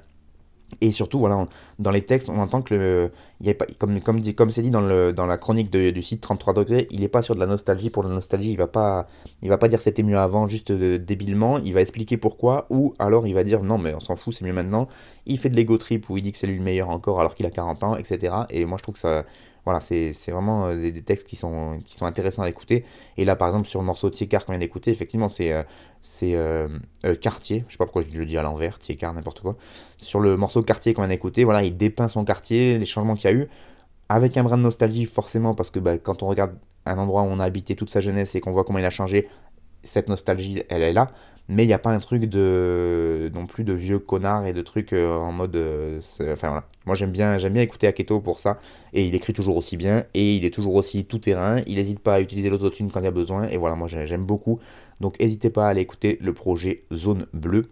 Et 0.81 0.91
surtout, 0.91 1.19
voilà, 1.19 1.47
dans 1.79 1.91
les 1.91 2.01
textes, 2.01 2.29
on 2.29 2.37
entend 2.39 2.61
que, 2.61 2.75
le, 2.75 3.11
y 3.41 3.49
a 3.49 3.53
pas, 3.53 3.65
comme 3.79 3.99
comme 4.01 4.19
dit, 4.19 4.35
comme 4.35 4.51
c'est 4.51 4.61
dit 4.61 4.69
dans, 4.69 4.81
le, 4.81 5.13
dans 5.13 5.25
la 5.25 5.37
chronique 5.37 5.71
du 5.71 6.03
site 6.03 6.21
33 6.21 6.53
degrés, 6.53 6.87
il 6.91 6.99
n'est 6.99 7.07
pas 7.07 7.21
sur 7.21 7.35
de 7.35 7.39
la 7.39 7.45
nostalgie 7.47 7.89
pour 7.89 8.03
la 8.03 8.09
nostalgie. 8.09 8.51
Il 8.51 8.57
va 8.57 8.67
pas, 8.67 9.07
il 9.41 9.49
va 9.49 9.57
pas 9.57 9.69
dire 9.69 9.81
c'était 9.81 10.03
mieux 10.03 10.17
avant 10.17 10.47
juste 10.47 10.71
euh, 10.71 10.99
débilement. 10.99 11.57
Il 11.59 11.73
va 11.73 11.81
expliquer 11.81 12.17
pourquoi, 12.17 12.67
ou 12.69 12.93
alors 12.99 13.27
il 13.27 13.33
va 13.33 13.43
dire 13.43 13.63
non 13.63 13.77
mais 13.77 13.93
on 13.95 13.99
s'en 13.99 14.15
fout, 14.17 14.35
c'est 14.35 14.45
mieux 14.45 14.53
maintenant. 14.53 14.87
Il 15.25 15.39
fait 15.39 15.49
de 15.49 15.55
l'ego 15.55 15.77
trip 15.77 16.09
où 16.09 16.17
il 16.17 16.23
dit 16.23 16.31
que 16.31 16.37
c'est 16.37 16.47
lui 16.47 16.57
le 16.57 16.63
meilleur 16.63 16.89
encore 16.89 17.19
alors 17.19 17.33
qu'il 17.33 17.45
a 17.45 17.51
40 17.51 17.83
ans, 17.83 17.95
etc. 17.95 18.35
Et 18.49 18.65
moi 18.65 18.77
je 18.77 18.83
trouve 18.83 18.95
que 18.95 19.01
ça, 19.01 19.23
voilà, 19.67 19.81
c'est 19.81 20.13
vraiment 20.29 20.67
euh, 20.67 20.91
des, 20.91 21.01
textes 21.01 21.27
qui 21.27 21.35
sont, 21.35 21.81
intéressants 21.99 22.43
à 22.43 22.47
écouter. 22.47 22.85
Et 23.17 23.25
là, 23.25 23.35
par 23.35 23.49
exemple, 23.49 23.67
sur 23.67 23.81
le 23.81 23.85
morceau 23.85 24.09
Tiekar 24.09 24.45
qu'on 24.45 24.53
vient 24.53 24.59
d'écouter, 24.59 24.91
effectivement, 24.91 25.27
c'est 25.27 25.51
euh, 25.51 25.61
c'est 26.01 26.35
euh, 26.35 26.69
quartier. 27.19 27.65
Je 27.67 27.73
sais 27.73 27.77
pas 27.77 27.83
pourquoi 27.83 28.03
je 28.09 28.17
le 28.17 28.25
dis 28.25 28.37
à 28.37 28.43
l'envers, 28.43 28.79
Tiekar, 28.79 29.13
n'importe 29.13 29.41
quoi. 29.41 29.57
Sur 29.97 30.21
le 30.21 30.37
morceau 30.37 30.63
quartier 30.63 30.93
qu'on 30.93 31.01
vient 31.01 31.09
d'écouter, 31.09 31.43
voilà, 31.43 31.63
il 31.63 31.75
dépeint 31.75 32.07
son 32.07 32.23
quartier, 32.23 32.77
les 32.77 32.85
changements 32.85 33.15
qu'il 33.15 33.29
y 33.29 33.33
a 33.33 33.35
eu, 33.35 33.49
avec 34.07 34.37
un 34.37 34.43
brin 34.43 34.57
de 34.57 34.63
nostalgie, 34.63 35.03
forcément, 35.03 35.53
parce 35.53 35.69
que 35.69 35.79
bah, 35.79 35.97
quand 35.97 36.23
on 36.23 36.27
regarde 36.27 36.55
un 36.85 36.97
endroit 36.97 37.23
où 37.23 37.25
on 37.25 37.41
a 37.41 37.43
habité 37.43 37.75
toute 37.75 37.89
sa 37.89 37.99
jeunesse 37.99 38.35
et 38.35 38.39
qu'on 38.39 38.51
voit 38.51 38.63
comment 38.63 38.79
il 38.79 38.85
a 38.85 38.89
changé, 38.89 39.27
cette 39.83 40.07
nostalgie, 40.07 40.63
elle 40.69 40.81
est 40.81 40.93
là 40.93 41.11
mais 41.49 41.63
il 41.63 41.67
n'y 41.67 41.73
a 41.73 41.79
pas 41.79 41.91
un 41.91 41.99
truc 41.99 42.25
de 42.25 43.31
non 43.33 43.45
plus 43.45 43.63
de 43.63 43.71
vieux 43.71 43.99
connard 43.99 44.45
et 44.47 44.53
de 44.53 44.61
trucs 44.61 44.91
euh, 44.91 45.15
en 45.15 45.31
mode 45.31 45.55
euh, 45.55 46.01
enfin 46.21 46.49
voilà. 46.49 46.65
Moi 46.85 46.95
j'aime 46.95 47.11
bien 47.11 47.37
j'aime 47.37 47.53
bien 47.53 47.61
écouter 47.61 47.87
Aketo 47.87 48.19
pour 48.19 48.39
ça. 48.41 48.59
Et 48.93 49.07
il 49.07 49.15
écrit 49.15 49.33
toujours 49.33 49.55
aussi 49.55 49.77
bien. 49.77 50.03
Et 50.13 50.35
il 50.35 50.43
est 50.43 50.53
toujours 50.53 50.75
aussi 50.75 51.05
tout 51.05 51.19
terrain. 51.19 51.61
Il 51.65 51.75
n'hésite 51.75 51.99
pas 51.99 52.15
à 52.15 52.21
utiliser 52.21 52.49
l'autotune 52.49 52.91
quand 52.91 52.99
il 52.99 53.05
y 53.05 53.07
a 53.07 53.11
besoin. 53.11 53.47
Et 53.47 53.57
voilà 53.57 53.75
moi 53.77 53.87
j'aime 53.87 54.25
beaucoup. 54.25 54.59
Donc 54.99 55.19
n'hésitez 55.19 55.49
pas 55.49 55.67
à 55.67 55.69
aller 55.69 55.81
écouter 55.81 56.17
le 56.21 56.33
projet 56.33 56.83
Zone 56.93 57.27
Bleue. 57.33 57.69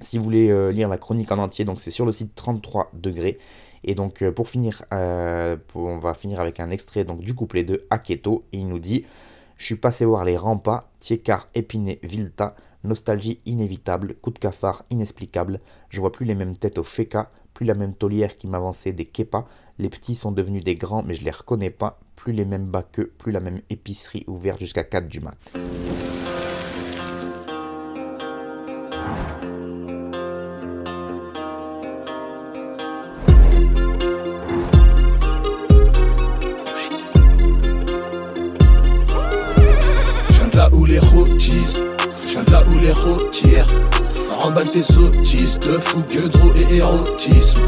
Si 0.00 0.18
vous 0.18 0.24
voulez 0.24 0.48
euh, 0.50 0.70
lire 0.72 0.88
la 0.88 0.98
chronique 0.98 1.30
en 1.30 1.38
entier 1.38 1.64
donc 1.64 1.80
c'est 1.80 1.90
sur 1.92 2.04
le 2.04 2.12
site 2.12 2.34
33 2.34 2.90
degrés. 2.94 3.38
Et 3.84 3.94
donc 3.94 4.28
pour 4.30 4.48
finir 4.48 4.84
on 4.90 5.98
va 5.98 6.14
finir 6.14 6.40
avec 6.40 6.58
un 6.58 6.70
extrait 6.70 7.04
donc 7.04 7.20
du 7.20 7.32
couplet 7.32 7.62
de 7.62 7.86
Aketo. 7.90 8.44
Et 8.52 8.58
il 8.58 8.66
nous 8.66 8.80
dit 8.80 9.04
je 9.56 9.66
suis 9.66 9.76
passé 9.76 10.04
voir 10.04 10.24
les 10.24 10.36
rampas, 10.36 10.88
Tiekar, 11.00 11.48
Épinay, 11.54 11.98
Vilta, 12.04 12.54
Nostalgie 12.88 13.40
inévitable, 13.44 14.14
coup 14.14 14.30
de 14.30 14.38
cafard 14.38 14.84
inexplicable, 14.90 15.60
je 15.90 16.00
vois 16.00 16.10
plus 16.10 16.24
les 16.24 16.34
mêmes 16.34 16.56
têtes 16.56 16.78
au 16.78 16.84
féca, 16.84 17.30
plus 17.52 17.66
la 17.66 17.74
même 17.74 17.94
tolière 17.94 18.38
qui 18.38 18.46
m'avançait 18.46 18.92
des 18.92 19.04
kepas, 19.04 19.46
les 19.78 19.90
petits 19.90 20.14
sont 20.14 20.32
devenus 20.32 20.64
des 20.64 20.74
grands 20.74 21.02
mais 21.02 21.14
je 21.14 21.22
les 21.22 21.30
reconnais 21.30 21.70
pas, 21.70 22.00
plus 22.16 22.32
les 22.32 22.46
mêmes 22.46 22.66
bacs 22.66 23.00
plus 23.18 23.30
la 23.30 23.40
même 23.40 23.60
épicerie 23.68 24.24
ouverte 24.26 24.60
jusqu'à 24.60 24.84
4 24.84 25.06
du 25.06 25.20
mat. 25.20 25.36
là 40.54 40.68
où 40.72 40.84
les 40.84 40.98
là 42.50 42.62
où 42.72 42.78
les 42.78 42.92
rôtières 42.92 43.66
Remballe 44.40 44.70
tes 44.70 44.82
sottises 44.82 45.58
de 45.58 45.78
fou, 45.78 45.96
drôle 46.28 46.60
et 46.60 46.76
érotisme 46.76 47.62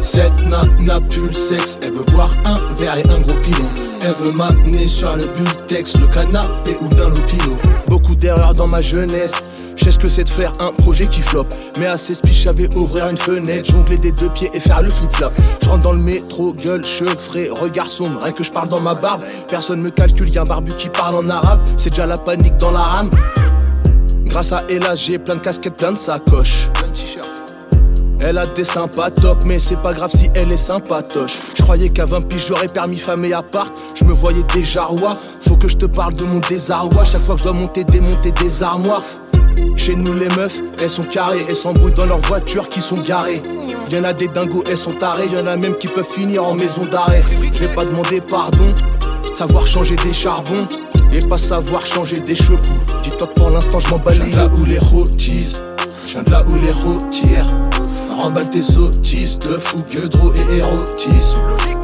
Cette 0.00 0.46
n'a 0.46 1.00
plus 1.00 1.26
le 1.26 1.32
sexe, 1.32 1.78
elle 1.82 1.92
veut 1.92 2.04
boire 2.12 2.30
un 2.44 2.56
verre 2.74 2.96
et 2.96 3.08
un 3.08 3.20
gros 3.20 3.38
pilon 3.42 3.70
Elle 4.02 4.14
veut 4.14 4.32
m'amener 4.32 4.86
sur 4.86 5.14
le 5.16 5.26
bultex, 5.26 5.96
le 5.98 6.06
canapé 6.06 6.76
ou 6.80 6.88
d'un 6.88 7.10
lopino 7.10 7.58
Beaucoup 7.88 8.14
d'erreurs 8.14 8.54
dans 8.54 8.66
ma 8.66 8.80
jeunesse 8.80 9.54
je 9.84 9.90
ce 9.90 9.98
que 9.98 10.08
c'est 10.08 10.24
de 10.24 10.30
faire 10.30 10.52
un 10.60 10.72
projet 10.72 11.06
qui 11.06 11.20
flop. 11.20 11.46
Mais 11.78 11.86
à 11.86 11.98
ces 11.98 12.14
spiches, 12.14 12.44
j'avais 12.44 12.74
ouvrir 12.76 13.08
une 13.08 13.18
fenêtre, 13.18 13.70
jongler 13.70 13.98
des 13.98 14.12
deux 14.12 14.30
pieds 14.30 14.50
et 14.54 14.60
faire 14.60 14.82
le 14.82 14.88
flip-flop. 14.88 15.30
Je 15.62 15.68
rentre 15.68 15.82
dans 15.82 15.92
le 15.92 15.98
métro, 15.98 16.54
gueule, 16.54 16.84
frais, 16.84 17.48
regard 17.50 17.90
sombre, 17.90 18.22
rien 18.22 18.32
que 18.32 18.42
je 18.42 18.50
parle 18.50 18.68
dans 18.68 18.80
ma 18.80 18.94
barbe. 18.94 19.22
Personne 19.50 19.82
me 19.82 19.90
calcule, 19.90 20.30
y'a 20.30 20.42
un 20.42 20.44
barbu 20.44 20.72
qui 20.74 20.88
parle 20.88 21.16
en 21.16 21.28
arabe. 21.28 21.60
C'est 21.76 21.90
déjà 21.90 22.06
la 22.06 22.16
panique 22.16 22.56
dans 22.56 22.70
la 22.70 22.80
rame. 22.80 23.10
Grâce 24.24 24.52
à 24.52 24.64
Ella, 24.68 24.94
j'ai 24.94 25.18
plein 25.18 25.36
de 25.36 25.40
casquettes, 25.40 25.76
plein 25.76 25.92
de 25.92 25.98
sacoches. 25.98 26.70
Elle 28.26 28.38
a 28.38 28.46
des 28.46 28.64
sympas 28.64 29.10
top, 29.10 29.44
mais 29.44 29.58
c'est 29.58 29.76
pas 29.76 29.92
grave 29.92 30.10
si 30.10 30.30
elle 30.34 30.50
est 30.50 30.56
sympatoche. 30.56 31.38
Je 31.56 31.62
croyais 31.62 31.90
qu'à 31.90 32.06
20 32.06 32.22
piges 32.22 32.46
j'aurais 32.48 32.68
permis 32.68 32.96
femme 32.96 33.24
et 33.26 33.34
appart. 33.34 33.70
Je 33.94 34.04
me 34.04 34.12
voyais 34.12 34.42
déjà 34.54 34.84
roi. 34.84 35.18
Faut 35.46 35.56
que 35.56 35.68
je 35.68 35.76
te 35.76 35.84
parle 35.84 36.14
de 36.14 36.24
mon 36.24 36.40
désarroi. 36.40 37.04
Chaque 37.04 37.22
fois 37.22 37.34
que 37.34 37.40
je 37.40 37.44
dois 37.44 37.52
monter, 37.52 37.84
démonter 37.84 38.32
des 38.32 38.62
armoires. 38.62 39.02
Chez 39.76 39.94
nous 39.94 40.14
les 40.14 40.28
meufs, 40.36 40.60
elles 40.80 40.88
sont 40.88 41.02
carrées, 41.02 41.44
elles 41.48 41.54
s'embrouillent 41.54 41.92
dans 41.92 42.06
leurs 42.06 42.20
voitures 42.20 42.68
qui 42.68 42.80
sont 42.80 42.96
garées. 42.96 43.42
Y'en 43.90 44.04
a 44.04 44.14
des 44.14 44.28
dingos, 44.28 44.64
elles 44.66 44.76
sont 44.76 44.94
tarées, 44.94 45.28
y'en 45.28 45.46
a 45.46 45.56
même 45.56 45.76
qui 45.76 45.88
peuvent 45.88 46.10
finir 46.10 46.44
en 46.44 46.54
maison 46.54 46.86
d'arrêt. 46.86 47.22
Je 47.52 47.60
vais 47.60 47.74
pas 47.74 47.84
demander 47.84 48.20
pardon, 48.20 48.74
savoir 49.34 49.66
changer 49.66 49.96
des 49.96 50.14
charbons. 50.14 50.66
Et 51.14 51.24
pas 51.24 51.38
savoir 51.38 51.86
changer 51.86 52.18
des 52.18 52.34
cheveux 52.34 52.58
Dis-toi 53.02 53.28
que 53.28 53.34
pour 53.34 53.50
l'instant 53.50 53.78
je 53.78 53.88
les 54.20 54.34
là 54.34 54.48
où 54.48 54.64
les 54.64 54.80
rôtisses, 54.80 55.62
je 56.08 56.18
de 56.18 56.30
là 56.30 56.44
où 56.50 56.56
les 56.56 56.72
rôtières 56.72 57.46
Remballe 58.18 58.50
tes 58.50 58.62
sottises 58.62 59.38
de 59.38 59.58
fou, 59.58 59.76
gueudreau 59.92 60.32
et 60.34 60.56
érotisme. 60.56 61.40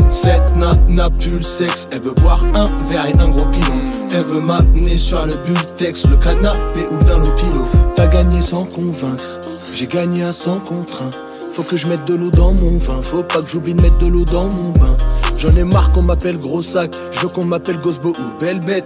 Cette 0.08 0.56
nana 0.56 1.10
pue 1.10 1.38
le 1.38 1.42
sexe, 1.42 1.88
elle 1.92 2.00
veut 2.00 2.14
boire 2.14 2.40
un 2.54 2.66
verre 2.88 3.06
et 3.06 3.18
un 3.18 3.28
gros 3.28 3.46
pilon. 3.46 3.84
Elle 4.12 4.24
veut 4.24 4.40
m'amener 4.40 4.96
sur 4.96 5.26
le 5.26 5.34
bultex, 5.34 6.06
le 6.06 6.16
canapé 6.16 6.86
ou 6.90 7.04
d'un 7.04 7.18
lopilo. 7.18 7.66
T'as 7.94 8.06
gagné 8.06 8.40
sans 8.40 8.64
convaincre, 8.64 9.40
j'ai 9.74 9.87
gagné 9.87 10.24
à 10.24 10.33
100 10.33 10.60
contre 10.60 11.02
un. 11.02 11.10
Faut 11.52 11.64
que 11.64 11.76
je 11.76 11.88
mette 11.88 12.04
de 12.04 12.14
l'eau 12.14 12.31
dans 12.31 12.52
mon 12.54 12.78
vin, 12.78 13.02
faut 13.02 13.24
pas 13.24 13.42
que 13.42 13.48
j'oublie 13.48 13.74
de 13.74 13.83
mettre 13.83 13.98
de 13.98 14.06
l'eau 14.06 14.24
dans 14.24 14.48
mon 14.54 14.70
bain. 14.70 14.96
J'en 15.40 15.56
ai 15.56 15.64
marre 15.64 15.90
qu'on 15.92 16.02
m'appelle 16.02 16.38
gros 16.38 16.60
sac, 16.60 16.94
je 17.10 17.20
veux 17.20 17.28
qu'on 17.28 17.46
m'appelle 17.46 17.78
Gosbo 17.78 18.10
ou 18.10 18.38
belle 18.38 18.60
bête. 18.60 18.84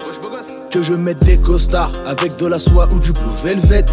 Que 0.70 0.82
je 0.82 0.94
mette 0.94 1.18
des 1.24 1.36
costards 1.36 1.90
avec 2.06 2.36
de 2.36 2.46
la 2.46 2.60
soie 2.60 2.88
ou 2.94 3.00
du 3.00 3.10
blue 3.10 3.22
velvet. 3.42 3.84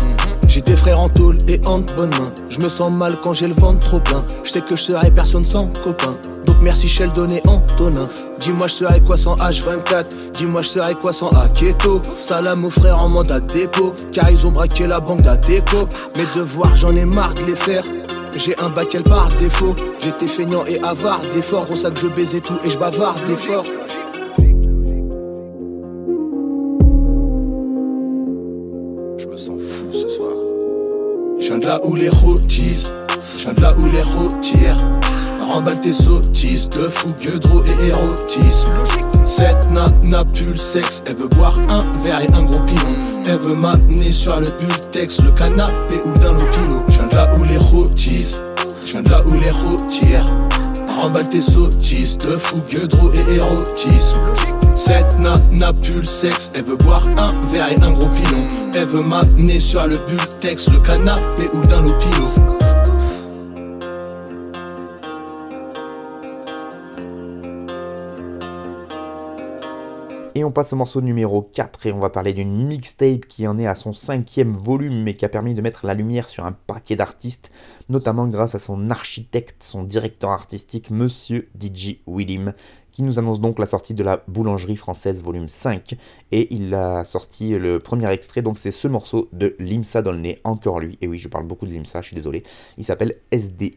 J'ai 0.47 0.61
des 0.61 0.75
frères 0.75 0.99
en 0.99 1.09
tôle 1.09 1.39
et 1.47 1.59
en 1.65 1.79
bonne 1.79 2.11
main. 2.11 2.31
Je 2.49 2.59
me 2.59 2.69
sens 2.69 2.91
mal 2.91 3.17
quand 3.23 3.33
j'ai 3.33 3.47
le 3.47 3.55
ventre 3.55 3.79
trop 3.79 3.99
plein. 3.99 4.23
Je 4.43 4.51
sais 4.51 4.61
que 4.61 4.75
je 4.75 4.83
serai 4.83 5.09
personne 5.09 5.43
sans 5.43 5.73
copain. 5.83 6.11
Donc 6.45 6.57
merci 6.61 6.87
Sheldon 6.87 7.31
et 7.31 7.41
Antonin. 7.47 8.07
Dis-moi 8.39 8.67
je 8.67 8.73
serai 8.73 9.01
quoi 9.01 9.17
sans 9.17 9.35
H24 9.37 10.05
Dis-moi 10.35 10.61
je 10.61 10.67
serai 10.67 10.93
quoi 10.93 11.13
sans 11.13 11.29
Aketo? 11.29 11.99
Salam 12.21 12.63
aux 12.63 12.69
frères 12.69 13.03
en 13.03 13.09
mandat 13.09 13.39
dépôt 13.39 13.95
Car 14.11 14.29
ils 14.29 14.45
ont 14.45 14.51
braqué 14.51 14.85
la 14.85 14.99
banque 14.99 15.21
d'Ateco 15.21 15.87
Mes 16.15 16.25
devoirs 16.35 16.75
j'en 16.75 16.95
ai 16.95 17.05
marre 17.05 17.33
de 17.33 17.43
les 17.43 17.55
faire 17.55 17.83
j'ai 18.37 18.57
un 18.59 18.69
bac 18.69 18.93
elle 18.95 19.03
par 19.03 19.29
défaut. 19.39 19.75
J'étais 19.99 20.27
feignant 20.27 20.65
et 20.67 20.79
avare 20.79 21.21
d'efforts. 21.33 21.69
Au 21.71 21.75
sac 21.75 21.97
je 21.97 22.07
baisais 22.07 22.39
tout 22.39 22.57
et 22.63 22.69
je 22.69 22.77
bavarde 22.77 23.25
d'efforts. 23.25 23.65
Je 29.17 29.27
me 29.27 29.37
sens 29.37 29.61
fou 29.61 29.93
ce 29.93 30.07
soir. 30.07 30.31
Je 31.39 31.47
viens 31.47 31.57
de 31.57 31.65
là 31.65 31.79
où 31.83 31.95
les 31.95 32.09
rôtissent 32.09 32.91
Je 33.37 33.43
viens 33.43 33.53
de 33.53 33.61
là 33.61 33.73
où 33.77 33.85
les 33.87 34.01
rôtires. 34.01 34.77
Remballe 35.49 35.81
tes 35.81 35.91
sottises 35.91 36.69
de 36.69 36.87
fou, 36.87 37.07
gueudreau 37.21 37.61
et 37.65 37.87
érotisme. 37.87 38.71
Cette 39.25 39.69
nana 39.69 40.23
pue 40.23 40.51
le 40.51 40.57
sexe 40.57 41.03
Elle 41.07 41.15
veut 41.15 41.27
boire 41.27 41.59
un 41.67 41.85
verre 42.03 42.21
et 42.21 42.33
un 42.33 42.43
gros 42.43 42.61
pilon. 42.61 42.99
Elle 43.25 43.37
veut 43.37 43.55
m'amener 43.55 44.11
sur 44.11 44.39
le 44.39 44.47
bultex 44.47 45.21
Le 45.21 45.31
canapé 45.31 45.95
ou 46.05 46.11
d'un 46.19 46.33
lopilo 46.33 46.81
de 47.11 47.15
là 47.15 47.29
où 47.35 47.43
les 47.43 47.57
rôtissent 47.57 48.39
Je 48.85 48.91
viens 48.91 49.01
de 49.01 49.09
là 49.09 49.21
où 49.25 49.33
les 49.33 49.51
rôtires 49.51 50.25
Remballe 50.97 51.29
tes 51.29 51.41
sottises 51.41 52.17
de 52.17 52.37
fou, 52.37 52.61
gueudreau 52.71 53.11
et 53.13 53.35
érotisme. 53.35 54.19
Cette 54.75 55.17
nana 55.17 55.73
pue 55.73 55.99
le 55.99 56.03
sexe, 56.03 56.51
elle 56.53 56.63
veut 56.63 56.75
boire 56.75 57.07
un 57.17 57.33
verre 57.47 57.71
et 57.71 57.81
un 57.81 57.91
gros 57.91 58.09
pilon. 58.09 58.45
Elle 58.75 58.85
veut 58.85 59.01
m'amener 59.01 59.59
sur 59.59 59.87
le 59.87 59.97
bultex, 59.97 60.69
le 60.69 60.79
canapé 60.79 61.49
ou 61.53 61.61
d'un 61.61 61.81
lopilo 61.81 62.50
Et 70.33 70.45
on 70.45 70.51
passe 70.51 70.71
au 70.71 70.77
morceau 70.77 71.01
numéro 71.01 71.41
4 71.41 71.87
et 71.87 71.91
on 71.91 71.99
va 71.99 72.09
parler 72.09 72.31
d'une 72.31 72.65
mixtape 72.65 73.25
qui 73.25 73.45
en 73.47 73.59
est 73.59 73.67
à 73.67 73.75
son 73.75 73.91
cinquième 73.91 74.53
volume 74.53 75.03
mais 75.03 75.15
qui 75.15 75.25
a 75.25 75.29
permis 75.29 75.53
de 75.53 75.61
mettre 75.61 75.85
la 75.85 75.93
lumière 75.93 76.29
sur 76.29 76.45
un 76.45 76.53
paquet 76.53 76.95
d'artistes, 76.95 77.51
notamment 77.89 78.27
grâce 78.27 78.55
à 78.55 78.59
son 78.59 78.89
architecte, 78.91 79.61
son 79.61 79.83
directeur 79.83 80.29
artistique, 80.29 80.89
Monsieur 80.89 81.49
DJ 81.59 81.97
Willim, 82.07 82.53
qui 82.93 83.03
nous 83.03 83.19
annonce 83.19 83.41
donc 83.41 83.59
la 83.59 83.65
sortie 83.65 83.93
de 83.93 84.03
la 84.03 84.23
Boulangerie 84.29 84.77
Française 84.77 85.21
volume 85.21 85.49
5 85.49 85.97
et 86.31 86.53
il 86.53 86.73
a 86.75 87.03
sorti 87.03 87.49
le 87.49 87.79
premier 87.79 88.09
extrait, 88.09 88.41
donc 88.41 88.57
c'est 88.57 88.71
ce 88.71 88.87
morceau 88.87 89.27
de 89.33 89.57
Limsa 89.59 90.01
Dolné, 90.01 90.39
encore 90.45 90.79
lui, 90.79 90.97
et 91.01 91.09
oui 91.09 91.19
je 91.19 91.27
parle 91.27 91.45
beaucoup 91.45 91.65
de 91.65 91.73
Limsa, 91.73 91.99
je 91.99 92.07
suis 92.07 92.15
désolé, 92.15 92.43
il 92.77 92.85
s'appelle 92.85 93.17
SDE 93.33 93.73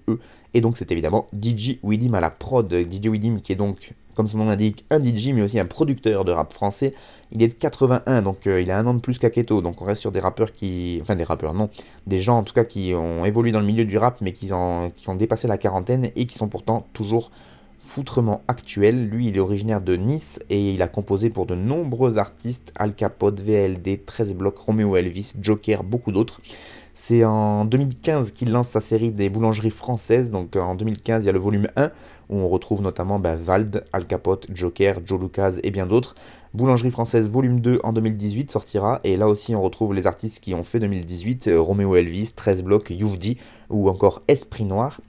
et 0.54 0.60
donc 0.60 0.76
c'est 0.76 0.92
évidemment 0.92 1.26
DJ 1.32 1.78
Widim 1.82 2.14
à 2.14 2.20
la 2.20 2.30
prod, 2.30 2.72
DJ 2.72 3.08
Widim 3.08 3.38
qui 3.38 3.52
est 3.52 3.56
donc 3.56 3.94
comme 4.14 4.28
son 4.28 4.38
nom 4.38 4.46
l'indique, 4.46 4.84
un 4.90 5.02
DJ 5.02 5.28
mais 5.28 5.42
aussi 5.42 5.58
un 5.58 5.66
producteur 5.66 6.24
de 6.24 6.32
rap 6.32 6.52
français. 6.52 6.94
Il 7.32 7.42
est 7.42 7.48
de 7.48 7.54
81, 7.54 8.22
donc 8.22 8.46
euh, 8.46 8.60
il 8.60 8.70
a 8.70 8.78
un 8.78 8.86
an 8.86 8.94
de 8.94 9.00
plus 9.00 9.18
qu'Aketo, 9.18 9.60
donc 9.60 9.82
on 9.82 9.84
reste 9.84 10.00
sur 10.00 10.12
des 10.12 10.20
rappeurs 10.20 10.52
qui... 10.52 10.98
Enfin 11.02 11.16
des 11.16 11.24
rappeurs, 11.24 11.54
non. 11.54 11.68
Des 12.06 12.20
gens 12.20 12.38
en 12.38 12.42
tout 12.42 12.54
cas 12.54 12.64
qui 12.64 12.92
ont 12.94 13.24
évolué 13.24 13.52
dans 13.52 13.60
le 13.60 13.66
milieu 13.66 13.84
du 13.84 13.98
rap 13.98 14.20
mais 14.20 14.32
qui, 14.32 14.52
en... 14.52 14.90
qui 14.90 15.08
ont 15.08 15.16
dépassé 15.16 15.48
la 15.48 15.58
quarantaine 15.58 16.10
et 16.16 16.26
qui 16.26 16.36
sont 16.36 16.48
pourtant 16.48 16.86
toujours 16.92 17.30
foutrement 17.84 18.42
actuels. 18.48 19.08
Lui, 19.08 19.28
il 19.28 19.36
est 19.36 19.40
originaire 19.40 19.80
de 19.80 19.94
Nice 19.94 20.40
et 20.48 20.72
il 20.72 20.82
a 20.82 20.88
composé 20.88 21.28
pour 21.28 21.46
de 21.46 21.54
nombreux 21.54 22.16
artistes, 22.18 22.72
Al 22.76 22.94
Capote, 22.94 23.40
VLD, 23.40 24.04
13 24.06 24.34
blocs, 24.34 24.58
Romeo 24.58 24.96
Elvis, 24.96 25.34
Joker, 25.40 25.84
beaucoup 25.84 26.10
d'autres. 26.10 26.40
C'est 26.94 27.24
en 27.24 27.64
2015 27.64 28.30
qu'il 28.30 28.52
lance 28.52 28.68
sa 28.68 28.80
série 28.80 29.10
des 29.10 29.28
boulangeries 29.28 29.70
françaises. 29.70 30.30
Donc 30.30 30.54
en 30.54 30.76
2015, 30.76 31.24
il 31.24 31.26
y 31.26 31.28
a 31.28 31.32
le 31.32 31.40
volume 31.40 31.68
1 31.76 31.90
où 32.30 32.36
on 32.36 32.48
retrouve 32.48 32.80
notamment 32.80 33.18
ben, 33.18 33.34
Vald, 33.34 33.84
Al 33.92 34.06
Capote, 34.06 34.46
Joker, 34.54 35.00
Joe 35.04 35.20
Lucas 35.20 35.56
et 35.62 35.70
bien 35.72 35.86
d'autres. 35.86 36.14
Boulangerie 36.54 36.92
française 36.92 37.28
volume 37.28 37.60
2 37.60 37.80
en 37.82 37.92
2018 37.92 38.50
sortira 38.50 39.00
et 39.02 39.16
là 39.16 39.28
aussi 39.28 39.56
on 39.56 39.60
retrouve 39.60 39.92
les 39.92 40.06
artistes 40.06 40.38
qui 40.38 40.54
ont 40.54 40.62
fait 40.62 40.78
2018, 40.78 41.48
euh, 41.48 41.60
Romeo 41.60 41.96
Elvis, 41.96 42.30
13 42.34 42.62
blocs, 42.62 42.90
Youvdi 42.90 43.38
ou 43.70 43.88
encore 43.88 44.22
Esprit 44.28 44.64
Noir. 44.64 45.00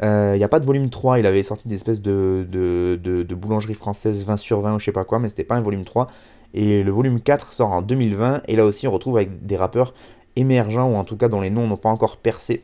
Il 0.00 0.06
euh, 0.06 0.36
n'y 0.38 0.44
a 0.44 0.48
pas 0.48 0.60
de 0.60 0.64
volume 0.64 0.88
3, 0.88 1.18
il 1.18 1.26
avait 1.26 1.42
sorti 1.42 1.68
des 1.68 1.74
espèces 1.74 2.00
de, 2.00 2.46
de, 2.50 2.98
de, 3.02 3.34
boulangerie 3.34 3.74
française 3.74 4.24
20 4.24 4.36
sur 4.36 4.60
20 4.60 4.74
ou 4.74 4.78
je 4.78 4.86
sais 4.86 4.92
pas 4.92 5.04
quoi, 5.04 5.18
mais 5.18 5.28
c'était 5.28 5.44
pas 5.44 5.54
un 5.54 5.62
volume 5.62 5.84
3. 5.84 6.06
Et 6.52 6.82
le 6.82 6.90
volume 6.90 7.20
4 7.20 7.52
sort 7.52 7.72
en 7.72 7.82
2020 7.82 8.42
et 8.48 8.56
là 8.56 8.64
aussi 8.64 8.86
on 8.88 8.90
retrouve 8.90 9.16
avec 9.16 9.44
des 9.44 9.56
rappeurs 9.56 9.92
émergents 10.36 10.90
ou 10.90 10.94
en 10.96 11.04
tout 11.04 11.16
cas 11.16 11.28
dont 11.28 11.40
les 11.40 11.50
noms 11.50 11.66
n'ont 11.66 11.76
pas 11.76 11.90
encore 11.90 12.16
percé 12.18 12.62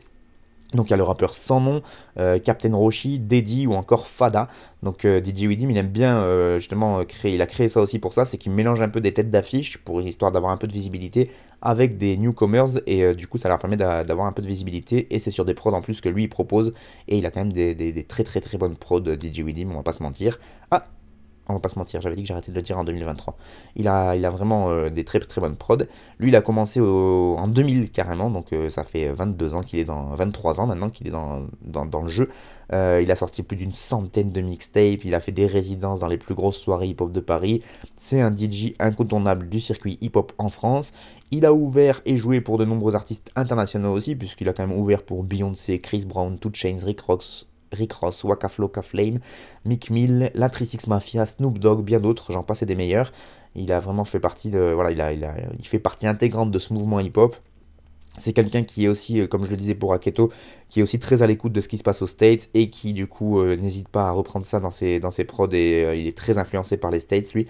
donc 0.73 0.87
il 0.87 0.91
y 0.91 0.93
a 0.93 0.97
le 0.97 1.03
rappeur 1.03 1.35
sans 1.35 1.59
nom, 1.59 1.81
euh, 2.17 2.39
Captain 2.39 2.73
Roshi, 2.75 3.19
Deddy 3.19 3.67
ou 3.67 3.73
encore 3.73 4.07
Fada. 4.07 4.49
Donc 4.81 5.05
euh, 5.05 5.21
DJ 5.23 5.43
Widim 5.43 5.69
il 5.69 5.77
aime 5.77 5.87
bien 5.87 6.17
euh, 6.17 6.59
justement 6.59 7.03
créer, 7.05 7.35
il 7.35 7.41
a 7.41 7.45
créé 7.45 7.67
ça 7.67 7.81
aussi 7.81 7.99
pour 7.99 8.13
ça, 8.13 8.25
c'est 8.25 8.37
qu'il 8.37 8.51
mélange 8.51 8.81
un 8.81 8.89
peu 8.89 9.01
des 9.01 9.13
têtes 9.13 9.31
d'affiche 9.31 9.77
pour 9.77 10.01
histoire 10.01 10.31
d'avoir 10.31 10.51
un 10.51 10.57
peu 10.57 10.67
de 10.67 10.73
visibilité 10.73 11.29
avec 11.61 11.97
des 11.97 12.17
newcomers 12.17 12.81
et 12.87 13.13
du 13.13 13.27
coup 13.27 13.37
ça 13.37 13.47
leur 13.47 13.57
permet 13.57 13.77
d'avoir 13.77 14.27
un 14.27 14.33
peu 14.33 14.41
de 14.41 14.47
visibilité 14.47 15.07
et 15.15 15.19
c'est 15.19 15.31
sur 15.31 15.45
des 15.45 15.53
prods 15.53 15.71
en 15.71 15.81
plus 15.81 16.01
que 16.01 16.09
lui 16.09 16.23
il 16.23 16.27
propose 16.27 16.73
et 17.07 17.17
il 17.17 17.25
a 17.25 17.31
quand 17.31 17.39
même 17.39 17.53
des, 17.53 17.73
des 17.73 18.03
très 18.03 18.25
très 18.25 18.41
très 18.41 18.57
bonnes 18.57 18.75
prods 18.75 19.05
DJ 19.05 19.39
Widim, 19.39 19.69
on 19.71 19.75
va 19.75 19.83
pas 19.83 19.93
se 19.93 20.03
mentir. 20.03 20.39
Ah 20.71 20.87
on 21.49 21.53
va 21.53 21.59
pas 21.59 21.69
se 21.69 21.77
mentir, 21.77 21.99
j'avais 21.99 22.15
dit 22.15 22.23
que 22.23 22.27
j'arrêtais 22.27 22.51
de 22.51 22.55
le 22.55 22.61
dire 22.61 22.77
en 22.77 22.83
2023. 22.83 23.35
Il 23.75 23.87
a, 23.87 24.29
vraiment 24.29 24.69
euh, 24.69 24.89
des 24.89 25.03
très 25.03 25.19
très 25.19 25.41
bonnes 25.41 25.57
prods. 25.57 25.77
Lui, 26.19 26.29
il 26.29 26.35
a 26.35 26.41
commencé 26.41 26.79
en 26.79 27.47
2000 27.47 27.91
carrément, 27.91 28.29
donc 28.29 28.53
euh, 28.53 28.69
ça 28.69 28.83
fait 28.83 29.11
22 29.11 29.53
ans 29.53 29.61
qu'il 29.61 29.79
est 29.79 29.85
dans, 29.85 30.15
23 30.15 30.61
ans 30.61 30.67
maintenant 30.67 30.89
qu'il 30.89 31.07
est 31.07 31.11
dans, 31.11 32.01
le 32.01 32.09
jeu. 32.09 32.29
Euh, 32.71 33.01
il 33.03 33.11
a 33.11 33.15
sorti 33.15 33.43
plus 33.43 33.57
d'une 33.57 33.73
centaine 33.73 34.31
de 34.31 34.41
mixtapes, 34.41 35.03
il 35.03 35.13
a 35.15 35.19
fait 35.19 35.33
des 35.33 35.45
résidences 35.45 35.99
dans 35.99 36.07
les 36.07 36.17
plus 36.17 36.33
grosses 36.33 36.57
soirées 36.57 36.87
hip-hop 36.87 37.11
de 37.11 37.19
Paris. 37.19 37.61
C'est 37.97 38.21
un 38.21 38.33
DJ 38.35 38.73
incontournable 38.79 39.49
du 39.49 39.59
circuit 39.59 39.97
hip-hop 40.01 40.31
en 40.37 40.49
France. 40.49 40.91
Il 41.31 41.45
a 41.45 41.53
ouvert 41.53 42.01
et 42.05 42.15
joué 42.15 42.41
pour 42.41 42.57
de 42.57 42.65
nombreux 42.65 42.95
artistes 42.95 43.31
internationaux 43.35 43.91
aussi, 43.91 44.15
puisqu'il 44.15 44.47
a 44.47 44.53
quand 44.53 44.65
même 44.65 44.77
ouvert 44.77 45.03
pour 45.03 45.23
Beyoncé, 45.23 45.79
Chris 45.79 46.05
Brown, 46.05 46.37
Two 46.37 46.51
Chains, 46.53 46.77
Rick 46.83 47.01
Ross, 47.01 47.47
Rick 47.73 47.93
Ross, 47.93 48.23
Waka 48.23 48.49
Flocka 48.49 48.81
Flame, 48.81 49.19
Mick 49.65 49.89
Mill, 49.89 50.31
la 50.33 50.49
Mafia, 50.87 51.25
Snoop 51.25 51.59
Dogg, 51.59 51.83
bien 51.83 51.99
d'autres, 51.99 52.31
j'en 52.31 52.43
passe 52.43 52.63
des 52.63 52.75
meilleurs. 52.75 53.11
Il 53.55 53.71
a 53.71 53.79
vraiment 53.79 54.05
fait 54.05 54.19
partie 54.19 54.49
de, 54.49 54.71
voilà, 54.73 54.91
il, 54.91 55.01
a, 55.01 55.13
il, 55.13 55.23
a, 55.25 55.35
il 55.59 55.67
fait 55.67 55.79
partie 55.79 56.07
intégrante 56.07 56.51
de 56.51 56.59
ce 56.59 56.73
mouvement 56.73 56.99
hip-hop. 56.99 57.35
C'est 58.17 58.33
quelqu'un 58.33 58.63
qui 58.63 58.85
est 58.85 58.87
aussi, 58.87 59.19
euh, 59.19 59.27
comme 59.27 59.45
je 59.45 59.51
le 59.51 59.57
disais 59.57 59.73
pour 59.73 59.93
Aketo, 59.93 60.31
qui 60.69 60.79
est 60.79 60.83
aussi 60.83 60.99
très 60.99 61.23
à 61.23 61.27
l'écoute 61.27 61.51
de 61.51 61.61
ce 61.61 61.67
qui 61.67 61.79
se 61.79 61.83
passe 61.83 62.01
aux 62.03 62.07
States 62.07 62.49
et 62.53 62.69
qui 62.69 62.93
du 62.93 63.07
coup 63.07 63.39
euh, 63.39 63.55
n'hésite 63.55 63.87
pas 63.87 64.07
à 64.07 64.11
reprendre 64.11 64.45
ça 64.45 64.59
dans 64.59 64.69
ses, 64.69 64.99
dans 64.99 65.09
ses 65.09 65.23
prods 65.23 65.49
et 65.51 65.83
euh, 65.83 65.95
il 65.95 66.05
est 66.05 66.15
très 66.15 66.37
influencé 66.37 66.77
par 66.77 66.91
les 66.91 66.99
States 66.99 67.33
lui. 67.33 67.47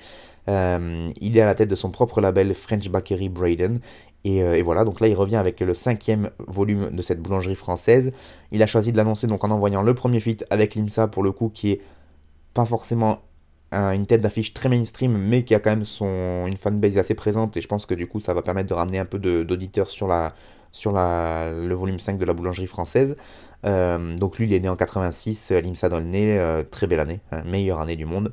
il 0.47 1.37
est 1.37 1.41
à 1.41 1.45
la 1.45 1.55
tête 1.55 1.69
de 1.69 1.75
son 1.75 1.89
propre 1.91 2.21
label 2.21 2.53
French 2.53 2.89
Bakery 2.89 3.29
Braden 3.29 3.79
euh, 4.25 4.53
et, 4.53 4.61
voilà, 4.61 4.85
donc 4.85 4.99
là 4.99 5.07
il 5.07 5.15
revient 5.15 5.35
avec 5.35 5.59
le 5.59 5.73
cinquième 5.73 6.29
volume 6.47 6.91
de 6.91 7.01
cette 7.01 7.21
boulangerie 7.21 7.55
française. 7.55 8.11
Il 8.51 8.63
a 8.63 8.67
choisi 8.67 8.91
de 8.91 8.97
l'annoncer 8.97 9.27
donc 9.27 9.43
en 9.43 9.51
envoyant 9.51 9.81
le 9.81 9.93
premier 9.93 10.19
feat 10.19 10.45
avec 10.49 10.75
l'IMSA 10.75 11.07
pour 11.07 11.23
le 11.23 11.31
coup 11.31 11.49
qui 11.49 11.71
est 11.71 11.81
pas 12.53 12.65
forcément 12.65 13.21
une 13.71 14.05
tête 14.05 14.21
d'affiche 14.21 14.53
très 14.53 14.69
mainstream 14.69 15.17
mais 15.17 15.43
qui 15.43 15.55
a 15.55 15.59
quand 15.59 15.71
même 15.71 15.83
son, 15.83 16.45
une 16.45 16.57
fanbase 16.57 16.99
assez 16.99 17.15
présente 17.15 17.57
et 17.57 17.61
je 17.61 17.67
pense 17.67 17.87
que 17.87 17.95
du 17.95 18.05
coup 18.05 18.19
ça 18.19 18.35
va 18.35 18.43
permettre 18.43 18.69
de 18.69 18.75
ramener 18.75 18.99
un 18.99 19.05
peu 19.05 19.17
d'auditeurs 19.17 19.89
sur, 19.89 20.07
la, 20.07 20.31
sur 20.71 20.91
le 20.91 21.73
volume 21.73 21.97
5 21.97 22.19
de 22.19 22.25
la 22.25 22.33
boulangerie 22.33 22.67
française. 22.67 23.17
Euh, 23.65 24.15
donc 24.15 24.37
lui 24.37 24.45
il 24.45 24.53
est 24.53 24.59
né 24.59 24.69
en 24.69 24.75
86, 24.75 25.51
l'IMSA 25.51 25.89
dans 25.89 25.97
le 25.97 26.05
nez, 26.05 26.37
euh, 26.37 26.63
très 26.63 26.85
belle 26.85 26.99
année, 26.99 27.21
hein, 27.31 27.41
meilleure 27.45 27.79
année 27.81 27.95
du 27.95 28.05
monde. 28.05 28.31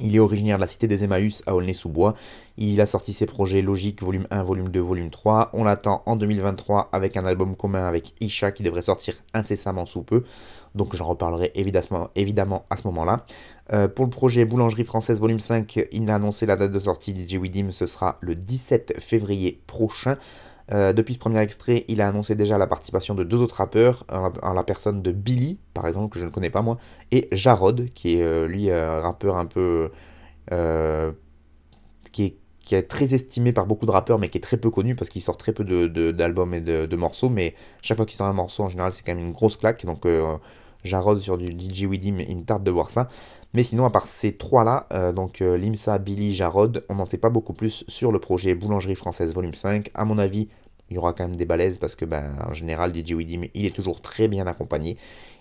Il 0.00 0.14
est 0.14 0.20
originaire 0.20 0.56
de 0.56 0.60
la 0.60 0.66
cité 0.66 0.86
des 0.86 1.02
Emmaüs 1.04 1.42
à 1.46 1.54
Aulnay-sous-Bois. 1.54 2.14
Il 2.56 2.80
a 2.80 2.86
sorti 2.86 3.12
ses 3.12 3.26
projets 3.26 3.62
Logique, 3.62 4.02
volume 4.02 4.26
1, 4.30 4.42
volume 4.42 4.68
2, 4.68 4.80
volume 4.80 5.10
3. 5.10 5.50
On 5.54 5.64
l'attend 5.64 6.02
en 6.06 6.16
2023 6.16 6.88
avec 6.92 7.16
un 7.16 7.26
album 7.26 7.56
commun 7.56 7.86
avec 7.86 8.14
Isha 8.20 8.52
qui 8.52 8.62
devrait 8.62 8.82
sortir 8.82 9.14
incessamment 9.34 9.86
sous 9.86 10.02
peu. 10.02 10.24
Donc 10.74 10.94
j'en 10.94 11.06
reparlerai 11.06 11.52
évidemment, 11.54 12.64
à 12.70 12.76
ce 12.76 12.86
moment-là. 12.86 13.24
Euh, 13.72 13.88
pour 13.88 14.04
le 14.04 14.10
projet 14.10 14.44
Boulangerie 14.44 14.84
française 14.84 15.20
volume 15.20 15.40
5, 15.40 15.86
il 15.90 16.10
a 16.10 16.14
annoncé 16.14 16.46
la 16.46 16.56
date 16.56 16.72
de 16.72 16.78
sortie 16.78 17.14
DJ 17.14 17.34
Widim, 17.34 17.70
ce 17.70 17.86
sera 17.86 18.18
le 18.20 18.34
17 18.34 19.00
février 19.00 19.60
prochain. 19.66 20.16
Euh, 20.72 20.92
depuis 20.92 21.14
ce 21.14 21.18
premier 21.18 21.38
extrait, 21.40 21.84
il 21.88 22.00
a 22.02 22.08
annoncé 22.08 22.34
déjà 22.34 22.58
la 22.58 22.66
participation 22.66 23.14
de 23.14 23.24
deux 23.24 23.40
autres 23.40 23.56
rappeurs, 23.56 24.04
en, 24.10 24.52
la 24.52 24.64
personne 24.64 25.02
de 25.02 25.12
Billy, 25.12 25.58
par 25.74 25.86
exemple, 25.86 26.12
que 26.12 26.20
je 26.20 26.24
ne 26.26 26.30
connais 26.30 26.50
pas 26.50 26.62
moi, 26.62 26.78
et 27.10 27.28
Jarod, 27.32 27.86
qui 27.94 28.16
est 28.18 28.22
euh, 28.22 28.46
lui 28.46 28.70
un 28.70 29.00
rappeur 29.00 29.38
un 29.38 29.46
peu. 29.46 29.90
euh, 30.52 31.12
qui, 32.12 32.36
est, 32.72 32.82
très 32.88 33.14
estimé 33.14 33.52
par 33.52 33.66
beaucoup 33.66 33.86
de 33.86 33.90
rappeurs, 33.90 34.18
mais 34.18 34.28
qui 34.28 34.38
est 34.38 34.42
très 34.42 34.56
peu 34.58 34.70
connu 34.70 34.94
parce 34.94 35.08
qu'il 35.08 35.22
sort 35.22 35.36
très 35.38 35.52
peu 35.52 35.64
de- 35.64 35.86
de- 35.86 36.10
d'albums 36.12 36.52
et 36.54 36.60
de, 36.60 36.86
de 36.86 36.96
morceaux. 36.96 37.30
Mais 37.30 37.54
chaque 37.82 37.96
fois 37.96 38.06
qu'il 38.06 38.16
sort 38.16 38.26
un 38.26 38.32
morceau, 38.34 38.64
en 38.64 38.68
général, 38.68 38.92
c'est 38.92 39.02
quand 39.04 39.14
même 39.14 39.24
une 39.24 39.32
grosse 39.32 39.56
claque. 39.56 39.84
Donc, 39.86 40.04
Jarod 40.88 41.20
sur 41.20 41.38
du 41.38 41.52
DJ 41.52 41.82
il 42.02 42.12
me 42.12 42.42
tarde 42.42 42.64
de 42.64 42.70
voir 42.70 42.90
ça. 42.90 43.08
Mais 43.54 43.62
sinon, 43.62 43.84
à 43.86 43.90
part 43.90 44.06
ces 44.06 44.32
trois-là, 44.36 44.86
euh, 44.92 45.12
donc 45.12 45.40
euh, 45.40 45.56
Limsa, 45.56 45.98
Billy, 45.98 46.34
Jarod, 46.34 46.84
on 46.88 46.96
n'en 46.96 47.04
sait 47.04 47.18
pas 47.18 47.30
beaucoup 47.30 47.54
plus 47.54 47.84
sur 47.88 48.12
le 48.12 48.18
projet 48.18 48.54
Boulangerie 48.54 48.94
Française 48.94 49.32
Volume 49.32 49.54
5. 49.54 49.90
À 49.94 50.04
mon 50.04 50.18
avis, 50.18 50.48
il 50.90 50.96
y 50.96 50.98
aura 50.98 51.12
quand 51.12 51.26
même 51.26 51.36
des 51.36 51.46
balaises 51.46 51.78
parce 51.78 51.96
que, 51.96 52.04
ben, 52.04 52.32
en 52.46 52.52
général, 52.52 52.94
DJ 52.94 53.14
il 53.54 53.66
est 53.66 53.74
toujours 53.74 54.02
très 54.02 54.28
bien 54.28 54.46
accompagné. 54.46 54.96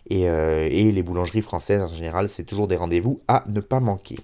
Et, 0.09 0.29
euh, 0.29 0.69
et 0.71 0.91
les 0.91 1.03
boulangeries 1.03 1.41
françaises, 1.41 1.81
en 1.81 1.93
général, 1.93 2.29
c'est 2.29 2.43
toujours 2.43 2.67
des 2.67 2.77
rendez-vous 2.77 3.21
à 3.27 3.43
ne 3.49 3.59
pas 3.59 3.81
manquer. 3.81 4.17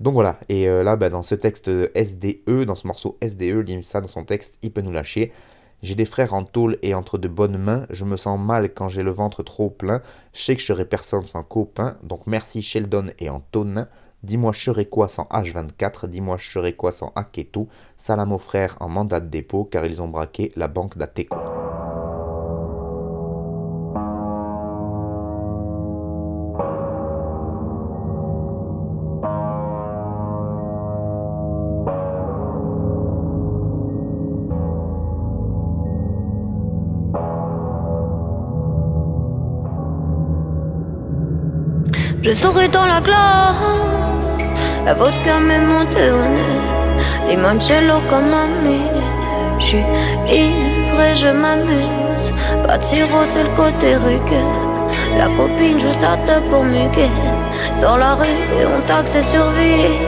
Donc 0.00 0.14
voilà, 0.14 0.40
et 0.48 0.66
là, 0.66 0.96
ben, 0.96 1.10
dans 1.10 1.22
ce 1.22 1.34
texte 1.34 1.70
SDE, 1.94 2.64
dans 2.64 2.74
ce 2.74 2.86
morceau 2.86 3.18
SDE, 3.22 3.68
Limsa, 3.68 4.00
dans 4.00 4.08
son 4.08 4.24
texte, 4.24 4.58
il 4.62 4.72
peut 4.72 4.80
nous 4.80 4.92
lâcher. 4.92 5.30
J'ai 5.82 5.94
des 5.94 6.04
frères 6.04 6.34
en 6.34 6.44
tôle 6.44 6.76
et 6.82 6.94
entre 6.94 7.16
de 7.16 7.28
bonnes 7.28 7.56
mains, 7.56 7.86
je 7.88 8.04
me 8.04 8.18
sens 8.18 8.38
mal 8.38 8.74
quand 8.74 8.88
j'ai 8.88 9.02
le 9.02 9.10
ventre 9.10 9.42
trop 9.42 9.70
plein, 9.70 10.02
je 10.34 10.42
sais 10.42 10.54
que 10.54 10.60
je 10.60 10.66
serai 10.66 10.84
personne 10.84 11.24
sans 11.24 11.42
copain, 11.42 11.96
donc 12.02 12.26
merci 12.26 12.62
Sheldon 12.62 13.06
et 13.18 13.30
Antonin. 13.30 13.88
Dis-moi 14.22 14.52
je 14.52 14.60
serai 14.60 14.84
quoi 14.84 15.08
sans 15.08 15.24
H24, 15.30 16.06
dis-moi 16.06 16.36
je 16.38 16.50
serai 16.50 16.74
quoi 16.74 16.92
sans 16.92 17.12
Aketo, 17.16 17.68
salam 17.96 18.32
aux 18.32 18.38
frères 18.38 18.76
en 18.80 18.90
mandat 18.90 19.20
de 19.20 19.28
dépôt 19.28 19.64
car 19.64 19.86
ils 19.86 20.02
ont 20.02 20.08
braqué 20.08 20.52
la 20.56 20.68
banque 20.68 20.98
d'Ateco. 20.98 21.36
La 43.06 43.54
la 44.84 44.94
vodka 44.94 45.38
m'est 45.40 45.58
montée 45.58 46.10
au 46.10 46.22
nez, 46.36 47.28
limoncello 47.28 48.00
comme 48.08 48.30
mamie. 48.30 48.90
Je 49.58 49.64
suis 49.64 49.84
ivre 50.28 51.00
et 51.00 51.14
je 51.14 51.28
m'amuse, 51.28 52.32
pas 52.66 52.78
de 52.78 52.84
sirop, 52.84 53.24
c'est 53.24 53.42
le 53.42 53.50
côté 53.50 53.96
rugueux. 53.96 54.50
La 55.18 55.26
copine 55.36 55.78
juste 55.78 56.02
à 56.02 56.16
te 56.26 56.40
pour 56.48 56.64
muguer, 56.64 57.10
dans 57.82 57.96
la 57.96 58.14
rue 58.14 58.26
et 58.26 58.66
on 58.66 58.80
taxe 58.86 59.14
et 59.16 59.22
survie. 59.22 59.98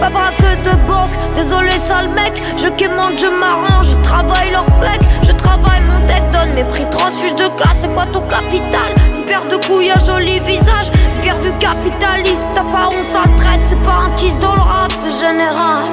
Pas 0.00 0.10
braqueuse 0.10 0.62
de 0.64 0.76
banque, 0.88 1.10
désolé 1.34 1.72
sale 1.72 2.08
mec. 2.08 2.40
Je 2.56 2.68
quémande, 2.68 3.18
je 3.18 3.26
m'arrange, 3.26 3.90
je 3.90 3.96
travaille 4.02 4.50
leur 4.50 4.64
bec. 4.80 5.00
Je 5.22 5.32
travaille 5.32 5.82
mon 5.82 6.06
deck, 6.06 6.22
donne 6.32 6.54
mes 6.54 6.64
prix. 6.64 6.86
Transfuge 6.90 7.34
de 7.34 7.48
classe 7.56 7.78
C'est 7.80 7.92
quoi 7.92 8.06
ton 8.06 8.20
capital? 8.20 8.97
Paire 9.28 9.44
de 9.44 9.56
couilles, 9.66 9.90
un 9.90 9.98
joli 9.98 10.40
visage. 10.40 10.90
Spire 11.12 11.38
du 11.40 11.50
capitalisme, 11.58 12.46
t'as 12.54 12.62
pas 12.62 12.88
honte, 12.88 13.06
sale 13.06 13.34
traite 13.36 13.60
C'est 13.66 13.82
pas 13.82 14.06
un 14.06 14.10
kiss 14.16 14.38
dans 14.38 14.54
le 14.54 14.60
rap, 14.60 14.90
c'est 15.00 15.26
général. 15.26 15.84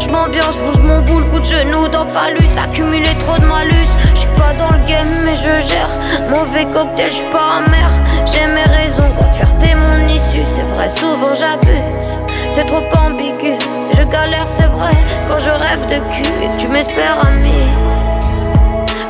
Je 0.00 0.08
m'ambiance, 0.08 0.56
bouge 0.58 0.80
mon 0.80 1.02
boule, 1.02 1.26
coup 1.28 1.40
de 1.40 1.44
genou 1.44 1.88
dans 1.88 2.06
phallus. 2.06 2.48
Accumuler 2.62 3.14
trop 3.18 3.36
de 3.38 3.44
malus. 3.44 3.90
Je 4.14 4.20
suis 4.20 4.28
pas 4.30 4.54
dans 4.58 4.70
le 4.70 4.88
game 4.88 5.24
mais 5.26 5.34
je 5.34 5.60
gère. 5.68 5.90
Mauvais 6.30 6.64
cocktail, 6.64 7.10
je 7.10 7.16
suis 7.16 7.30
pas 7.30 7.58
amer 7.58 7.90
J'ai 8.24 8.46
mes 8.46 8.64
raisons, 8.64 9.10
quand 9.18 9.32
fierté 9.34 9.74
mon 9.74 10.08
issue. 10.08 10.46
C'est 10.54 10.66
vrai, 10.68 10.88
souvent 10.88 11.34
j'abuse. 11.34 12.26
C'est 12.50 12.64
trop 12.64 12.82
ambigu. 12.98 13.58
Je 13.92 14.02
galère, 14.08 14.46
c'est 14.56 14.68
vrai 14.68 14.92
Quand 15.28 15.38
je 15.38 15.50
rêve 15.50 15.86
de 15.90 15.98
cul. 16.14 16.32
Et 16.42 16.48
que 16.48 16.60
tu 16.62 16.68
m'espères 16.68 17.20
ami 17.26 17.52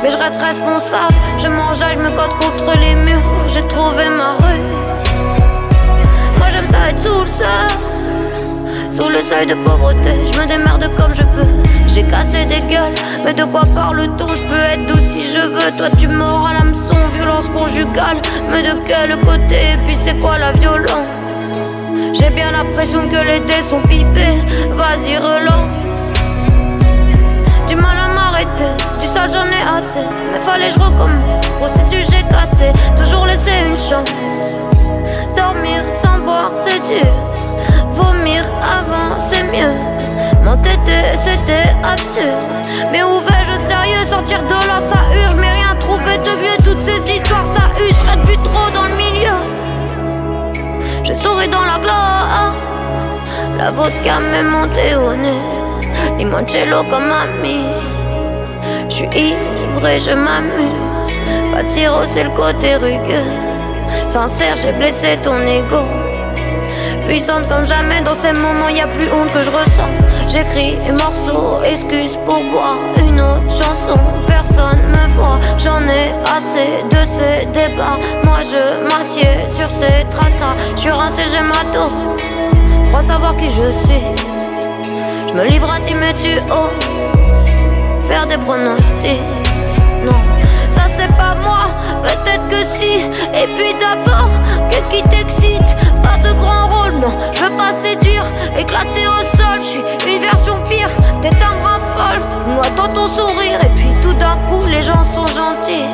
Mais 0.02 0.10
je 0.10 0.18
reste 0.18 0.40
responsable 0.40 1.14
Je 1.38 1.48
m'enjaille, 1.48 1.96
je 1.96 2.00
me 2.00 2.10
cote 2.10 2.34
contre 2.40 2.78
les 2.78 2.94
murs 2.94 3.22
J'ai 3.48 3.66
trouvé 3.68 4.08
ma 4.08 4.32
rue 4.34 4.62
Moi 6.38 6.48
j'aime 6.52 6.66
ça 6.66 6.90
être 6.90 7.02
sous 7.02 7.20
le 7.20 7.26
sol 7.26 7.86
sous 8.96 9.10
le 9.10 9.20
seuil 9.20 9.44
de 9.44 9.52
pauvreté, 9.52 10.10
je 10.24 10.40
me 10.40 10.46
démerde 10.46 10.88
comme 10.96 11.14
je 11.14 11.20
peux. 11.20 11.46
J'ai 11.86 12.02
cassé 12.04 12.46
des 12.46 12.62
gueules, 12.62 12.94
mais 13.22 13.34
de 13.34 13.44
quoi 13.44 13.64
parle-t-on? 13.74 14.34
Je 14.34 14.42
peux 14.44 14.54
être 14.54 14.86
douce 14.86 15.02
si 15.10 15.22
je 15.34 15.40
veux. 15.40 15.70
Toi, 15.76 15.88
tu 15.98 16.08
mords 16.08 16.46
à 16.46 16.54
l'hameçon, 16.54 16.94
violence 17.14 17.46
conjugale. 17.50 18.16
Mais 18.50 18.62
de 18.62 18.74
quel 18.86 19.18
côté? 19.20 19.74
Et 19.74 19.78
puis, 19.84 19.94
c'est 19.94 20.14
quoi 20.14 20.38
la 20.38 20.52
violence? 20.52 21.06
J'ai 22.14 22.30
bien 22.30 22.52
l'impression 22.52 23.06
que 23.06 23.16
les 23.16 23.40
dés 23.40 23.60
sont 23.60 23.82
pipés. 23.82 24.40
Vas-y, 24.70 25.18
relance. 25.18 25.85
J'en 29.28 29.46
ai 29.46 29.64
assez. 29.78 30.06
Mais 30.32 30.40
fallait 30.40 30.70
je 30.70 30.78
recommence. 30.78 31.24
Processus 31.58 32.06
j'ai 32.10 32.22
cassé, 32.24 32.72
toujours 32.96 33.26
laisser 33.26 33.52
une 33.66 33.74
chance. 33.74 34.10
Dormir 35.36 35.82
sans 36.02 36.18
boire, 36.24 36.52
c'est 36.64 36.80
dur. 36.90 37.12
Vomir 37.90 38.44
avant, 38.62 39.18
c'est 39.18 39.44
mieux. 39.44 39.74
M'entêter, 40.42 41.02
c'était 41.24 41.70
absurde. 41.82 42.44
Mais 42.92 43.02
où 43.02 43.20
vais-je 43.20 43.58
sérieux? 43.58 44.04
Sortir 44.08 44.42
de 44.42 44.54
là, 44.68 44.78
ça 44.88 44.98
urge. 45.24 45.34
Mais 45.36 45.52
rien 45.52 45.74
trouvé 45.78 46.18
de 46.18 46.30
mieux. 46.30 46.56
Toutes 46.64 46.82
ces 46.82 47.10
histoires, 47.10 47.46
ça 47.46 47.62
use. 47.80 47.96
Je 47.98 48.26
plus 48.26 48.38
trop 48.38 48.70
dans 48.74 48.84
le 48.84 48.96
milieu. 48.96 49.38
Je 51.02 51.12
souris 51.12 51.48
dans 51.48 51.64
la 51.64 51.78
glace. 51.78 53.20
La 53.58 53.70
vodka 53.70 54.20
m'est 54.20 54.42
montée 54.42 54.94
au 54.94 55.14
nez. 55.14 55.42
Limoncello 56.18 56.84
comme 56.90 57.10
ami. 57.10 57.95
Je 58.96 59.02
suis 59.02 59.08
ivre 59.08 59.86
et 59.86 60.00
je 60.00 60.12
m'amuse. 60.12 61.12
Pas 61.52 61.68
sirop, 61.68 62.06
c'est 62.06 62.24
le 62.24 62.30
côté 62.30 62.76
rugueux. 62.76 63.30
Sincère, 64.08 64.56
j'ai 64.56 64.72
blessé 64.72 65.18
ton 65.22 65.38
ego. 65.42 65.84
Puissante 67.04 67.46
comme 67.46 67.66
jamais, 67.66 68.00
dans 68.00 68.14
ces 68.14 68.32
moments, 68.32 68.70
y 68.70 68.80
a 68.80 68.86
plus 68.86 69.12
honte 69.12 69.30
que 69.34 69.42
je 69.42 69.50
ressens. 69.50 69.90
J'écris 70.28 70.76
un 70.88 70.94
morceau, 70.94 71.62
excuse 71.62 72.16
pour 72.24 72.40
boire 72.44 72.78
une 73.06 73.20
autre 73.20 73.50
chanson. 73.50 74.00
Personne 74.26 74.80
me 74.88 75.14
voit, 75.14 75.40
j'en 75.58 75.82
ai 75.82 76.14
assez 76.24 76.82
de 76.88 77.04
ces 77.04 77.44
débats. 77.52 77.98
Moi 78.24 78.38
je 78.44 78.82
m'assieds 78.88 79.46
sur 79.54 79.70
ces 79.70 80.06
tracas. 80.10 80.56
Je 80.74 80.80
suis 80.80 80.90
rincé, 80.90 81.20
j'ai 81.30 81.42
ma 81.42 81.70
dose. 81.70 81.92
Crois 82.86 83.02
savoir 83.02 83.36
qui 83.36 83.50
je 83.50 83.70
suis. 83.72 84.02
Je 85.28 85.34
me 85.34 85.44
livre 85.44 85.70
à 85.70 85.78
ti, 85.80 85.94
mais 85.94 86.14
tu 86.14 86.30
oses 86.50 87.15
faire 88.08 88.26
des 88.26 88.38
pronostics. 88.38 89.20
Non, 90.04 90.20
ça 90.68 90.82
c'est 90.96 91.12
pas 91.16 91.34
moi, 91.42 91.64
peut-être 92.02 92.48
que 92.48 92.64
si. 92.64 93.00
Et 93.40 93.46
puis 93.56 93.72
d'abord, 93.80 94.30
qu'est-ce 94.70 94.88
qui 94.88 95.02
t'excite? 95.04 95.70
Pas 96.02 96.18
de 96.26 96.32
grand 96.34 96.66
rôle, 96.68 96.94
non, 97.00 97.12
je 97.32 97.44
veux 97.44 97.56
pas 97.56 97.72
séduire. 97.72 98.24
Éclater 98.58 99.06
au 99.06 99.36
sol, 99.36 99.58
je 99.58 99.64
suis 99.64 100.14
une 100.14 100.20
version 100.20 100.56
pire. 100.68 100.90
T'es 101.20 101.28
un 101.28 101.54
bras 101.60 101.80
folle, 101.94 102.20
moi 102.54 102.64
dans 102.76 102.88
ton 102.88 103.08
sourire. 103.08 103.58
Et 103.62 103.74
puis 103.74 103.92
tout 104.02 104.14
d'un 104.14 104.36
coup, 104.48 104.64
les 104.66 104.82
gens 104.82 105.02
sont 105.02 105.26
gentils. 105.26 105.90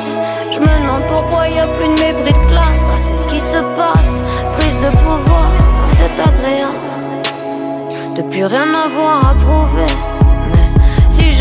Je 0.53 0.59
me 0.61 0.81
demande 0.81 1.05
pourquoi 1.09 1.49
y 1.49 1.59
a 1.59 1.67
plus 1.67 1.89
de 1.89 2.01
mépris 2.01 2.33
de 2.33 2.49
classe. 2.49 2.87
Ah, 2.89 2.99
c'est 2.99 3.17
ce 3.17 3.25
qui 3.25 3.41
se 3.41 3.59
passe, 3.77 4.15
prise 4.57 4.77
de 4.85 4.91
pouvoir, 4.99 5.51
c'est 5.95 6.21
agréable. 6.21 6.93
De 8.17 8.23
plus 8.23 8.45
rien 8.45 8.69
avoir 8.75 9.31
à 9.31 9.35
prouver. 9.43 10.22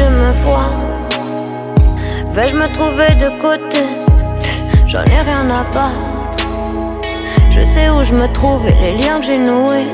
Je 0.02 0.08
me 0.08 0.32
vois. 0.44 0.72
Vais-je 2.34 2.56
me 2.56 2.68
trouver 2.74 3.14
de 3.24 3.30
côté? 3.40 3.84
J'en 4.88 5.04
ai 5.04 5.22
rien 5.30 5.48
à 5.60 5.64
battre. 5.76 6.12
Je 7.52 7.62
sais 7.62 7.88
où 7.92 8.02
je 8.02 8.16
me 8.16 8.28
trouve 8.34 8.68
et 8.68 8.74
les 8.82 8.94
liens 8.98 9.20
que 9.20 9.26
j'ai 9.28 9.38
noués. 9.38 9.92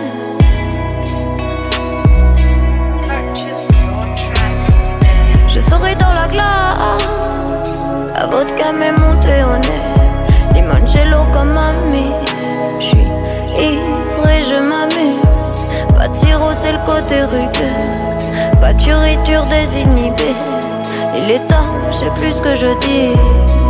Je 5.50 5.60
souris 5.60 5.98
dans 5.98 6.14
la 6.22 6.28
glace. 6.32 7.04
La 8.16 8.28
vodka 8.28 8.72
m'est 8.72 8.94
montée 8.94 9.44
au 9.44 9.58
nez. 9.68 9.84
Limoncello 10.54 11.26
comme 11.34 11.58
ami. 11.58 12.14
Je 12.80 12.86
suis 12.86 13.08
ivre 13.60 14.30
et 14.30 14.44
je 14.46 14.56
m'amuse. 14.70 15.20
Pas 15.98 16.08
de 16.08 16.16
sirop, 16.16 16.54
c'est 16.54 16.72
le 16.72 16.80
côté 16.86 17.20
rugueux. 17.20 18.27
Furiture 18.88 19.44
désinhibée. 19.44 20.36
Il 21.18 21.30
est 21.30 21.46
temps, 21.50 21.82
je 21.92 21.98
sais 21.98 22.12
plus 22.12 22.32
ce 22.32 22.42
que 22.42 22.56
je 22.56 22.68
dis. 22.80 23.67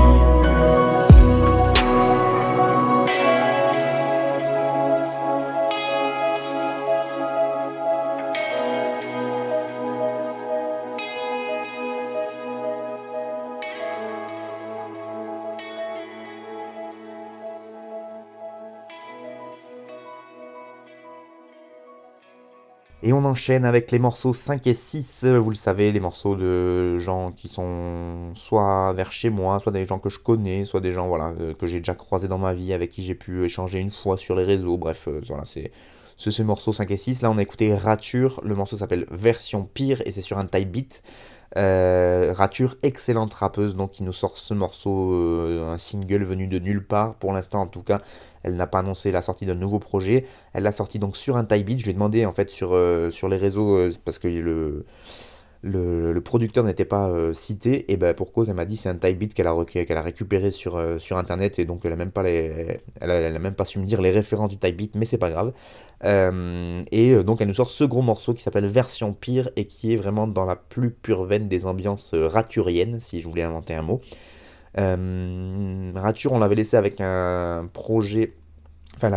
Et 23.07 23.13
on 23.13 23.23
enchaîne 23.23 23.63
avec 23.63 23.89
les 23.91 23.99
morceaux 23.99 24.33
5 24.33 24.67
et 24.67 24.73
6, 24.73 25.23
vous 25.23 25.49
le 25.49 25.55
savez, 25.55 25.93
les 25.93 26.01
morceaux 26.01 26.35
de 26.35 26.97
gens 26.97 27.31
qui 27.31 27.47
sont 27.47 28.33
soit 28.35 28.91
vers 28.91 29.13
chez 29.13 29.29
moi, 29.29 29.61
soit 29.61 29.71
des 29.71 29.85
gens 29.85 29.97
que 29.97 30.09
je 30.09 30.19
connais, 30.19 30.65
soit 30.65 30.81
des 30.81 30.91
gens 30.91 31.09
euh, 31.17 31.53
que 31.53 31.67
j'ai 31.67 31.77
déjà 31.77 31.95
croisés 31.95 32.27
dans 32.27 32.37
ma 32.37 32.53
vie, 32.53 32.73
avec 32.73 32.91
qui 32.91 33.01
j'ai 33.01 33.15
pu 33.15 33.45
échanger 33.45 33.79
une 33.79 33.91
fois 33.91 34.17
sur 34.17 34.35
les 34.35 34.43
réseaux, 34.43 34.75
bref, 34.75 35.07
euh, 35.07 35.21
c'est 35.45 35.71
ce, 36.17 36.43
morceau 36.43 36.73
5 36.73 36.91
et 36.91 36.97
6. 36.97 37.21
Là, 37.21 37.31
on 37.31 37.37
a 37.37 37.41
écouté 37.41 37.73
Rature, 37.73 38.41
le 38.43 38.55
morceau 38.55 38.75
s'appelle 38.75 39.05
Version 39.09 39.63
Pire 39.63 40.01
et 40.05 40.11
c'est 40.11 40.19
sur 40.19 40.37
un 40.37 40.45
type 40.45 40.69
beat. 40.69 41.01
Euh, 41.55 42.33
Rature, 42.35 42.75
excellente 42.83 43.33
rappeuse, 43.35 43.77
donc 43.77 43.91
qui 43.91 44.03
nous 44.03 44.11
sort 44.11 44.37
ce 44.37 44.53
morceau, 44.53 45.13
un 45.63 45.77
single 45.77 46.25
venu 46.25 46.47
de 46.47 46.59
nulle 46.59 46.85
part, 46.85 47.15
pour 47.15 47.31
l'instant 47.31 47.61
en 47.61 47.67
tout 47.67 47.83
cas, 47.83 48.01
elle 48.47 48.55
n'a 48.55 48.67
pas 48.67 48.79
annoncé 48.79 49.11
la 49.11 49.21
sortie 49.21 49.45
d'un 49.45 49.55
nouveau 49.55 49.79
projet. 49.79 50.25
Elle 50.53 50.63
l'a 50.63 50.71
sorti 50.71 50.99
donc 50.99 51.17
sur 51.17 51.37
un 51.37 51.43
type 51.43 51.65
beat. 51.65 51.79
Je 51.79 51.85
lui 51.85 51.91
ai 51.91 51.93
demandé 51.93 52.25
en 52.25 52.33
fait 52.33 52.49
sur, 52.49 52.73
euh, 52.73 53.11
les 53.29 53.37
réseaux 53.37 53.75
euh, 53.75 53.91
parce 54.05 54.19
que 54.19 54.27
le, 55.63 56.21
producteur 56.21 56.63
n'était 56.63 56.85
pas 56.85 57.09
euh, 57.09 57.33
cité. 57.33 57.91
Et 57.91 57.97
ben 57.97 58.13
pour 58.13 58.31
cause, 58.31 58.49
elle 58.49 58.55
m'a 58.55 58.65
dit 58.65 58.77
c'est 58.77 58.89
un 58.89 58.95
type 58.95 59.17
beat 59.19 59.33
qu'elle 59.33 59.47
a, 59.47 60.01
récupéré 60.01 60.51
sur, 60.51 60.77
internet 61.11 61.59
et 61.59 61.65
donc 61.65 61.81
elle 61.83 61.91
a 61.91 61.97
même 61.97 62.11
pas 62.11 62.23
elle 62.27 62.79
a, 63.01 63.39
même 63.39 63.53
pas 63.53 63.65
su 63.65 63.79
me 63.79 63.85
dire 63.85 64.01
les 64.01 64.11
références 64.11 64.49
du 64.49 64.57
type 64.57 64.77
beat, 64.77 64.95
mais 64.95 65.05
c'est 65.05 65.17
pas 65.17 65.29
grave. 65.29 65.51
et 66.05 67.23
donc 67.23 67.41
elle 67.41 67.47
nous 67.49 67.53
sort 67.53 67.69
ce 67.69 67.83
gros 67.83 68.01
morceau 68.01 68.33
qui 68.33 68.41
s'appelle 68.41 68.67
Version 68.67 69.13
Pire 69.13 69.49
et 69.57 69.65
qui 69.65 69.93
est 69.93 69.97
vraiment 69.97 70.27
dans 70.27 70.45
la 70.45 70.55
plus 70.55 70.91
pure 70.91 71.25
veine 71.25 71.49
des 71.49 71.65
ambiances 71.65 72.13
raturiennes, 72.13 72.99
si 73.01 73.19
je 73.19 73.27
voulais 73.27 73.43
inventer 73.43 73.73
un 73.73 73.81
mot. 73.81 73.99
Euh, 74.77 75.91
Rature, 75.95 76.31
on 76.33 76.39
l'avait 76.39 76.55
laissé 76.55 76.77
avec 76.77 77.01
un 77.01 77.69
projet. 77.71 78.33
Enfin, 78.95 79.07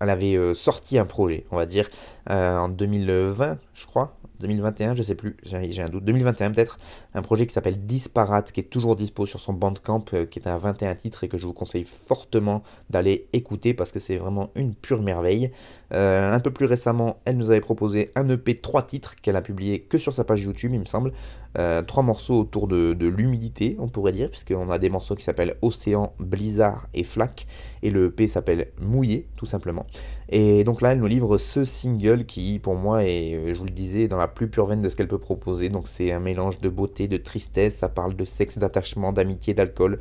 elle 0.00 0.10
avait, 0.10 0.36
euh, 0.36 0.54
sorti 0.54 0.98
un 0.98 1.06
projet, 1.06 1.46
on 1.50 1.56
va 1.56 1.66
dire, 1.66 1.88
euh, 2.30 2.58
en 2.58 2.68
2020, 2.68 3.58
je 3.74 3.86
crois. 3.86 4.16
2021, 4.40 4.94
je 4.94 5.02
sais 5.02 5.14
plus, 5.14 5.36
j'ai 5.44 5.80
un 5.80 5.88
doute, 5.88 6.04
2021 6.04 6.50
peut-être, 6.50 6.78
un 7.14 7.22
projet 7.22 7.46
qui 7.46 7.54
s'appelle 7.54 7.86
Disparate, 7.86 8.52
qui 8.52 8.60
est 8.60 8.64
toujours 8.64 8.96
dispo 8.96 9.26
sur 9.26 9.40
son 9.40 9.52
Bandcamp, 9.54 10.04
qui 10.28 10.38
est 10.38 10.46
un 10.46 10.58
21 10.58 10.96
titres 10.96 11.24
et 11.24 11.28
que 11.28 11.38
je 11.38 11.46
vous 11.46 11.52
conseille 11.54 11.84
fortement 11.84 12.62
d'aller 12.90 13.28
écouter 13.32 13.72
parce 13.74 13.92
que 13.92 14.00
c'est 14.00 14.16
vraiment 14.16 14.50
une 14.56 14.74
pure 14.74 15.02
merveille. 15.02 15.50
Euh, 15.94 16.32
un 16.32 16.40
peu 16.40 16.50
plus 16.50 16.66
récemment, 16.66 17.20
elle 17.24 17.36
nous 17.36 17.50
avait 17.50 17.60
proposé 17.60 18.10
un 18.16 18.28
EP 18.28 18.56
3 18.56 18.82
titres 18.82 19.14
qu'elle 19.16 19.36
a 19.36 19.42
publié 19.42 19.80
que 19.80 19.96
sur 19.96 20.12
sa 20.12 20.24
page 20.24 20.42
YouTube, 20.42 20.72
il 20.74 20.80
me 20.80 20.86
semble. 20.86 21.12
Euh, 21.56 21.82
trois 21.82 22.02
morceaux 22.02 22.40
autour 22.40 22.66
de, 22.66 22.96
l'humidité, 23.06 23.76
on 23.78 23.86
pourrait 23.86 24.10
dire, 24.10 24.28
puisqu'on 24.28 24.70
a 24.70 24.78
des 24.78 24.88
morceaux 24.88 25.14
qui 25.14 25.22
s'appellent 25.22 25.54
Océan, 25.62 26.12
Blizzard 26.18 26.88
et 26.94 27.04
Flac, 27.04 27.46
et 27.82 27.90
le 27.90 28.06
EP 28.06 28.26
s'appelle 28.26 28.68
Mouillé, 28.80 29.28
tout 29.36 29.46
simplement. 29.46 29.86
Et 30.30 30.64
donc 30.64 30.80
là, 30.80 30.92
elle 30.92 30.98
nous 30.98 31.06
livre 31.06 31.38
ce 31.38 31.64
single 31.64 32.24
qui, 32.24 32.58
pour 32.58 32.74
moi, 32.74 33.04
est, 33.04 33.54
je 33.54 33.58
vous 33.58 33.66
le 33.66 33.70
disais, 33.70 34.08
dans 34.08 34.16
la 34.16 34.26
plus 34.26 34.48
pure 34.48 34.66
veine 34.66 34.82
de 34.82 34.88
ce 34.88 34.96
qu'elle 34.96 35.06
peut 35.06 35.18
proposer. 35.18 35.68
Donc 35.68 35.86
c'est 35.86 36.10
un 36.10 36.18
mélange 36.18 36.60
de 36.60 36.68
beauté, 36.68 37.06
de 37.06 37.18
tristesse, 37.18 37.76
ça 37.76 37.88
parle 37.88 38.16
de 38.16 38.24
sexe, 38.24 38.58
d'attachement, 38.58 39.12
d'amitié, 39.12 39.54
d'alcool, 39.54 40.00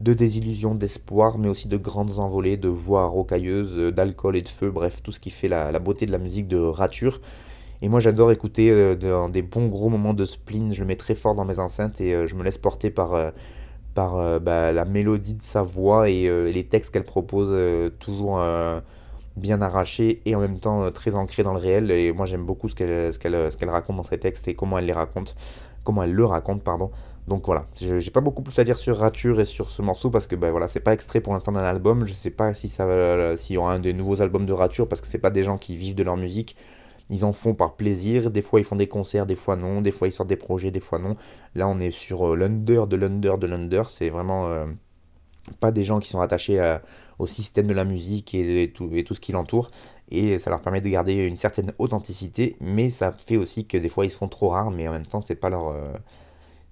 de 0.00 0.14
désillusion, 0.14 0.74
d'espoir, 0.74 1.38
mais 1.38 1.48
aussi 1.48 1.68
de 1.68 1.76
grandes 1.76 2.18
envolées, 2.18 2.56
de 2.56 2.68
voix 2.68 3.06
rocailleuses, 3.06 3.92
d'alcool 3.92 4.36
et 4.36 4.42
de 4.42 4.48
feu, 4.48 4.70
bref, 4.70 5.02
tout 5.02 5.12
ce 5.12 5.20
qui 5.20 5.30
fait 5.30 5.48
la, 5.48 5.78
beauté 5.78 6.06
de 6.06 6.12
la 6.12 6.18
musique 6.18 6.48
de 6.48 6.58
Rature. 6.58 7.20
Et 7.82 7.88
moi 7.88 8.00
j'adore 8.00 8.30
écouter 8.30 8.70
euh, 8.70 9.28
des 9.28 9.42
bons 9.42 9.66
gros 9.66 9.88
moments 9.88 10.12
de 10.12 10.24
spleen, 10.24 10.72
je 10.72 10.80
le 10.80 10.86
mets 10.86 10.96
très 10.96 11.14
fort 11.14 11.34
dans 11.34 11.46
mes 11.46 11.58
enceintes 11.58 12.00
et 12.00 12.14
euh, 12.14 12.26
je 12.26 12.34
me 12.34 12.42
laisse 12.42 12.58
porter 12.58 12.90
par, 12.90 13.14
euh, 13.14 13.30
par 13.94 14.40
bah, 14.40 14.72
la 14.72 14.84
mélodie 14.84 15.34
de 15.34 15.42
sa 15.42 15.62
voix 15.62 16.10
et 16.10 16.52
les 16.52 16.64
textes 16.64 16.92
qu'elle 16.92 17.04
propose, 17.04 17.90
toujours 17.98 18.38
bien 19.36 19.60
arraché 19.62 20.20
et 20.24 20.34
en 20.34 20.40
même 20.40 20.60
temps 20.60 20.82
euh, 20.82 20.90
très 20.90 21.14
ancré 21.14 21.42
dans 21.42 21.52
le 21.52 21.58
réel. 21.58 21.90
Et 21.90 22.12
moi 22.12 22.26
j'aime 22.26 22.44
beaucoup 22.44 22.68
ce 22.68 22.74
qu'elle 22.74 23.70
raconte 23.70 23.96
dans 23.96 24.04
ses 24.04 24.18
textes 24.18 24.48
et 24.48 24.54
comment 24.54 24.78
elle 24.78 24.86
les 24.86 24.92
raconte, 24.92 25.34
comment 25.84 26.02
elle 26.02 26.12
le 26.12 26.24
raconte, 26.24 26.62
pardon. 26.62 26.90
Donc 27.30 27.46
voilà, 27.46 27.68
j'ai 27.78 28.10
pas 28.10 28.20
beaucoup 28.20 28.42
plus 28.42 28.58
à 28.58 28.64
dire 28.64 28.76
sur 28.76 28.96
Rature 28.96 29.38
et 29.40 29.44
sur 29.44 29.70
ce 29.70 29.82
morceau 29.82 30.10
parce 30.10 30.26
que 30.26 30.34
ben 30.34 30.50
voilà, 30.50 30.66
c'est 30.66 30.80
pas 30.80 30.92
extrait 30.92 31.20
pour 31.20 31.32
l'instant 31.32 31.52
d'un 31.52 31.62
album. 31.62 32.04
Je 32.04 32.12
sais 32.12 32.30
pas 32.30 32.54
si 32.54 32.68
ça 32.68 33.36
s'il 33.36 33.54
y 33.54 33.56
aura 33.56 33.72
un 33.72 33.78
des 33.78 33.92
nouveaux 33.92 34.20
albums 34.20 34.46
de 34.46 34.52
Rature 34.52 34.88
parce 34.88 35.00
que 35.00 35.06
c'est 35.06 35.18
pas 35.18 35.30
des 35.30 35.44
gens 35.44 35.56
qui 35.56 35.76
vivent 35.76 35.94
de 35.94 36.02
leur 36.02 36.16
musique. 36.16 36.56
Ils 37.08 37.24
en 37.24 37.32
font 37.32 37.54
par 37.54 37.76
plaisir. 37.76 38.32
Des 38.32 38.42
fois 38.42 38.58
ils 38.58 38.64
font 38.64 38.74
des 38.74 38.88
concerts, 38.88 39.26
des 39.26 39.36
fois 39.36 39.54
non. 39.54 39.80
Des 39.80 39.92
fois 39.92 40.08
ils 40.08 40.12
sortent 40.12 40.28
des 40.28 40.34
projets, 40.34 40.72
des 40.72 40.80
fois 40.80 40.98
non. 40.98 41.14
Là 41.54 41.68
on 41.68 41.78
est 41.78 41.92
sur 41.92 42.32
euh, 42.32 42.34
l'under 42.34 42.88
de 42.88 42.96
l'under 42.96 43.38
de 43.38 43.46
l'under. 43.46 43.90
C'est 43.90 44.08
vraiment 44.08 44.48
euh, 44.48 44.66
pas 45.60 45.70
des 45.70 45.84
gens 45.84 46.00
qui 46.00 46.08
sont 46.08 46.20
attachés 46.20 46.60
au 47.20 47.28
système 47.28 47.68
de 47.68 47.74
la 47.74 47.84
musique 47.84 48.34
et, 48.34 48.72
tout, 48.74 48.90
et 48.92 49.04
tout 49.04 49.14
ce 49.14 49.20
qui 49.20 49.30
l'entoure. 49.30 49.70
Et 50.10 50.40
ça 50.40 50.50
leur 50.50 50.62
permet 50.62 50.80
de 50.80 50.88
garder 50.88 51.14
une 51.14 51.36
certaine 51.36 51.74
authenticité, 51.78 52.56
mais 52.60 52.90
ça 52.90 53.12
fait 53.12 53.36
aussi 53.36 53.66
que 53.66 53.78
des 53.78 53.88
fois 53.88 54.04
ils 54.04 54.10
se 54.10 54.16
font 54.16 54.26
trop 54.26 54.48
rares, 54.48 54.72
mais 54.72 54.88
en 54.88 54.92
même 54.92 55.06
temps 55.06 55.20
c'est 55.20 55.36
pas 55.36 55.48
leur... 55.48 55.68
Euh, 55.68 55.92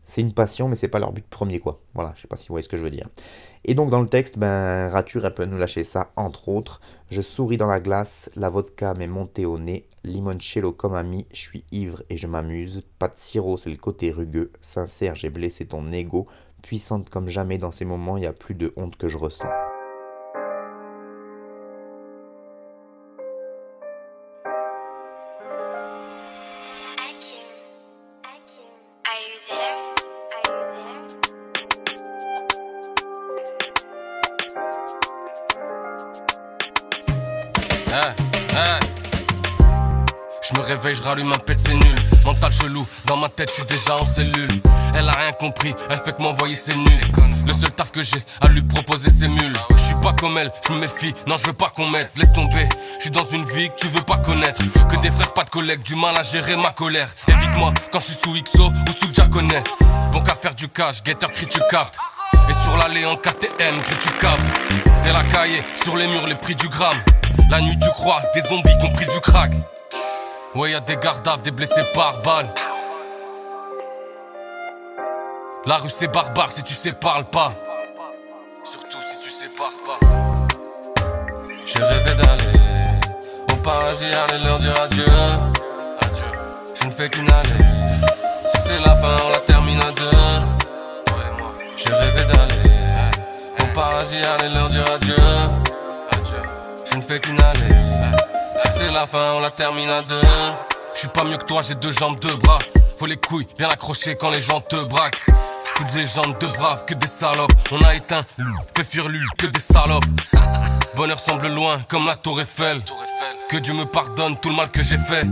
c'est 0.09 0.23
une 0.23 0.33
passion, 0.33 0.69
mais 0.69 0.75
c'est 0.75 0.89
pas 0.89 0.99
leur 0.99 1.13
but 1.13 1.27
premier, 1.29 1.61
quoi. 1.61 1.83
Voilà, 1.95 2.15
je 2.17 2.23
sais 2.23 2.29
pas 2.29 2.37
si 2.37 2.49
vous 2.49 2.55
voyez 2.55 2.63
ce 2.63 2.69
que 2.71 2.79
je 2.79 2.83
veux 2.83 2.91
dire. 2.91 3.09
Et 3.67 3.75
donc 3.75 3.91
dans 3.91 4.01
le 4.01 4.09
texte, 4.09 4.39
ben, 4.39 4.89
Rature, 4.89 5.27
elle 5.27 5.35
peut 5.35 5.45
nous 5.45 5.59
lâcher 5.59 5.85
ça, 5.85 6.13
entre 6.17 6.49
autres. 6.49 6.81
Je 7.11 7.21
souris 7.21 7.59
dans 7.59 7.67
la 7.67 7.79
glace, 7.79 8.31
la 8.35 8.49
vodka 8.49 8.95
m'est 8.95 9.07
montée 9.07 9.45
au 9.45 9.59
nez, 9.59 9.87
limoncello 10.05 10.73
comme 10.73 10.95
ami, 10.95 11.27
je 11.31 11.41
suis 11.41 11.65
ivre 11.73 12.03
et 12.09 12.17
je 12.17 12.27
m'amuse. 12.27 12.85
Pas 12.99 13.09
de 13.09 13.19
sirop, 13.19 13.59
c'est 13.59 13.69
le 13.69 13.77
côté 13.77 14.11
rugueux. 14.11 14.51
Sincère, 14.63 15.15
j'ai 15.15 15.29
blessé 15.29 15.67
ton 15.67 15.93
ego. 15.93 16.27
Puissante 16.63 17.11
comme 17.11 17.29
jamais 17.29 17.59
dans 17.59 17.71
ces 17.71 17.85
moments, 17.85 18.17
il 18.17 18.23
y 18.23 18.27
a 18.27 18.33
plus 18.33 18.55
de 18.55 18.73
honte 18.77 18.97
que 18.97 19.09
je 19.09 19.19
ressens. 19.19 19.68
Je 40.95 41.03
rallume 41.03 41.32
un 41.32 41.39
pet, 41.39 41.59
c'est 41.59 41.74
nul. 41.74 41.95
Mental 42.24 42.53
chelou, 42.53 42.86
dans 43.07 43.16
ma 43.16 43.28
tête, 43.28 43.51
je 43.51 43.55
suis 43.55 43.64
déjà 43.64 43.97
en 43.97 44.05
cellule. 44.05 44.62
Elle 44.95 45.09
a 45.09 45.12
rien 45.12 45.32
compris, 45.32 45.74
elle 45.91 45.99
fait 45.99 46.16
que 46.16 46.22
m'envoyer 46.22 46.55
c'est 46.55 46.76
nul. 46.76 47.01
Le 47.47 47.53
seul 47.53 47.70
taf 47.70 47.91
que 47.91 48.03
j'ai 48.03 48.22
à 48.41 48.49
lui 48.49 48.62
proposer, 48.62 49.09
c'est 49.09 49.28
mule. 49.28 49.55
Je 49.70 49.82
suis 49.82 49.95
pas 49.97 50.12
comme 50.12 50.36
elle, 50.39 50.51
je 50.66 50.72
me 50.72 50.80
méfie, 50.80 51.14
non, 51.26 51.36
je 51.36 51.47
veux 51.47 51.53
pas 51.53 51.70
qu'on 51.70 51.89
m'aide. 51.89 52.11
Laisse 52.16 52.32
tomber, 52.32 52.68
je 52.99 53.05
suis 53.05 53.11
dans 53.11 53.24
une 53.24 53.45
vie 53.45 53.70
que 53.70 53.76
tu 53.76 53.89
veux 53.89 54.03
pas 54.03 54.18
connaître. 54.18 54.61
Que 54.89 54.97
des 54.97 55.11
frères, 55.11 55.32
pas 55.32 55.45
de 55.45 55.51
collègues, 55.51 55.82
du 55.82 55.95
mal 55.95 56.14
à 56.16 56.22
gérer 56.22 56.57
ma 56.57 56.70
colère. 56.70 57.09
Évite-moi 57.26 57.72
quand 57.91 58.01
je 58.01 58.07
suis 58.07 58.18
sous 58.22 58.32
XO 58.32 58.66
ou 58.66 58.93
sous 58.93 59.14
Jaconet. 59.14 59.64
Bon 60.12 60.20
qu'à 60.20 60.34
faire 60.34 60.55
du 60.55 60.68
cash, 60.68 60.99
getter 61.05 61.26
crie 61.32 61.47
tu 61.47 61.61
captes. 61.70 61.99
Et 62.49 62.53
sur 62.53 62.76
l'allée 62.76 63.07
en 63.07 63.16
KTM, 63.16 63.82
crie 63.82 63.97
tu 64.01 64.11
captes. 64.18 64.43
C'est 64.95 65.12
la 65.12 65.24
cahier, 65.24 65.62
sur 65.74 65.97
les 65.97 66.07
murs, 66.07 66.26
les 66.26 66.34
prix 66.34 66.55
du 66.55 66.68
gramme. 66.68 66.99
La 67.51 67.61
nuit 67.61 67.78
tu 67.78 67.89
croises 67.91 68.28
des 68.34 68.41
zombies 68.41 68.76
qui 68.80 68.86
ont 68.86 68.93
pris 68.93 69.07
du 69.07 69.20
crack. 69.20 69.53
Ouais, 70.59 70.73
y'a 70.73 70.81
des 70.81 70.97
gardaves, 70.97 71.43
des 71.43 71.53
blessés 71.53 71.85
par 71.95 72.21
balle. 72.23 72.53
La 75.67 75.77
rue 75.77 75.89
c'est 75.89 76.09
barbare 76.09 76.51
si 76.51 76.65
tu 76.65 76.93
parle 76.95 77.27
pas. 77.27 77.53
Surtout 78.65 78.99
si 79.09 79.21
tu 79.21 79.49
parle 79.51 79.71
pas. 79.87 80.01
J'ai 81.65 81.81
rêvé 81.81 82.13
d'aller 82.17 82.59
au 83.53 83.57
paradis, 83.59 84.07
aller 84.07 84.43
leur 84.43 84.59
dire 84.59 84.75
adieu. 84.83 85.07
Adieu. 86.03 86.25
Je 86.75 86.89
ne 86.89 86.91
fais 86.91 87.09
qu'une 87.09 87.33
allée. 87.33 87.65
Si 88.45 88.61
c'est 88.63 88.81
la 88.81 88.97
fin, 88.97 89.17
on 89.27 89.31
la 89.31 89.39
termine 89.39 89.79
à 89.79 89.93
deux. 89.93 90.11
J'ai 91.77 91.95
rêvé 91.95 92.25
d'aller 92.33 92.73
au 93.63 93.75
paradis, 93.77 94.17
aller 94.17 94.53
leur 94.53 94.69
dire 94.71 94.85
adieu. 94.93 95.15
Adieu. 96.17 96.43
Je 96.85 96.97
ne 96.97 97.03
fais 97.03 97.21
qu'une 97.21 97.41
allée 97.41 98.18
c'est 98.79 98.93
la 98.93 99.07
fin, 99.07 99.33
on 99.35 99.41
la 99.41 99.51
termine 99.51 99.91
à 99.91 100.03
deux. 100.03 100.20
Je 100.95 101.01
suis 101.01 101.09
pas 101.09 101.24
mieux 101.24 101.37
que 101.37 101.45
toi, 101.45 101.62
j'ai 101.62 101.74
deux 101.74 101.91
jambes, 101.91 102.18
deux 102.20 102.35
bras. 102.37 102.59
Faut 102.99 103.07
les 103.07 103.16
couilles, 103.16 103.47
bien 103.57 103.68
accrocher 103.68 104.16
quand 104.16 104.31
les 104.31 104.41
gens 104.41 104.61
te 104.61 104.76
braquent. 104.85 105.26
Toutes 105.76 105.95
les 105.95 106.07
jambes 106.07 106.39
de 106.39 106.47
braves, 106.47 106.85
que 106.85 106.95
des 106.95 107.07
salopes. 107.07 107.53
On 107.72 107.85
a 107.85 107.95
éteint, 107.95 108.24
fait 108.76 108.85
fuir 108.85 109.09
lui, 109.09 109.20
que 109.37 109.47
des 109.47 109.61
salopes. 109.61 110.05
Bonheur 110.95 111.18
semble 111.18 111.49
loin, 111.49 111.81
comme 111.89 112.07
la 112.07 112.16
tour 112.16 112.41
Eiffel. 112.41 112.83
Que 113.49 113.57
Dieu 113.57 113.74
me 113.74 113.85
pardonne 113.85 114.37
tout 114.39 114.49
le 114.49 114.57
mal 114.57 114.70
que 114.70 114.83
j'ai 114.83 114.99
fait. 114.99 115.26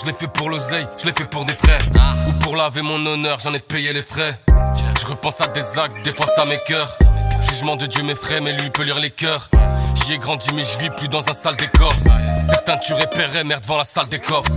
Je 0.00 0.06
l'ai 0.06 0.12
fait 0.12 0.28
pour 0.28 0.50
l'oseille, 0.50 0.86
je 1.00 1.06
l'ai 1.06 1.12
fait 1.12 1.28
pour 1.28 1.44
des 1.44 1.54
frères. 1.54 1.82
Ou 2.28 2.32
pour 2.34 2.56
laver 2.56 2.82
mon 2.82 3.04
honneur, 3.06 3.38
j'en 3.38 3.54
ai 3.54 3.60
payé 3.60 3.92
les 3.92 4.02
frais. 4.02 4.40
Je 5.00 5.06
repense 5.06 5.40
à 5.40 5.46
des 5.48 5.78
actes, 5.78 6.02
des 6.04 6.12
fois 6.12 6.26
ça 6.34 6.44
m'écœure. 6.44 6.92
Jugement 7.42 7.76
de 7.76 7.86
Dieu 7.86 8.02
m'effraie, 8.02 8.40
mais 8.40 8.52
lui 8.52 8.70
peut 8.70 8.82
lire 8.82 8.98
les 8.98 9.10
cœurs. 9.10 9.48
J'y 10.06 10.14
ai 10.14 10.18
grandi, 10.18 10.48
mais 10.54 10.64
je 10.64 10.78
vis 10.78 10.90
plus 10.90 11.08
dans 11.08 11.20
un 11.28 11.32
sale 11.32 11.56
décor. 11.56 11.94
Certains 12.46 12.78
tu 12.78 12.92
repérais, 12.92 13.44
merde 13.44 13.62
devant 13.62 13.78
la 13.78 13.84
salle 13.84 14.08
des 14.08 14.18
coffres. 14.18 14.50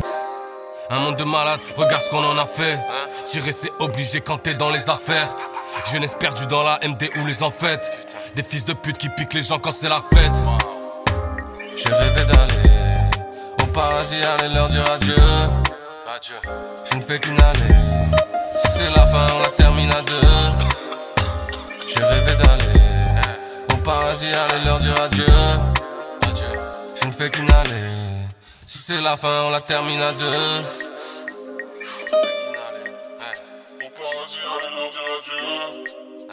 Un 0.89 0.99
monde 0.99 1.17
de 1.17 1.23
malades, 1.23 1.59
regarde 1.77 2.01
ce 2.01 2.09
qu'on 2.09 2.23
en 2.23 2.37
a 2.37 2.45
fait. 2.45 2.79
Tirer, 3.25 3.51
c'est 3.51 3.71
obligé 3.79 4.21
quand 4.21 4.39
t'es 4.39 4.55
dans 4.55 4.69
les 4.69 4.89
affaires. 4.89 5.29
Jeunesse 5.91 6.15
perdue 6.19 6.47
dans 6.47 6.63
la 6.63 6.79
MD 6.87 7.11
ou 7.17 7.25
les 7.25 7.43
enfêtes. 7.43 8.15
Des 8.35 8.43
fils 8.43 8.65
de 8.65 8.73
pute 8.73 8.97
qui 8.97 9.09
piquent 9.09 9.33
les 9.33 9.43
gens 9.43 9.59
quand 9.59 9.71
c'est 9.71 9.89
la 9.89 10.01
fête. 10.01 10.33
J'ai 11.77 11.93
rêvé 11.93 12.25
d'aller 12.25 12.63
au 13.61 13.65
paradis, 13.67 14.17
allez 14.23 14.53
leur 14.53 14.69
dire 14.69 14.83
adieu. 14.91 15.15
Adieu. 16.15 16.35
Je 16.91 16.97
ne 16.97 17.01
fais 17.01 17.19
qu'une 17.19 17.41
allée. 17.41 17.75
Si 18.55 18.67
c'est 18.77 18.89
la 18.95 19.05
fin, 19.05 19.27
on 19.35 19.39
la 19.39 19.49
termine 19.49 19.91
à 19.91 20.01
deux. 20.01 20.21
J'ai 21.87 22.03
rêvé 22.03 22.35
d'aller 22.35 22.74
paradis, 23.85 24.33
allez 24.33 24.65
leur 24.65 24.79
dire 24.79 24.99
adieu. 24.99 25.25
Adieu. 26.27 26.59
Je 26.99 27.07
ne 27.07 27.13
fais 27.13 27.29
qu'une 27.29 27.51
allée. 27.53 28.25
Si 28.65 28.79
c'est 28.79 29.01
la 29.01 29.15
fin, 29.15 29.43
on 29.43 29.51
la 29.51 29.61
termine 29.61 30.01
à 30.01 30.11
deux. 30.11 30.25
Au 33.85 33.89
paradis, 33.99 34.41
allez 34.53 34.71
leur 34.75 34.89
dire 34.91 35.07
adieu. 35.17 35.43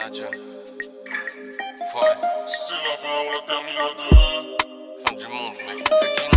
Adieu. 0.03 0.29
Ouais. 1.95 2.13
Si 2.47 2.57
c'est 2.67 2.81
la 2.89 2.95
fin, 3.01 3.15
on 3.21 3.31
la 3.33 3.41
termine 3.51 3.79
à 3.79 3.91
deux. 3.99 4.37
Fin 5.05 5.13
du 5.15 5.27
monde, 5.27 5.53
mec. 5.67 6.32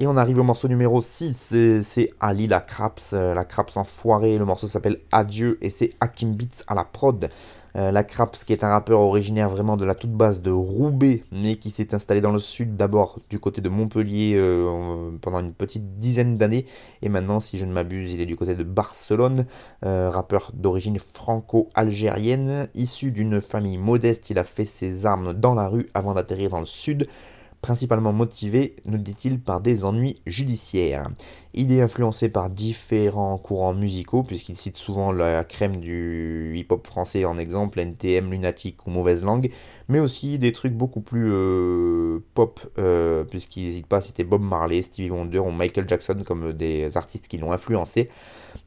Et 0.00 0.06
on 0.08 0.16
arrive 0.16 0.40
au 0.40 0.42
morceau 0.42 0.66
numéro 0.66 1.00
6, 1.02 1.54
c'est- 1.82 2.10
Ali 2.20 2.48
la 2.48 2.60
Craps, 2.60 3.12
euh, 3.12 3.32
la 3.32 3.44
Craps 3.44 3.76
enfoirée, 3.76 4.38
le 4.38 4.44
morceau 4.44 4.66
s'appelle 4.66 4.98
Adieu 5.12 5.56
et 5.62 5.70
c'est 5.70 5.92
Hakim 6.00 6.34
Beats 6.34 6.64
à 6.66 6.74
la 6.74 6.82
prod. 6.84 7.30
Euh, 7.76 7.90
la 7.92 8.02
Craps 8.04 8.44
qui 8.44 8.52
est 8.52 8.64
un 8.64 8.68
rappeur 8.68 8.98
originaire 9.00 9.48
vraiment 9.48 9.76
de 9.76 9.84
la 9.84 9.94
toute 9.94 10.10
base 10.12 10.42
de 10.42 10.50
Roubaix, 10.50 11.22
mais 11.30 11.56
qui 11.56 11.70
s'est 11.70 11.94
installé 11.94 12.20
dans 12.20 12.32
le 12.32 12.38
sud 12.40 12.76
d'abord 12.76 13.20
du 13.30 13.38
côté 13.38 13.60
de 13.60 13.68
Montpellier 13.68 14.34
euh, 14.36 15.10
pendant 15.22 15.38
une 15.40 15.52
petite 15.52 15.98
dizaine 16.00 16.36
d'années, 16.38 16.66
et 17.02 17.08
maintenant 17.08 17.38
si 17.38 17.56
je 17.56 17.64
ne 17.64 17.72
m'abuse 17.72 18.12
il 18.14 18.20
est 18.20 18.26
du 18.26 18.36
côté 18.36 18.56
de 18.56 18.64
Barcelone, 18.64 19.46
rappeur 19.82 20.50
d'origine 20.54 20.98
franco-algérienne, 20.98 22.68
issu 22.74 23.10
d'une 23.12 23.40
famille 23.40 23.78
modeste, 23.78 24.28
il 24.30 24.38
a 24.38 24.44
fait 24.44 24.64
ses 24.64 25.06
armes 25.06 25.32
dans 25.34 25.54
la 25.54 25.68
rue 25.68 25.88
avant 25.94 26.14
d'atterrir 26.14 26.50
dans 26.50 26.60
le 26.60 26.66
sud, 26.66 27.06
principalement 27.64 28.12
motivé, 28.12 28.76
nous 28.84 28.98
dit-il, 28.98 29.40
par 29.40 29.62
des 29.62 29.86
ennuis 29.86 30.20
judiciaires. 30.26 31.08
Il 31.54 31.72
est 31.72 31.80
influencé 31.80 32.28
par 32.28 32.50
différents 32.50 33.38
courants 33.38 33.72
musicaux, 33.72 34.22
puisqu'il 34.22 34.54
cite 34.54 34.76
souvent 34.76 35.12
la 35.12 35.44
crème 35.44 35.78
du 35.78 36.52
hip-hop 36.56 36.86
français 36.86 37.24
en 37.24 37.38
exemple, 37.38 37.80
NTM, 37.80 38.30
Lunatic 38.30 38.86
ou 38.86 38.90
Mauvaise 38.90 39.24
Langue, 39.24 39.50
mais 39.88 39.98
aussi 39.98 40.38
des 40.38 40.52
trucs 40.52 40.74
beaucoup 40.74 41.00
plus 41.00 41.32
euh, 41.32 42.22
pop, 42.34 42.60
euh, 42.76 43.24
puisqu'il 43.24 43.64
n'hésite 43.64 43.86
pas 43.86 43.96
à 43.96 44.00
citer 44.02 44.24
Bob 44.24 44.42
Marley, 44.42 44.82
Stevie 44.82 45.08
Wonder 45.08 45.38
ou 45.38 45.50
Michael 45.50 45.88
Jackson 45.88 46.22
comme 46.22 46.52
des 46.52 46.98
artistes 46.98 47.28
qui 47.28 47.38
l'ont 47.38 47.52
influencé. 47.52 48.10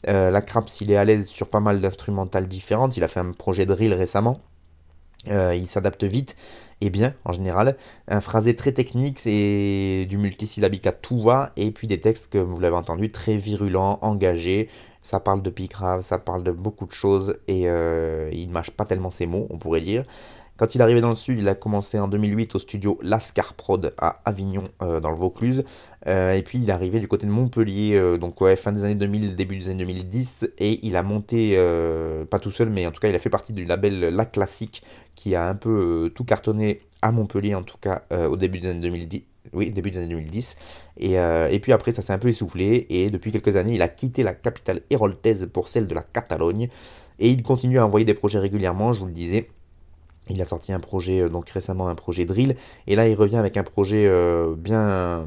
Euh, 0.08 0.32
la 0.32 0.42
Craps, 0.42 0.82
il 0.82 0.90
est 0.90 0.98
à 0.98 1.06
l'aise 1.06 1.28
sur 1.28 1.50
pas 1.50 1.60
mal 1.60 1.82
d'instrumentales 1.82 2.48
différentes, 2.48 2.98
il 2.98 3.04
a 3.04 3.08
fait 3.08 3.20
un 3.20 3.32
projet 3.32 3.68
drill 3.68 3.94
récemment. 3.94 4.42
Euh, 5.30 5.56
il 5.56 5.68
s'adapte 5.68 6.04
vite 6.04 6.36
et 6.82 6.90
bien 6.90 7.14
en 7.26 7.34
général. 7.34 7.78
Un 8.08 8.22
phrasé 8.22 8.56
très 8.56 8.72
technique, 8.72 9.20
c'est 9.20 10.06
du 10.10 10.18
multisyllabique 10.18 10.88
à 10.88 10.92
tout 10.92 11.22
va, 11.22 11.52
et 11.56 11.72
puis 11.72 11.88
des 11.88 12.00
textes, 12.00 12.32
comme 12.32 12.52
vous 12.52 12.60
l'avez 12.60 12.76
entendu, 12.76 13.12
très 13.12 13.38
virulents, 13.38 14.00
engagés. 14.02 14.70
Ça 15.02 15.20
parle 15.20 15.42
de 15.42 15.50
picrave, 15.50 16.02
ça 16.02 16.18
parle 16.18 16.44
de 16.44 16.52
beaucoup 16.52 16.86
de 16.86 16.92
choses, 16.92 17.38
et 17.48 17.70
euh, 17.70 18.30
il 18.34 18.50
mâche 18.50 18.72
pas 18.72 18.86
tellement 18.86 19.10
ses 19.10 19.26
mots, 19.26 19.48
on 19.50 19.58
pourrait 19.58 19.82
dire. 19.82 20.04
Quand 20.58 20.74
il 20.74 20.80
est 20.80 20.84
arrivé 20.84 21.02
dans 21.02 21.12
le 21.12 21.16
sud, 21.16 21.38
il 21.38 21.48
a 21.48 21.54
commencé 21.54 22.00
en 22.00 22.08
2008 22.08 22.56
au 22.56 22.60
studio 22.60 22.98
Lascar 23.04 23.54
Prod 23.54 23.94
à 24.00 24.22
Avignon, 24.26 24.64
euh, 24.82 25.00
dans 25.00 25.12
le 25.12 25.16
Vaucluse. 25.16 25.64
Euh, 26.08 26.34
et 26.34 26.42
puis 26.42 26.58
il 26.58 26.68
est 26.68 26.74
arrivé 26.74 27.00
du 27.00 27.08
côté 27.08 27.28
de 27.28 27.32
Montpellier, 27.32 27.94
euh, 27.94 28.18
donc 28.18 28.42
ouais, 28.42 28.56
fin 28.56 28.72
des 28.72 28.84
années 28.84 28.96
2000, 28.96 29.36
début 29.36 29.60
des 29.60 29.70
années 29.70 29.86
2010. 29.86 30.50
Et 30.58 30.80
il 30.82 30.96
a 30.96 31.04
monté, 31.04 31.56
pas 32.32 32.40
tout 32.40 32.50
seul, 32.50 32.70
mais 32.70 32.88
en 32.88 32.92
tout 32.92 33.00
cas 33.00 33.08
il 33.08 33.16
a 33.16 33.20
fait 33.20 33.30
partie 33.30 33.54
du 33.54 33.66
label 33.66 34.00
La 34.00 34.26
Classique, 34.26 34.82
qui 35.14 35.36
a 35.36 35.48
un 35.48 35.54
peu 35.54 36.12
tout 36.16 36.24
cartonné 36.24 36.82
à 37.04 37.12
Montpellier, 37.12 37.54
en 37.54 37.64
tout 37.64 37.78
cas 37.78 38.04
au 38.12 38.36
début 38.36 38.60
des 38.60 38.70
années 38.70 38.82
2010. 38.82 39.24
Oui, 39.54 39.70
début 39.70 39.92
des 39.92 40.00
années 40.00 40.08
2010. 40.08 40.56
Et, 40.98 41.14
et 41.14 41.60
puis 41.60 41.72
après, 41.72 41.92
ça 41.92 42.02
s'est 42.02 42.14
un 42.14 42.18
peu 42.18 42.30
essoufflé. 42.30 42.88
Et 42.90 43.12
depuis 43.12 43.32
quelques 43.32 43.56
années, 43.56 43.76
il 43.76 43.82
a 43.84 43.88
quitté 43.88 44.24
la 44.24 44.34
capitale 44.34 44.82
héroltaise 44.90 45.48
pour 45.54 45.70
celle 45.70 45.88
de 45.88 45.94
la 45.94 46.02
Catalogne. 46.02 46.68
Et 47.20 47.30
il 47.30 47.44
continue 47.44 47.80
à 47.80 47.86
envoyer 47.86 48.06
des 48.06 48.14
projets 48.16 48.40
régulièrement, 48.40 48.94
je 48.94 49.00
vous 49.00 49.06
le 49.06 49.14
disais. 49.14 49.50
Il 50.30 50.42
a 50.42 50.46
sorti 50.46 50.72
un 50.74 50.80
projet, 50.80 51.22
euh, 51.22 51.30
donc 51.30 51.50
récemment 51.50 51.88
un 51.88 51.96
projet 51.96 52.26
drill, 52.26 52.56
et 52.88 52.96
là 52.96 53.08
il 53.08 53.16
revient 53.16 53.38
avec 53.38 53.58
un 53.58 53.64
projet 53.64 54.06
euh, 54.08 54.56
bien, 54.56 55.26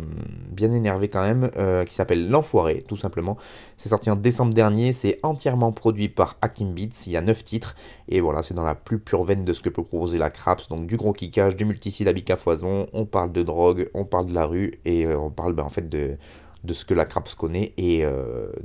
bien 0.50 0.70
énervé 0.72 1.08
quand 1.08 1.22
même, 1.22 1.50
euh, 1.56 1.84
qui 1.84 1.94
s'appelle 1.94 2.28
L'Enfoiré, 2.28 2.84
tout 2.86 2.96
simplement. 2.96 3.36
C'est 3.76 3.88
sorti 3.88 4.10
en 4.10 4.16
décembre 4.16 4.54
dernier, 4.54 4.92
c'est 4.92 5.18
entièrement 5.22 5.72
produit 5.72 6.08
par 6.08 6.36
Hakim 6.42 6.72
Beats, 6.72 7.06
il 7.06 7.12
y 7.12 7.16
a 7.16 7.22
9 7.22 7.44
titres, 7.44 7.74
et 8.08 8.20
voilà, 8.20 8.42
c'est 8.42 8.54
dans 8.54 8.64
la 8.64 8.74
plus 8.74 8.98
pure 8.98 9.24
veine 9.24 9.44
de 9.44 9.52
ce 9.52 9.60
que 9.60 9.68
peut 9.68 9.84
proposer 9.84 10.18
la 10.18 10.30
Craps, 10.30 10.68
donc 10.68 10.86
du 10.86 10.96
gros 10.96 11.12
kickage, 11.12 11.56
du 11.56 11.64
multisyllabique 11.64 12.30
à 12.30 12.36
foison, 12.36 12.86
on 12.92 13.06
parle 13.06 13.32
de 13.32 13.42
drogue, 13.42 13.90
on 13.94 14.04
parle 14.04 14.26
de 14.26 14.34
la 14.34 14.46
rue, 14.46 14.80
et 14.84 15.06
on 15.06 15.30
parle 15.30 15.54
ben, 15.54 15.64
en 15.64 15.70
fait 15.70 15.88
de 15.88 16.16
de 16.62 16.74
ce 16.74 16.84
que 16.84 16.92
la 16.92 17.06
Craps 17.06 17.34
connaît. 17.34 17.72
Et 17.78 18.04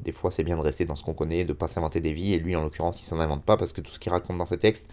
des 0.04 0.12
fois 0.12 0.30
c'est 0.30 0.44
bien 0.44 0.58
de 0.58 0.62
rester 0.62 0.84
dans 0.84 0.98
ce 0.98 1.04
qu'on 1.06 1.14
connaît, 1.14 1.46
de 1.46 1.54
pas 1.54 1.70
s'inventer 1.70 2.02
des 2.02 2.12
vies. 2.12 2.34
Et 2.34 2.40
lui 2.40 2.54
en 2.56 2.64
l'occurrence 2.64 3.02
il 3.02 3.06
s'en 3.06 3.22
invente 3.22 3.44
pas 3.44 3.56
parce 3.56 3.72
que 3.72 3.80
tout 3.80 3.92
ce 3.92 4.00
qu'il 4.00 4.12
raconte 4.12 4.38
dans 4.38 4.46
ses 4.46 4.58
textes 4.58 4.86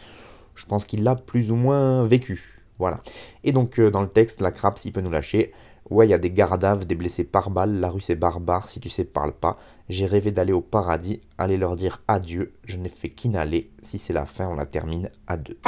je 0.54 0.66
pense 0.66 0.84
qu'il 0.84 1.02
l'a 1.02 1.16
plus 1.16 1.50
ou 1.50 1.56
moins 1.56 2.04
vécu. 2.04 2.60
Voilà. 2.78 3.00
Et 3.44 3.52
donc, 3.52 3.78
euh, 3.78 3.90
dans 3.90 4.02
le 4.02 4.08
texte, 4.08 4.40
la 4.40 4.50
Craps, 4.50 4.84
il 4.84 4.92
peut 4.92 5.00
nous 5.00 5.10
lâcher. 5.10 5.52
Ouais, 5.90 6.06
il 6.06 6.10
y 6.10 6.14
a 6.14 6.18
des 6.18 6.30
gardaves, 6.30 6.86
des 6.86 6.94
blessés 6.94 7.24
par 7.24 7.50
balle, 7.50 7.74
la 7.74 7.90
rue 7.90 8.00
c'est 8.00 8.14
barbare, 8.14 8.68
si 8.68 8.80
tu 8.80 8.88
sais, 8.88 9.04
parle 9.04 9.32
pas. 9.32 9.58
J'ai 9.88 10.06
rêvé 10.06 10.30
d'aller 10.30 10.52
au 10.52 10.62
paradis, 10.62 11.20
aller 11.38 11.58
leur 11.58 11.76
dire 11.76 12.00
adieu, 12.08 12.54
je 12.64 12.78
n'ai 12.78 12.88
fait 12.88 13.10
qu'inhaler. 13.10 13.70
Si 13.82 13.98
c'est 13.98 14.12
la 14.12 14.24
fin, 14.24 14.48
on 14.48 14.54
la 14.54 14.64
termine 14.64 15.10
à 15.26 15.36
deux. 15.36 15.58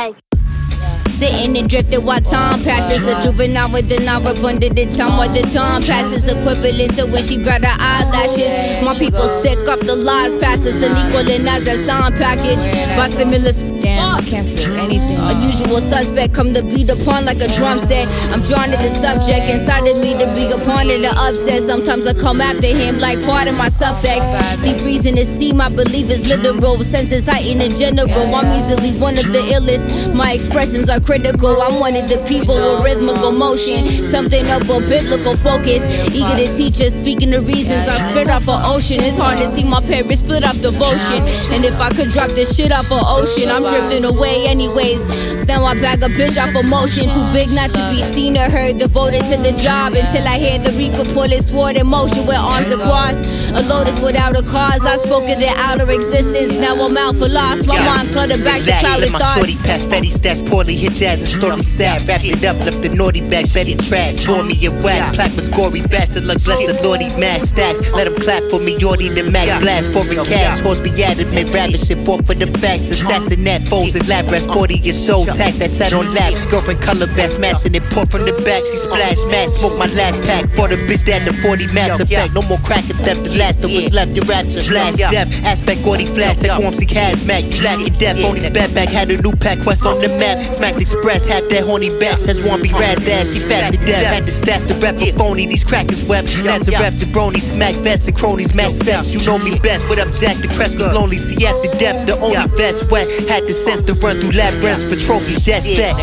Sitting 1.08 1.56
and 1.56 1.68
drifting 1.68 2.04
while 2.04 2.20
time 2.20 2.62
passes. 2.62 3.06
A 3.06 3.20
juvenile 3.20 3.70
with 3.70 3.92
an 3.92 4.08
hour 4.08 4.34
under 4.44 4.68
the 4.68 4.86
time 4.96 5.16
while 5.16 5.28
the 5.28 5.42
time 5.52 5.82
passes. 5.82 6.26
Equivalent 6.26 6.96
to 6.96 7.06
when 7.06 7.22
she 7.22 7.38
brought 7.38 7.64
her 7.64 7.76
eyelashes. 7.78 8.82
My 8.82 8.94
people 8.98 9.22
sick 9.40 9.58
off 9.68 9.80
the 9.80 9.94
lies 9.94 10.34
passes. 10.40 10.82
An 10.82 10.96
equaling 10.96 11.46
as 11.46 11.68
a 11.68 11.76
sign 11.86 12.12
package. 12.16 12.66
By 12.96 13.08
similar 13.08 13.52
Damn, 13.84 14.16
I 14.16 14.22
can't 14.22 14.48
feel 14.48 14.74
anything. 14.76 15.18
Unusual 15.18 15.80
suspect 15.80 16.32
come 16.32 16.54
to 16.54 16.62
beat 16.62 16.88
upon 16.88 17.26
like 17.26 17.40
a 17.42 17.48
drum 17.48 17.78
set. 17.78 18.08
I'm 18.32 18.40
drawn 18.40 18.70
to 18.72 18.76
the 18.80 18.88
subject 18.96 19.44
inside 19.44 19.86
of 19.86 20.00
me 20.00 20.16
to 20.16 20.26
be 20.34 20.50
upon 20.50 20.88
it. 20.88 21.02
The 21.04 21.12
upset. 21.12 21.62
Sometimes 21.68 22.06
I 22.06 22.14
come 22.14 22.40
after 22.40 22.66
him 22.66 22.98
like 22.98 23.22
part 23.24 23.46
of 23.46 23.58
my 23.58 23.68
suffix. 23.68 24.24
Deep 24.64 24.82
reason 24.82 25.16
to 25.16 25.26
see 25.26 25.52
my 25.52 25.68
belief 25.68 26.08
is 26.10 26.26
literal. 26.26 26.80
Senses 26.80 27.26
heightened 27.26 27.62
in 27.62 27.74
general. 27.74 28.34
I'm 28.34 28.48
easily 28.56 28.96
one 28.98 29.18
of 29.18 29.28
the 29.30 29.42
illest. 29.52 30.14
My 30.14 30.32
expressions 30.32 30.88
are 30.88 31.00
critical. 31.00 31.60
I'm 31.60 31.78
one 31.78 31.94
of 31.94 32.08
the 32.08 32.16
people 32.26 32.56
with 32.56 32.84
rhythmical 32.84 33.32
motion. 33.32 34.04
Something 34.04 34.48
of 34.50 34.62
a 34.70 34.80
biblical 34.80 35.36
focus. 35.36 35.84
Eager 36.08 36.36
to 36.40 36.48
teach 36.56 36.80
us, 36.80 36.94
speaking 36.94 37.30
the 37.30 37.42
reasons 37.42 37.86
I 37.86 38.10
spit 38.10 38.30
off 38.30 38.48
an 38.48 38.62
ocean. 38.64 39.02
It's 39.02 39.18
hard 39.18 39.36
to 39.38 39.46
see 39.46 39.64
my 39.64 39.82
parents 39.82 40.20
split 40.20 40.42
off 40.42 40.58
devotion. 40.60 41.20
And 41.52 41.66
if 41.66 41.78
I 41.78 41.90
could 41.90 42.08
drop 42.08 42.30
this 42.30 42.56
shit 42.56 42.72
off 42.72 42.90
an 42.90 43.04
ocean, 43.04 43.50
I'm 43.50 43.73
drifting 43.74 44.04
away 44.04 44.46
anyways. 44.46 45.06
Now 45.46 45.64
I 45.64 45.74
bag 45.74 46.02
a 46.02 46.08
bitch 46.08 46.38
off 46.38 46.54
emotion. 46.54 47.10
Too 47.10 47.26
big 47.32 47.50
not 47.50 47.70
to 47.70 47.82
be 47.90 48.02
seen 48.14 48.36
or 48.36 48.48
heard. 48.50 48.78
Devoted 48.78 49.24
to 49.30 49.36
the 49.36 49.52
job 49.58 49.94
until 49.94 50.26
I 50.26 50.38
hear 50.38 50.58
the 50.58 50.72
reaper 50.72 51.04
pull 51.12 51.28
his 51.28 51.50
sword 51.50 51.76
in 51.76 51.86
motion 51.86 52.26
with 52.26 52.38
arms 52.38 52.70
across. 52.70 53.18
A 53.50 53.62
lotus 53.62 54.00
without 54.00 54.38
a 54.38 54.42
cause. 54.42 54.84
I 54.84 54.96
spoke 54.96 55.28
of 55.28 55.38
the 55.38 55.52
outer 55.56 55.90
existence. 55.90 56.58
Now 56.58 56.74
I'm 56.74 56.96
out 56.96 57.16
for 57.16 57.28
lost. 57.28 57.66
My 57.66 57.78
mind 57.78 58.10
cluttered 58.10 58.44
back 58.44 58.62
to 58.62 58.72
clouded 58.78 59.12
my 59.12 59.18
thoughts. 59.18 59.38
shorty 59.38 59.56
pass 59.56 59.84
Fetty 59.84 60.10
stats 60.10 60.40
poorly 60.48 60.76
hit 60.76 60.94
jazz 60.94 61.20
and 61.20 61.28
story 61.28 61.52
mm-hmm. 61.54 61.62
sad. 61.62 62.08
Wrapped 62.08 62.24
it 62.24 62.44
up, 62.44 62.56
left 62.58 62.82
the 62.82 62.88
naughty 62.90 63.20
back, 63.20 63.52
Betty 63.52 63.74
trash. 63.74 64.24
Bore 64.24 64.42
me 64.42 64.54
in 64.64 64.82
wax, 64.82 65.14
plaque 65.16 65.34
was 65.34 65.48
gory 65.48 65.82
bastard, 65.82 66.24
look 66.24 66.42
blessed, 66.44 66.82
lordy 66.82 67.08
mass 67.20 67.52
stats. 67.52 67.92
Let 67.92 68.06
him 68.06 68.16
clap 68.16 68.42
for 68.50 68.60
me, 68.60 68.76
Yorty 68.78 69.14
the 69.14 69.30
max 69.30 69.62
blast. 69.62 69.92
Foreign 69.92 70.24
cash, 70.24 70.60
horse 70.60 70.80
be 70.80 70.90
added, 71.02 71.30
may 71.32 71.44
ravish 71.44 71.90
it, 71.90 72.04
fought 72.06 72.26
for 72.26 72.34
the 72.34 72.46
facts. 72.58 72.90
Assassinate 72.90 73.63
foes 73.66 73.96
in 73.96 74.06
lab 74.06 74.30
rest, 74.30 74.52
40 74.52 74.76
years 74.78 75.08
old, 75.10 75.28
tax 75.28 75.58
that 75.58 75.70
sat 75.70 75.92
on 75.92 76.12
lap. 76.14 76.34
Girlfriend 76.50 76.80
color 76.80 77.06
best, 77.14 77.38
mashing 77.38 77.74
it, 77.74 77.84
pour 77.90 78.06
from 78.06 78.24
the 78.24 78.32
back, 78.44 78.64
she 78.66 78.76
splash 78.76 79.18
mask. 79.28 79.60
Smoke 79.60 79.78
my 79.78 79.86
last 79.86 80.20
pack. 80.22 80.48
For 80.54 80.68
the 80.68 80.76
bitch 80.76 81.04
that 81.06 81.24
the 81.24 81.32
40 81.42 81.66
mass 81.72 82.00
effect. 82.00 82.34
No 82.34 82.42
more 82.42 82.58
crack 82.58 82.88
at 82.90 82.96
theft, 83.04 83.24
the 83.24 83.36
last 83.36 83.62
that 83.62 83.70
was 83.70 83.92
left, 83.92 84.16
your 84.16 84.24
rapture 84.26 84.64
blast 84.68 84.98
death. 84.98 85.44
Aspect 85.44 85.82
Gordy 85.82 86.06
flash, 86.06 86.36
that 86.38 86.60
Gormsey 86.60 86.86
hazmat. 86.86 87.50
You 87.50 87.60
black 87.60 87.80
and 87.86 87.98
deaf, 87.98 88.24
only 88.24 88.40
bad 88.50 88.74
back, 88.74 88.88
had 88.88 89.10
a 89.10 89.16
new 89.20 89.32
pack. 89.32 89.60
Quest 89.60 89.84
on 89.86 90.00
the 90.00 90.08
map. 90.20 90.42
Smacked 90.42 90.80
Express, 90.80 91.24
half 91.24 91.48
that 91.48 91.64
horny 91.64 91.90
back, 91.98 92.18
says 92.18 92.42
one 92.42 92.62
be 92.62 92.72
rad 92.72 93.04
dash, 93.04 93.32
she 93.32 93.40
fat 93.40 93.72
to 93.72 93.78
death. 93.84 94.04
Had 94.12 94.24
the 94.24 94.30
stats 94.30 94.66
the 94.66 94.74
rep 94.80 94.96
for 94.96 95.12
phony, 95.18 95.46
these 95.46 95.64
crackers 95.64 96.04
web. 96.04 96.24
That's 96.44 96.68
a 96.68 96.72
rep 96.72 96.94
jabroni, 96.94 97.40
smack 97.40 97.74
vets 97.76 98.06
and 98.06 98.16
cronies, 98.16 98.54
match 98.54 98.72
sex. 98.72 99.14
You 99.14 99.24
know 99.24 99.38
me 99.38 99.58
best, 99.58 99.88
what 99.88 99.98
up, 99.98 100.12
Jack? 100.12 100.38
The 100.42 100.48
crest 100.48 100.76
was 100.76 100.88
lonely, 100.88 101.18
see 101.18 101.46
after 101.46 101.68
death, 101.78 102.06
the 102.06 102.18
only 102.18 102.46
vest 102.56 102.90
wet. 102.90 103.10
Had 103.28 103.46
the 103.54 103.60
sense 103.60 103.82
to 103.82 103.94
run 103.94 104.20
through 104.20 104.32
labyrinths 104.32 104.84
for 104.84 104.96
trophies, 104.96 105.44
jet 105.44 105.62
set. 105.62 105.94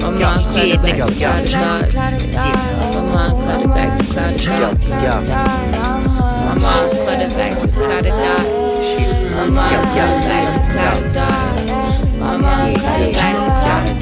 My 0.00 0.10
mind 0.10 0.42
cluttered 0.50 0.82
back 0.82 0.98
to 0.98 1.14
clouded 1.14 1.50
thoughts. 1.50 1.94
My 2.94 3.00
mind 3.14 3.42
cluttered 3.42 3.70
back 3.74 3.98
to 3.98 4.04
clouded 4.12 4.40
thoughts. 4.40 5.38
My 6.46 6.54
mind 6.54 6.92
cluttered 7.02 7.34
back 7.36 7.52
to 7.60 7.68
clouded 7.68 8.14
thoughts. 8.14 8.66
My 9.34 9.46
mind 9.46 9.86
cluttered 9.92 10.24
back 10.26 10.48
to 10.54 10.60
clouded 10.72 11.12
thoughts. 11.12 12.16
My 12.18 12.36
mind 12.36 12.76
improbable, 13.46 13.95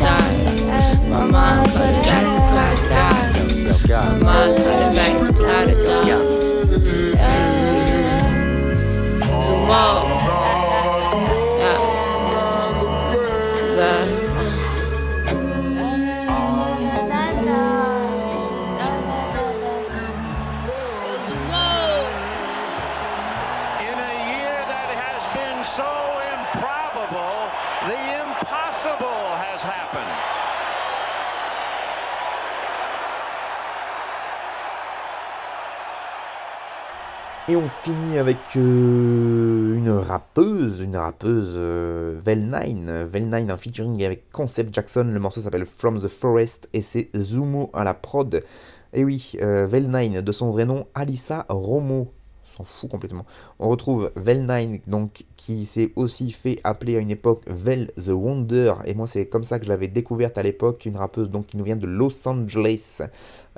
on 37.64 37.68
finit 37.68 38.18
avec 38.18 38.36
euh, 38.56 39.74
une 39.74 39.88
rappeuse, 39.88 40.80
une 40.82 40.98
rappeuse 40.98 41.54
euh, 41.56 42.20
Vel9, 42.20 43.08
Vel9 43.10 43.50
en 43.50 43.56
featuring 43.56 44.04
avec 44.04 44.30
Concept 44.30 44.74
Jackson, 44.74 45.04
le 45.04 45.18
morceau 45.18 45.40
s'appelle 45.40 45.64
From 45.64 45.98
the 45.98 46.08
Forest 46.08 46.68
et 46.74 46.82
c'est 46.82 47.08
Zumo 47.16 47.70
à 47.72 47.82
la 47.84 47.94
prod. 47.94 48.44
Et 48.92 49.02
oui, 49.02 49.32
euh, 49.40 49.66
Vel9 49.66 50.20
de 50.20 50.32
son 50.32 50.50
vrai 50.50 50.66
nom 50.66 50.86
Alissa 50.94 51.46
Romo, 51.48 52.12
s'en 52.54 52.64
fout 52.64 52.90
complètement. 52.90 53.24
On 53.58 53.70
retrouve 53.70 54.12
Vel9 54.16 54.82
donc 54.86 55.24
qui 55.36 55.64
s'est 55.64 55.92
aussi 55.96 56.32
fait 56.32 56.60
appeler 56.64 56.96
à 56.96 57.00
une 57.00 57.10
époque 57.10 57.44
Vel 57.46 57.92
the 57.96 58.10
Wonder. 58.10 58.74
Et 58.84 58.92
moi 58.92 59.06
c'est 59.06 59.26
comme 59.26 59.44
ça 59.44 59.58
que 59.58 59.64
je 59.64 59.70
l'avais 59.70 59.88
découverte 59.88 60.36
à 60.36 60.42
l'époque, 60.42 60.84
une 60.84 60.96
rappeuse 60.96 61.30
donc 61.30 61.46
qui 61.46 61.56
nous 61.56 61.64
vient 61.64 61.76
de 61.76 61.86
Los 61.86 62.28
Angeles 62.28 63.00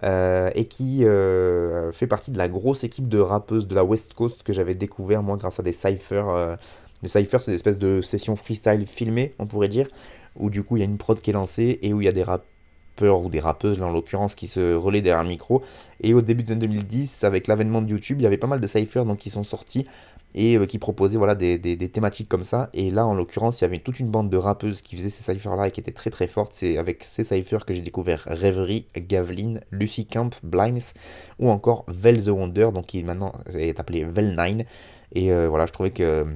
euh, 0.05 0.51
et 0.55 0.67
qui 0.67 1.05
euh, 1.05 1.91
fait 1.91 2.07
partie 2.07 2.31
de 2.31 2.37
la 2.37 2.49
grosse 2.49 2.85
équipe 2.85 3.09
de 3.09 3.19
rappeuses 3.19 3.67
de 3.67 3.75
la 3.75 3.83
West 3.83 4.13
Coast 4.13 4.43
que 4.43 4.53
j'avais 4.53 4.75
découvert 4.75 5.23
moi 5.23 5.39
grâce 5.39 5.59
à 5.59 5.63
des 5.63 5.73
cyphers. 5.73 6.29
Euh, 6.29 6.57
les 7.03 7.09
cyphers 7.09 7.41
c'est 7.41 7.51
des 7.51 7.55
espèces 7.55 7.79
de 7.79 8.03
sessions 8.03 8.37
freestyle 8.37 8.87
filmées 8.87 9.35
on 9.39 9.47
pourrait 9.47 9.69
dire 9.69 9.87
où 10.35 10.51
du 10.51 10.63
coup 10.63 10.77
il 10.77 10.81
y 10.81 10.83
a 10.83 10.87
une 10.87 10.99
prod 10.99 11.21
qui 11.21 11.31
est 11.31 11.33
lancée 11.33 11.79
et 11.83 11.95
où 11.95 12.03
il 12.03 12.05
y 12.05 12.09
a 12.09 12.13
des 12.13 12.23
rappeurs 12.23 13.23
ou 13.23 13.31
des 13.31 13.41
rappeuses 13.41 13.79
là 13.79 13.87
en 13.87 13.93
l'occurrence 13.93 14.35
qui 14.35 14.47
se 14.47 14.75
relaient 14.75 15.03
derrière 15.03 15.21
un 15.21 15.29
micro 15.29 15.63
et 16.03 16.13
au 16.13 16.21
début 16.21 16.43
de 16.43 16.55
2010 16.55 17.25
avec 17.25 17.47
l'avènement 17.47 17.81
de 17.81 17.91
YouTube 17.91 18.19
il 18.21 18.25
y 18.25 18.27
avait 18.27 18.37
pas 18.37 18.47
mal 18.47 18.61
de 18.61 18.67
cyphers 18.67 19.05
donc 19.05 19.19
qui 19.19 19.31
sont 19.31 19.45
sortis 19.45 19.87
et 20.37 20.57
euh, 20.57 20.67
qui 20.67 20.79
proposaient 20.79 21.19
voilà 21.19 21.35
des, 21.35 21.59
thématiques 21.89 22.29
comme 22.29 22.45
ça 22.45 22.71
et 22.75 22.91
là 22.91 23.07
en 23.07 23.15
l'occurrence 23.15 23.61
il 23.61 23.65
y 23.65 23.67
avait 23.67 23.79
toute 23.79 23.99
une 23.99 24.11
bande 24.11 24.31
de 24.31 24.37
rappeuses 24.37 24.83
qui 24.83 24.95
faisaient 24.95 25.11
ces 25.11 25.23
cyphers 25.23 25.57
là 25.57 25.69
et 25.69 25.71
qui 25.73 25.81
étaient 25.81 25.93
très 25.93 26.11
très 26.11 26.29
fortes 26.29 26.53
c'est 26.55 26.77
avec 26.77 27.03
ces 27.03 27.25
cyphers 27.25 27.65
que 27.65 27.75
j'ai 27.75 27.81
découvert 27.81 28.29
Reverie, 28.31 28.87
Gavlin, 28.97 29.61
Lucy 29.73 30.07
Camp, 30.07 30.31
Blimes 30.45 30.79
ou 31.39 31.51
encore 31.51 31.85
Vel 31.89 32.23
the 32.23 32.29
Wonder 32.29 32.69
donc 32.73 32.87
qui 32.87 33.03
maintenant 33.03 33.33
est 33.55 33.81
appelé 33.81 34.05
Vel9 34.05 34.65
et 35.13 35.33
euh, 35.33 35.49
voilà 35.49 35.67
je 35.67 35.73
trouvais 35.73 35.91
que 35.91 36.27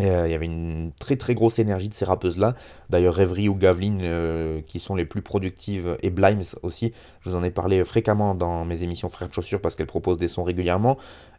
euh, 0.00 0.26
il 0.26 0.30
y 0.30 0.34
avait 0.34 0.46
une 0.46 0.92
très 0.98 1.16
très 1.16 1.34
grosse 1.34 1.58
énergie 1.58 1.88
de 1.88 1.94
ces 1.94 2.04
rappeuses 2.04 2.38
là. 2.38 2.54
D'ailleurs, 2.90 3.14
Reverie 3.14 3.48
ou 3.48 3.54
Gavlin, 3.54 4.00
euh, 4.00 4.60
qui 4.66 4.78
sont 4.78 4.94
les 4.94 5.04
plus 5.04 5.22
productives, 5.22 5.96
et 6.02 6.10
Blimes 6.10 6.42
aussi, 6.62 6.92
je 7.22 7.30
vous 7.30 7.36
en 7.36 7.42
ai 7.42 7.50
parlé 7.50 7.84
fréquemment 7.84 8.34
dans 8.34 8.64
mes 8.64 8.82
émissions 8.82 9.08
Frères 9.08 9.28
de 9.28 9.34
Chaussures 9.34 9.60
parce 9.60 9.74
qu'elle 9.74 9.86
propose 9.86 10.18
des 10.18 10.28
sons 10.28 10.44
régulièrement. 10.44 10.98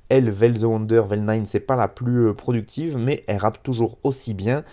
Elle, 0.09 0.29
Vel 0.29 0.59
the 0.59 0.63
Wonder, 0.63 1.01
Vel9, 1.09 1.45
c'est 1.45 1.59
pas 1.59 1.75
la 1.75 1.87
plus 1.87 2.27
euh, 2.27 2.33
productive, 2.33 2.97
mais 2.97 3.23
elle 3.27 3.37
rappe 3.37 3.61
toujours 3.63 3.97
aussi 4.03 4.33
bien. 4.33 4.63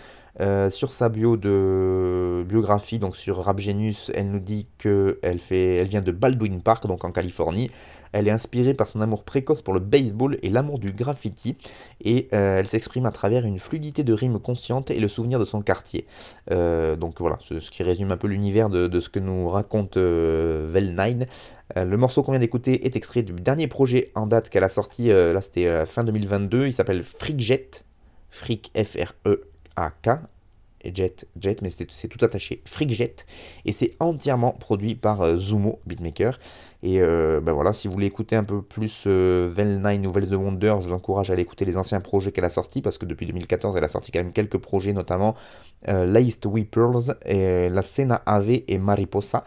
Euh, 0.41 0.69
sur 0.69 0.91
sa 0.91 1.07
bio 1.07 1.37
de 1.37 2.43
biographie, 2.47 2.99
donc 2.99 3.15
sur 3.15 3.37
Rap 3.37 3.59
Genius, 3.59 4.11
elle 4.13 4.31
nous 4.31 4.41
dit 4.41 4.67
que 4.77 5.17
elle 5.23 5.39
fait, 5.39 5.75
elle 5.75 5.87
vient 5.87 6.01
de 6.01 6.11
Baldwin 6.11 6.61
Park, 6.61 6.87
donc 6.87 7.05
en 7.05 7.11
Californie. 7.11 7.71
Elle 8.15 8.29
est 8.29 8.31
inspirée 8.31 8.73
par 8.73 8.87
son 8.87 9.01
amour 9.01 9.25
précoce 9.25 9.61
pour 9.61 9.73
le 9.73 9.81
baseball 9.81 10.37
et 10.41 10.49
l'amour 10.49 10.79
du 10.79 10.93
graffiti, 10.93 11.57
et 12.01 12.29
euh, 12.31 12.59
elle 12.59 12.65
s'exprime 12.65 13.05
à 13.05 13.11
travers 13.11 13.45
une 13.45 13.59
fluidité 13.59 14.05
de 14.05 14.13
rimes 14.13 14.39
consciente 14.39 14.89
et 14.89 15.01
le 15.01 15.09
souvenir 15.09 15.37
de 15.37 15.43
son 15.43 15.61
quartier. 15.61 16.05
Euh, 16.49 16.95
donc 16.95 17.19
voilà, 17.19 17.37
ce, 17.41 17.59
ce 17.59 17.69
qui 17.69 17.83
résume 17.83 18.11
un 18.11 18.17
peu 18.17 18.27
l'univers 18.27 18.69
de, 18.69 18.99
ce 19.01 19.09
que 19.09 19.19
nous 19.19 19.49
raconte 19.49 19.97
euh, 19.97 20.71
Vel9. 20.73 21.27
Euh, 21.75 21.83
le 21.83 21.97
morceau 21.97 22.23
qu'on 22.23 22.31
vient 22.31 22.39
d'écouter 22.39 22.85
est 22.85 22.95
extrait 22.95 23.21
du 23.21 23.33
dernier 23.33 23.67
projet 23.67 24.13
en 24.15 24.27
date 24.27 24.49
qu'elle 24.49 24.63
a 24.63 24.69
sorti, 24.69 25.09
là 25.09 25.41
c'était 25.41 25.85
fin 25.85 26.05
2022, 26.05 26.67
il 26.67 26.73
s'appelle 26.73 27.03
Freakjet, 27.03 27.69
Freak 28.29 28.71
F-R-E-A-K, 28.75 30.09
et 30.85 30.93
Jet, 30.93 31.27
Jet, 31.39 31.61
mais 31.61 31.69
c'est 31.69 32.07
tout 32.07 32.23
attaché, 32.23 32.61
Freakjet, 32.65 33.15
et 33.65 33.71
c'est 33.71 33.95
entièrement 33.99 34.51
produit 34.51 34.95
par 34.95 35.21
euh, 35.21 35.37
Zumo 35.37 35.79
Beatmaker. 35.85 36.39
Et 36.83 37.01
euh, 37.01 37.41
ben 37.41 37.51
voilà, 37.53 37.73
si 37.73 37.87
vous 37.87 37.93
voulez 37.95 38.05
écouter 38.05 38.35
un 38.35 38.43
peu 38.43 38.61
plus 38.61 39.05
euh, 39.07 39.51
Vel9 39.51 40.05
ou 40.05 40.11
Vel 40.11 40.29
the 40.29 40.33
Wonder, 40.33 40.75
je 40.81 40.87
vous 40.87 40.93
encourage 40.93 41.31
à 41.31 41.33
aller 41.33 41.41
écouter 41.41 41.65
les 41.65 41.77
anciens 41.77 41.99
projets 41.99 42.31
qu'elle 42.31 42.45
a 42.45 42.49
sortis, 42.51 42.83
parce 42.83 42.99
que 42.99 43.07
depuis 43.07 43.25
2014, 43.25 43.75
elle 43.75 43.83
a 43.83 43.87
sorti 43.87 44.11
quand 44.11 44.19
même 44.19 44.33
quelques 44.33 44.59
projets, 44.59 44.93
notamment 44.93 45.35
euh, 45.87 46.05
Weepers, 46.45 47.15
et 47.25 47.69
La 47.69 47.81
Cena 47.81 48.21
Ave 48.25 48.61
et 48.67 48.77
Mariposa. 48.77 49.45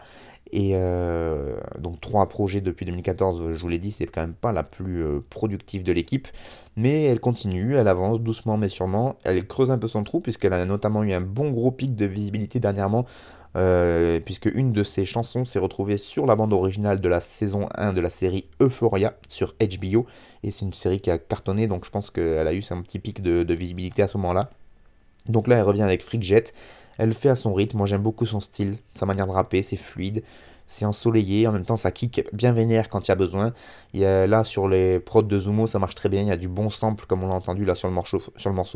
Et 0.51 0.71
euh, 0.73 1.59
donc 1.79 2.01
trois 2.01 2.27
projets 2.27 2.61
depuis 2.61 2.85
2014, 2.85 3.53
je 3.53 3.59
vous 3.59 3.67
l'ai 3.67 3.77
dit, 3.77 3.91
c'est 3.91 4.07
quand 4.07 4.21
même 4.21 4.33
pas 4.33 4.51
la 4.51 4.63
plus 4.63 5.03
euh, 5.03 5.19
productive 5.29 5.83
de 5.83 5.91
l'équipe. 5.91 6.27
Mais 6.75 7.03
elle 7.03 7.19
continue, 7.19 7.75
elle 7.75 7.87
avance 7.87 8.19
doucement 8.21 8.57
mais 8.57 8.69
sûrement. 8.69 9.17
Elle 9.23 9.45
creuse 9.45 9.69
un 9.71 9.77
peu 9.77 9.87
son 9.87 10.03
trou 10.03 10.21
puisqu'elle 10.21 10.53
a 10.53 10.65
notamment 10.65 11.03
eu 11.03 11.13
un 11.13 11.21
bon 11.21 11.51
gros 11.51 11.71
pic 11.71 11.95
de 11.95 12.05
visibilité 12.05 12.59
dernièrement. 12.59 13.05
euh, 13.55 14.19
puisque 14.19 14.45
une 14.45 14.73
de 14.73 14.83
ses 14.83 15.05
chansons 15.05 15.43
s'est 15.43 15.57
retrouvée 15.57 15.97
sur 15.97 16.27
la 16.27 16.35
bande 16.35 16.53
originale 16.53 17.01
de 17.01 17.09
la 17.09 17.19
saison 17.19 17.67
1 17.75 17.93
de 17.93 18.01
la 18.01 18.11
série 18.11 18.45
Euphoria 18.61 19.15
sur 19.27 19.55
HBO. 19.59 20.05
Et 20.43 20.51
c'est 20.51 20.65
une 20.65 20.73
série 20.73 20.99
qui 20.99 21.09
a 21.09 21.17
cartonné, 21.17 21.67
donc 21.67 21.83
je 21.85 21.89
pense 21.89 22.11
qu'elle 22.11 22.47
a 22.47 22.53
eu 22.53 22.63
un 22.69 22.81
petit 22.83 22.99
pic 22.99 23.21
de, 23.21 23.53
visibilité 23.53 24.03
à 24.03 24.07
ce 24.07 24.17
moment-là. 24.17 24.51
Donc 25.27 25.47
là, 25.47 25.57
elle 25.57 25.63
revient 25.63 25.81
avec 25.81 26.03
Freakjet. 26.03 26.45
Elle 26.99 27.07
le 27.07 27.13
fait 27.15 27.29
à 27.29 27.35
son 27.35 27.53
rythme. 27.53 27.77
Moi, 27.77 27.87
j'aime 27.87 28.03
beaucoup 28.03 28.25
son 28.25 28.39
style, 28.39 28.77
sa 28.93 29.05
manière 29.07 29.25
de 29.25 29.31
rapper. 29.31 29.63
C'est 29.63 29.77
fluide, 29.77 30.21
c'est 30.67 30.85
ensoleillé. 30.85 31.47
En 31.47 31.53
même 31.53 31.65
temps, 31.65 31.77
ça 31.77 31.91
kick 31.91 32.27
bien 32.33 32.51
vénère 32.51 32.89
quand 32.89 33.07
il 33.07 33.09
y 33.09 33.11
a 33.11 33.15
besoin. 33.15 33.53
Il 33.93 34.01
là, 34.01 34.43
sur 34.43 34.67
les 34.67 34.99
prods 34.99 35.23
de 35.23 35.39
Zumo, 35.39 35.65
ça 35.65 35.79
marche 35.79 35.95
très 35.95 36.09
bien. 36.09 36.21
Il 36.21 36.27
y 36.27 36.31
a 36.31 36.37
du 36.37 36.49
bon 36.49 36.69
sample, 36.69 37.05
comme 37.07 37.23
on 37.23 37.29
l'a 37.29 37.35
entendu 37.35 37.65
là 37.65 37.73
sur 37.73 37.87
le 37.87 37.93
morceau, 37.93 38.19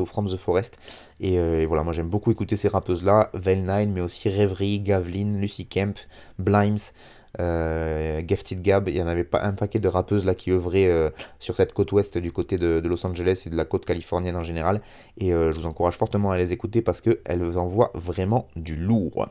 From 0.06 0.26
the 0.26 0.36
Forest. 0.36 0.78
Et, 1.20 1.38
euh, 1.38 1.60
et 1.60 1.66
voilà, 1.66 1.84
moi, 1.84 1.92
j'aime 1.92 2.08
beaucoup 2.08 2.32
écouter 2.32 2.56
ces 2.56 2.68
rappeuses-là. 2.68 3.30
Vel9, 3.34 3.88
mais 3.88 4.00
aussi 4.00 4.30
Reverie, 4.30 4.80
Gavlin, 4.80 5.36
Lucy 5.36 5.66
Kemp, 5.66 5.98
Blimes. 6.38 6.78
Euh, 7.40 8.22
Gifted 8.26 8.62
Gab, 8.62 8.88
il 8.88 8.96
y 8.96 9.02
en 9.02 9.06
avait 9.06 9.24
pas 9.24 9.42
un 9.42 9.52
paquet 9.52 9.78
de 9.78 9.88
rappeuses 9.88 10.24
là 10.24 10.34
qui 10.34 10.50
œuvraient 10.50 10.86
euh, 10.86 11.10
sur 11.40 11.56
cette 11.56 11.72
côte 11.72 11.90
ouest 11.92 12.18
du 12.18 12.32
côté 12.32 12.58
de, 12.58 12.80
Los 12.84 13.04
Angeles 13.06 13.44
et 13.46 13.50
de 13.50 13.56
la 13.56 13.64
côte 13.64 13.84
californienne 13.84 14.36
en 14.36 14.42
général. 14.42 14.80
Et 15.18 15.32
euh, 15.32 15.52
je 15.52 15.58
vous 15.58 15.66
encourage 15.66 15.96
fortement 15.96 16.30
à 16.30 16.38
les 16.38 16.52
écouter 16.52 16.82
parce 16.82 17.00
qu'elles 17.00 17.58
envoient 17.58 17.90
vraiment 17.94 18.48
du 18.56 18.76
lourd. 18.76 19.28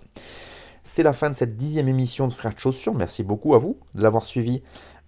C'est 0.86 1.02
la 1.02 1.14
fin 1.14 1.30
de 1.30 1.36
cette 1.36 1.56
dixième 1.56 1.88
émission 1.88 2.28
de 2.28 2.34
Frères 2.34 2.54
de 2.54 2.60
Chaussures. 2.60 2.94
Merci 2.94 3.24
beaucoup 3.24 3.56
à 3.56 3.58
vous 3.58 3.78
de 3.96 4.04
l'avoir 4.04 4.26
suivi. 4.26 4.62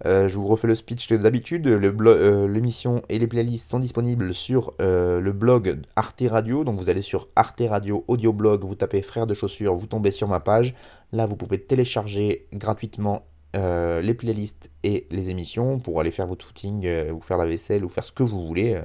Euh, 0.06 0.26
je 0.26 0.38
vous 0.38 0.46
refais 0.46 0.66
le 0.66 0.74
speech 0.74 1.12
d'habitude. 1.12 1.66
Euh, 1.66 2.48
L'émission 2.48 3.02
et 3.10 3.18
les 3.18 3.26
playlists 3.26 3.68
sont 3.70 3.78
disponibles 3.78 4.32
sur 4.32 4.72
euh, 4.80 5.20
le 5.20 5.32
blog 5.32 5.82
Arte 5.94 6.24
Radio. 6.30 6.64
Donc 6.64 6.78
vous 6.78 6.88
allez 6.88 7.02
sur 7.02 7.28
Arte 7.36 7.62
Radio 7.68 8.06
Audio 8.08 8.32
Blog, 8.32 8.64
vous 8.64 8.74
tapez 8.74 9.02
Frères 9.02 9.26
de 9.26 9.34
Chaussures, 9.34 9.74
vous 9.74 9.86
tombez 9.86 10.12
sur 10.12 10.28
ma 10.28 10.40
page. 10.40 10.74
Là, 11.12 11.26
vous 11.26 11.36
pouvez 11.36 11.60
télécharger 11.60 12.48
gratuitement 12.52 13.26
les 13.54 14.12
playlists 14.12 14.70
et 14.82 15.06
les 15.10 15.30
émissions 15.30 15.78
pour 15.78 15.98
aller 15.98 16.10
faire 16.10 16.26
votre 16.26 16.44
footing, 16.44 16.86
ou 17.10 17.22
faire 17.22 17.38
la 17.38 17.46
vaisselle, 17.46 17.86
ou 17.86 17.88
faire 17.88 18.04
ce 18.04 18.12
que 18.12 18.22
vous 18.22 18.46
voulez. 18.46 18.78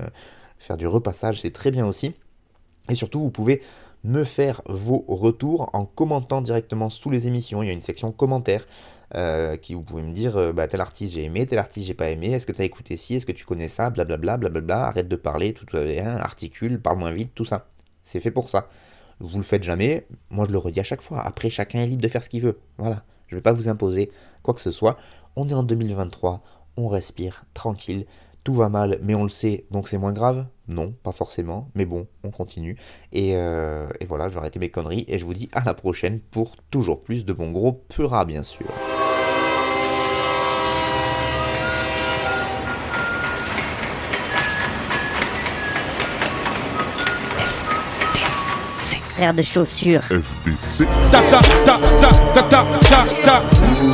faire 0.59 0.77
du 0.77 0.87
repassage, 0.87 1.41
c'est 1.41 1.51
très 1.51 1.71
bien 1.71 1.85
aussi. 1.85 2.13
Et 2.89 2.95
surtout, 2.95 3.19
vous 3.19 3.31
pouvez 3.31 3.61
me 4.03 4.23
faire 4.23 4.61
vos 4.67 5.05
retours 5.07 5.69
en 5.73 5.85
commentant 5.85 6.41
directement 6.41 6.89
sous 6.89 7.09
les 7.09 7.27
émissions. 7.27 7.61
Il 7.61 7.67
y 7.67 7.69
a 7.69 7.73
une 7.73 7.81
section 7.81 8.11
commentaires 8.11 8.65
euh, 9.15 9.57
qui 9.57 9.73
vous 9.73 9.83
pouvez 9.83 10.01
me 10.01 10.13
dire 10.13 10.37
euh, 10.37 10.53
bah, 10.53 10.67
tel 10.67 10.81
artiste 10.81 11.13
j'ai 11.13 11.23
aimé, 11.23 11.45
tel 11.45 11.59
artiste 11.59 11.87
j'ai 11.87 11.93
pas 11.93 12.09
aimé, 12.09 12.31
est-ce 12.31 12.47
que 12.47 12.51
tu 12.51 12.61
as 12.61 12.65
écouté 12.65 12.97
ci, 12.97 13.15
est-ce 13.15 13.25
que 13.25 13.31
tu 13.31 13.45
connais 13.45 13.67
ça, 13.67 13.89
blablabla, 13.89 14.37
blablabla, 14.37 14.85
arrête 14.87 15.07
de 15.07 15.15
parler, 15.15 15.53
tout 15.53 15.65
hein, 15.75 16.17
articule, 16.17 16.79
parle 16.81 16.97
moins 16.97 17.11
vite, 17.11 17.31
tout 17.35 17.45
ça. 17.45 17.67
C'est 18.03 18.19
fait 18.19 18.31
pour 18.31 18.49
ça. 18.49 18.69
Vous 19.19 19.37
le 19.37 19.43
faites 19.43 19.63
jamais, 19.63 20.07
moi 20.29 20.45
je 20.47 20.51
le 20.51 20.57
redis 20.57 20.79
à 20.79 20.83
chaque 20.83 21.01
fois. 21.01 21.21
Après, 21.21 21.49
chacun 21.49 21.79
est 21.79 21.87
libre 21.87 22.01
de 22.01 22.07
faire 22.07 22.23
ce 22.23 22.29
qu'il 22.29 22.41
veut. 22.41 22.57
Voilà, 22.77 23.03
je 23.27 23.35
vais 23.35 23.41
pas 23.41 23.53
vous 23.53 23.69
imposer 23.69 24.09
quoi 24.41 24.53
que 24.53 24.61
ce 24.61 24.71
soit. 24.71 24.97
On 25.35 25.47
est 25.47 25.53
en 25.53 25.63
2023, 25.63 26.41
on 26.77 26.87
respire, 26.87 27.43
tranquille. 27.53 28.05
Tout 28.43 28.53
va 28.55 28.69
mal, 28.69 28.97
mais 29.03 29.13
on 29.13 29.21
le 29.23 29.29
sait, 29.29 29.65
donc 29.69 29.87
c'est 29.87 29.99
moins 29.99 30.13
grave 30.13 30.47
Non, 30.67 30.93
pas 31.03 31.11
forcément, 31.11 31.69
mais 31.75 31.85
bon, 31.85 32.07
on 32.23 32.31
continue. 32.31 32.75
Et, 33.11 33.35
euh, 33.35 33.87
et 33.99 34.05
voilà, 34.05 34.29
je 34.29 34.33
vais 34.33 34.39
arrêter 34.39 34.57
mes 34.57 34.69
conneries 34.69 35.05
et 35.07 35.19
je 35.19 35.25
vous 35.25 35.35
dis 35.35 35.49
à 35.53 35.63
la 35.63 35.75
prochaine 35.75 36.19
pour 36.19 36.55
toujours 36.71 37.03
plus 37.03 37.23
de 37.23 37.33
bon 37.33 37.51
gros 37.51 37.73
Pura, 37.87 38.25
bien 38.25 38.41
sûr. 38.41 38.65
Frère 49.15 49.33
de 49.33 49.41
chaussures. 49.41 50.01
FBC. 50.09 50.85
Ta 51.11 51.21
ta 51.21 51.39
ta 51.65 51.77
ta 51.99 52.11
ta 52.33 52.41
ta 52.43 52.65
ta 52.89 53.05
ta. 53.23 53.43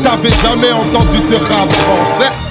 T'avais 0.03 0.29
jamais 0.31 0.71
entendu 0.71 1.17
de 1.17 1.35
rap 1.35 1.69
français 1.71 2.46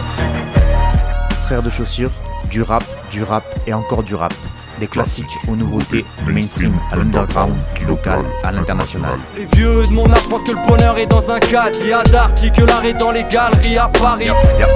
frères 1.47 1.63
de 1.63 1.71
chaussures, 1.71 2.11
du 2.51 2.61
rap, 2.61 2.83
du 3.13 3.23
rap 3.23 3.45
et 3.69 3.73
encore 3.73 4.03
du 4.03 4.17
rap. 4.17 4.35
Des 4.81 4.89
classiques 4.89 5.39
aux 5.47 5.55
nouveautés, 5.55 6.05
du 6.27 6.33
mainstream 6.33 6.75
à 6.91 6.97
l'underground, 6.97 7.55
du 7.77 7.85
local 7.85 8.19
à 8.43 8.51
l'international. 8.51 9.17
Les 9.37 9.45
vieux 9.57 9.87
de 9.87 9.93
mon 9.93 10.13
âge 10.13 10.29
pensent 10.29 10.43
que 10.43 10.51
le 10.51 10.67
bonheur 10.67 10.99
est 10.99 11.07
dans 11.07 11.31
un 11.31 11.39
cadre. 11.39 11.79
Il 11.81 11.91
y 11.91 11.93
a 11.93 12.03
que 12.03 12.63
l'art 12.63 12.83
dans 12.99 13.13
les 13.13 13.23
galeries 13.23 13.79
à 13.79 13.87
Paris. 13.87 14.25
Yep. 14.25 14.69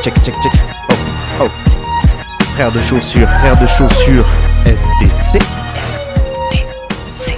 Check, 0.00 0.14
check, 0.22 0.34
check. 0.42 0.52
Oh, 0.88 0.94
oh. 1.42 1.48
Frères 2.54 2.70
de 2.70 2.80
chaussures, 2.82 3.28
frères 3.40 3.60
de 3.60 3.66
chaussures, 3.66 4.26
FDC. 4.64 5.42
FDC. 6.52 7.36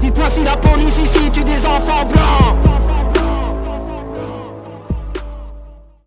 Dites-moi 0.00 0.30
si 0.30 0.44
la 0.44 0.56
police 0.56 1.00
ici 1.00 1.28
tue 1.32 1.42
des 1.42 1.66
enfants 1.66 2.06
blancs. 2.06 2.93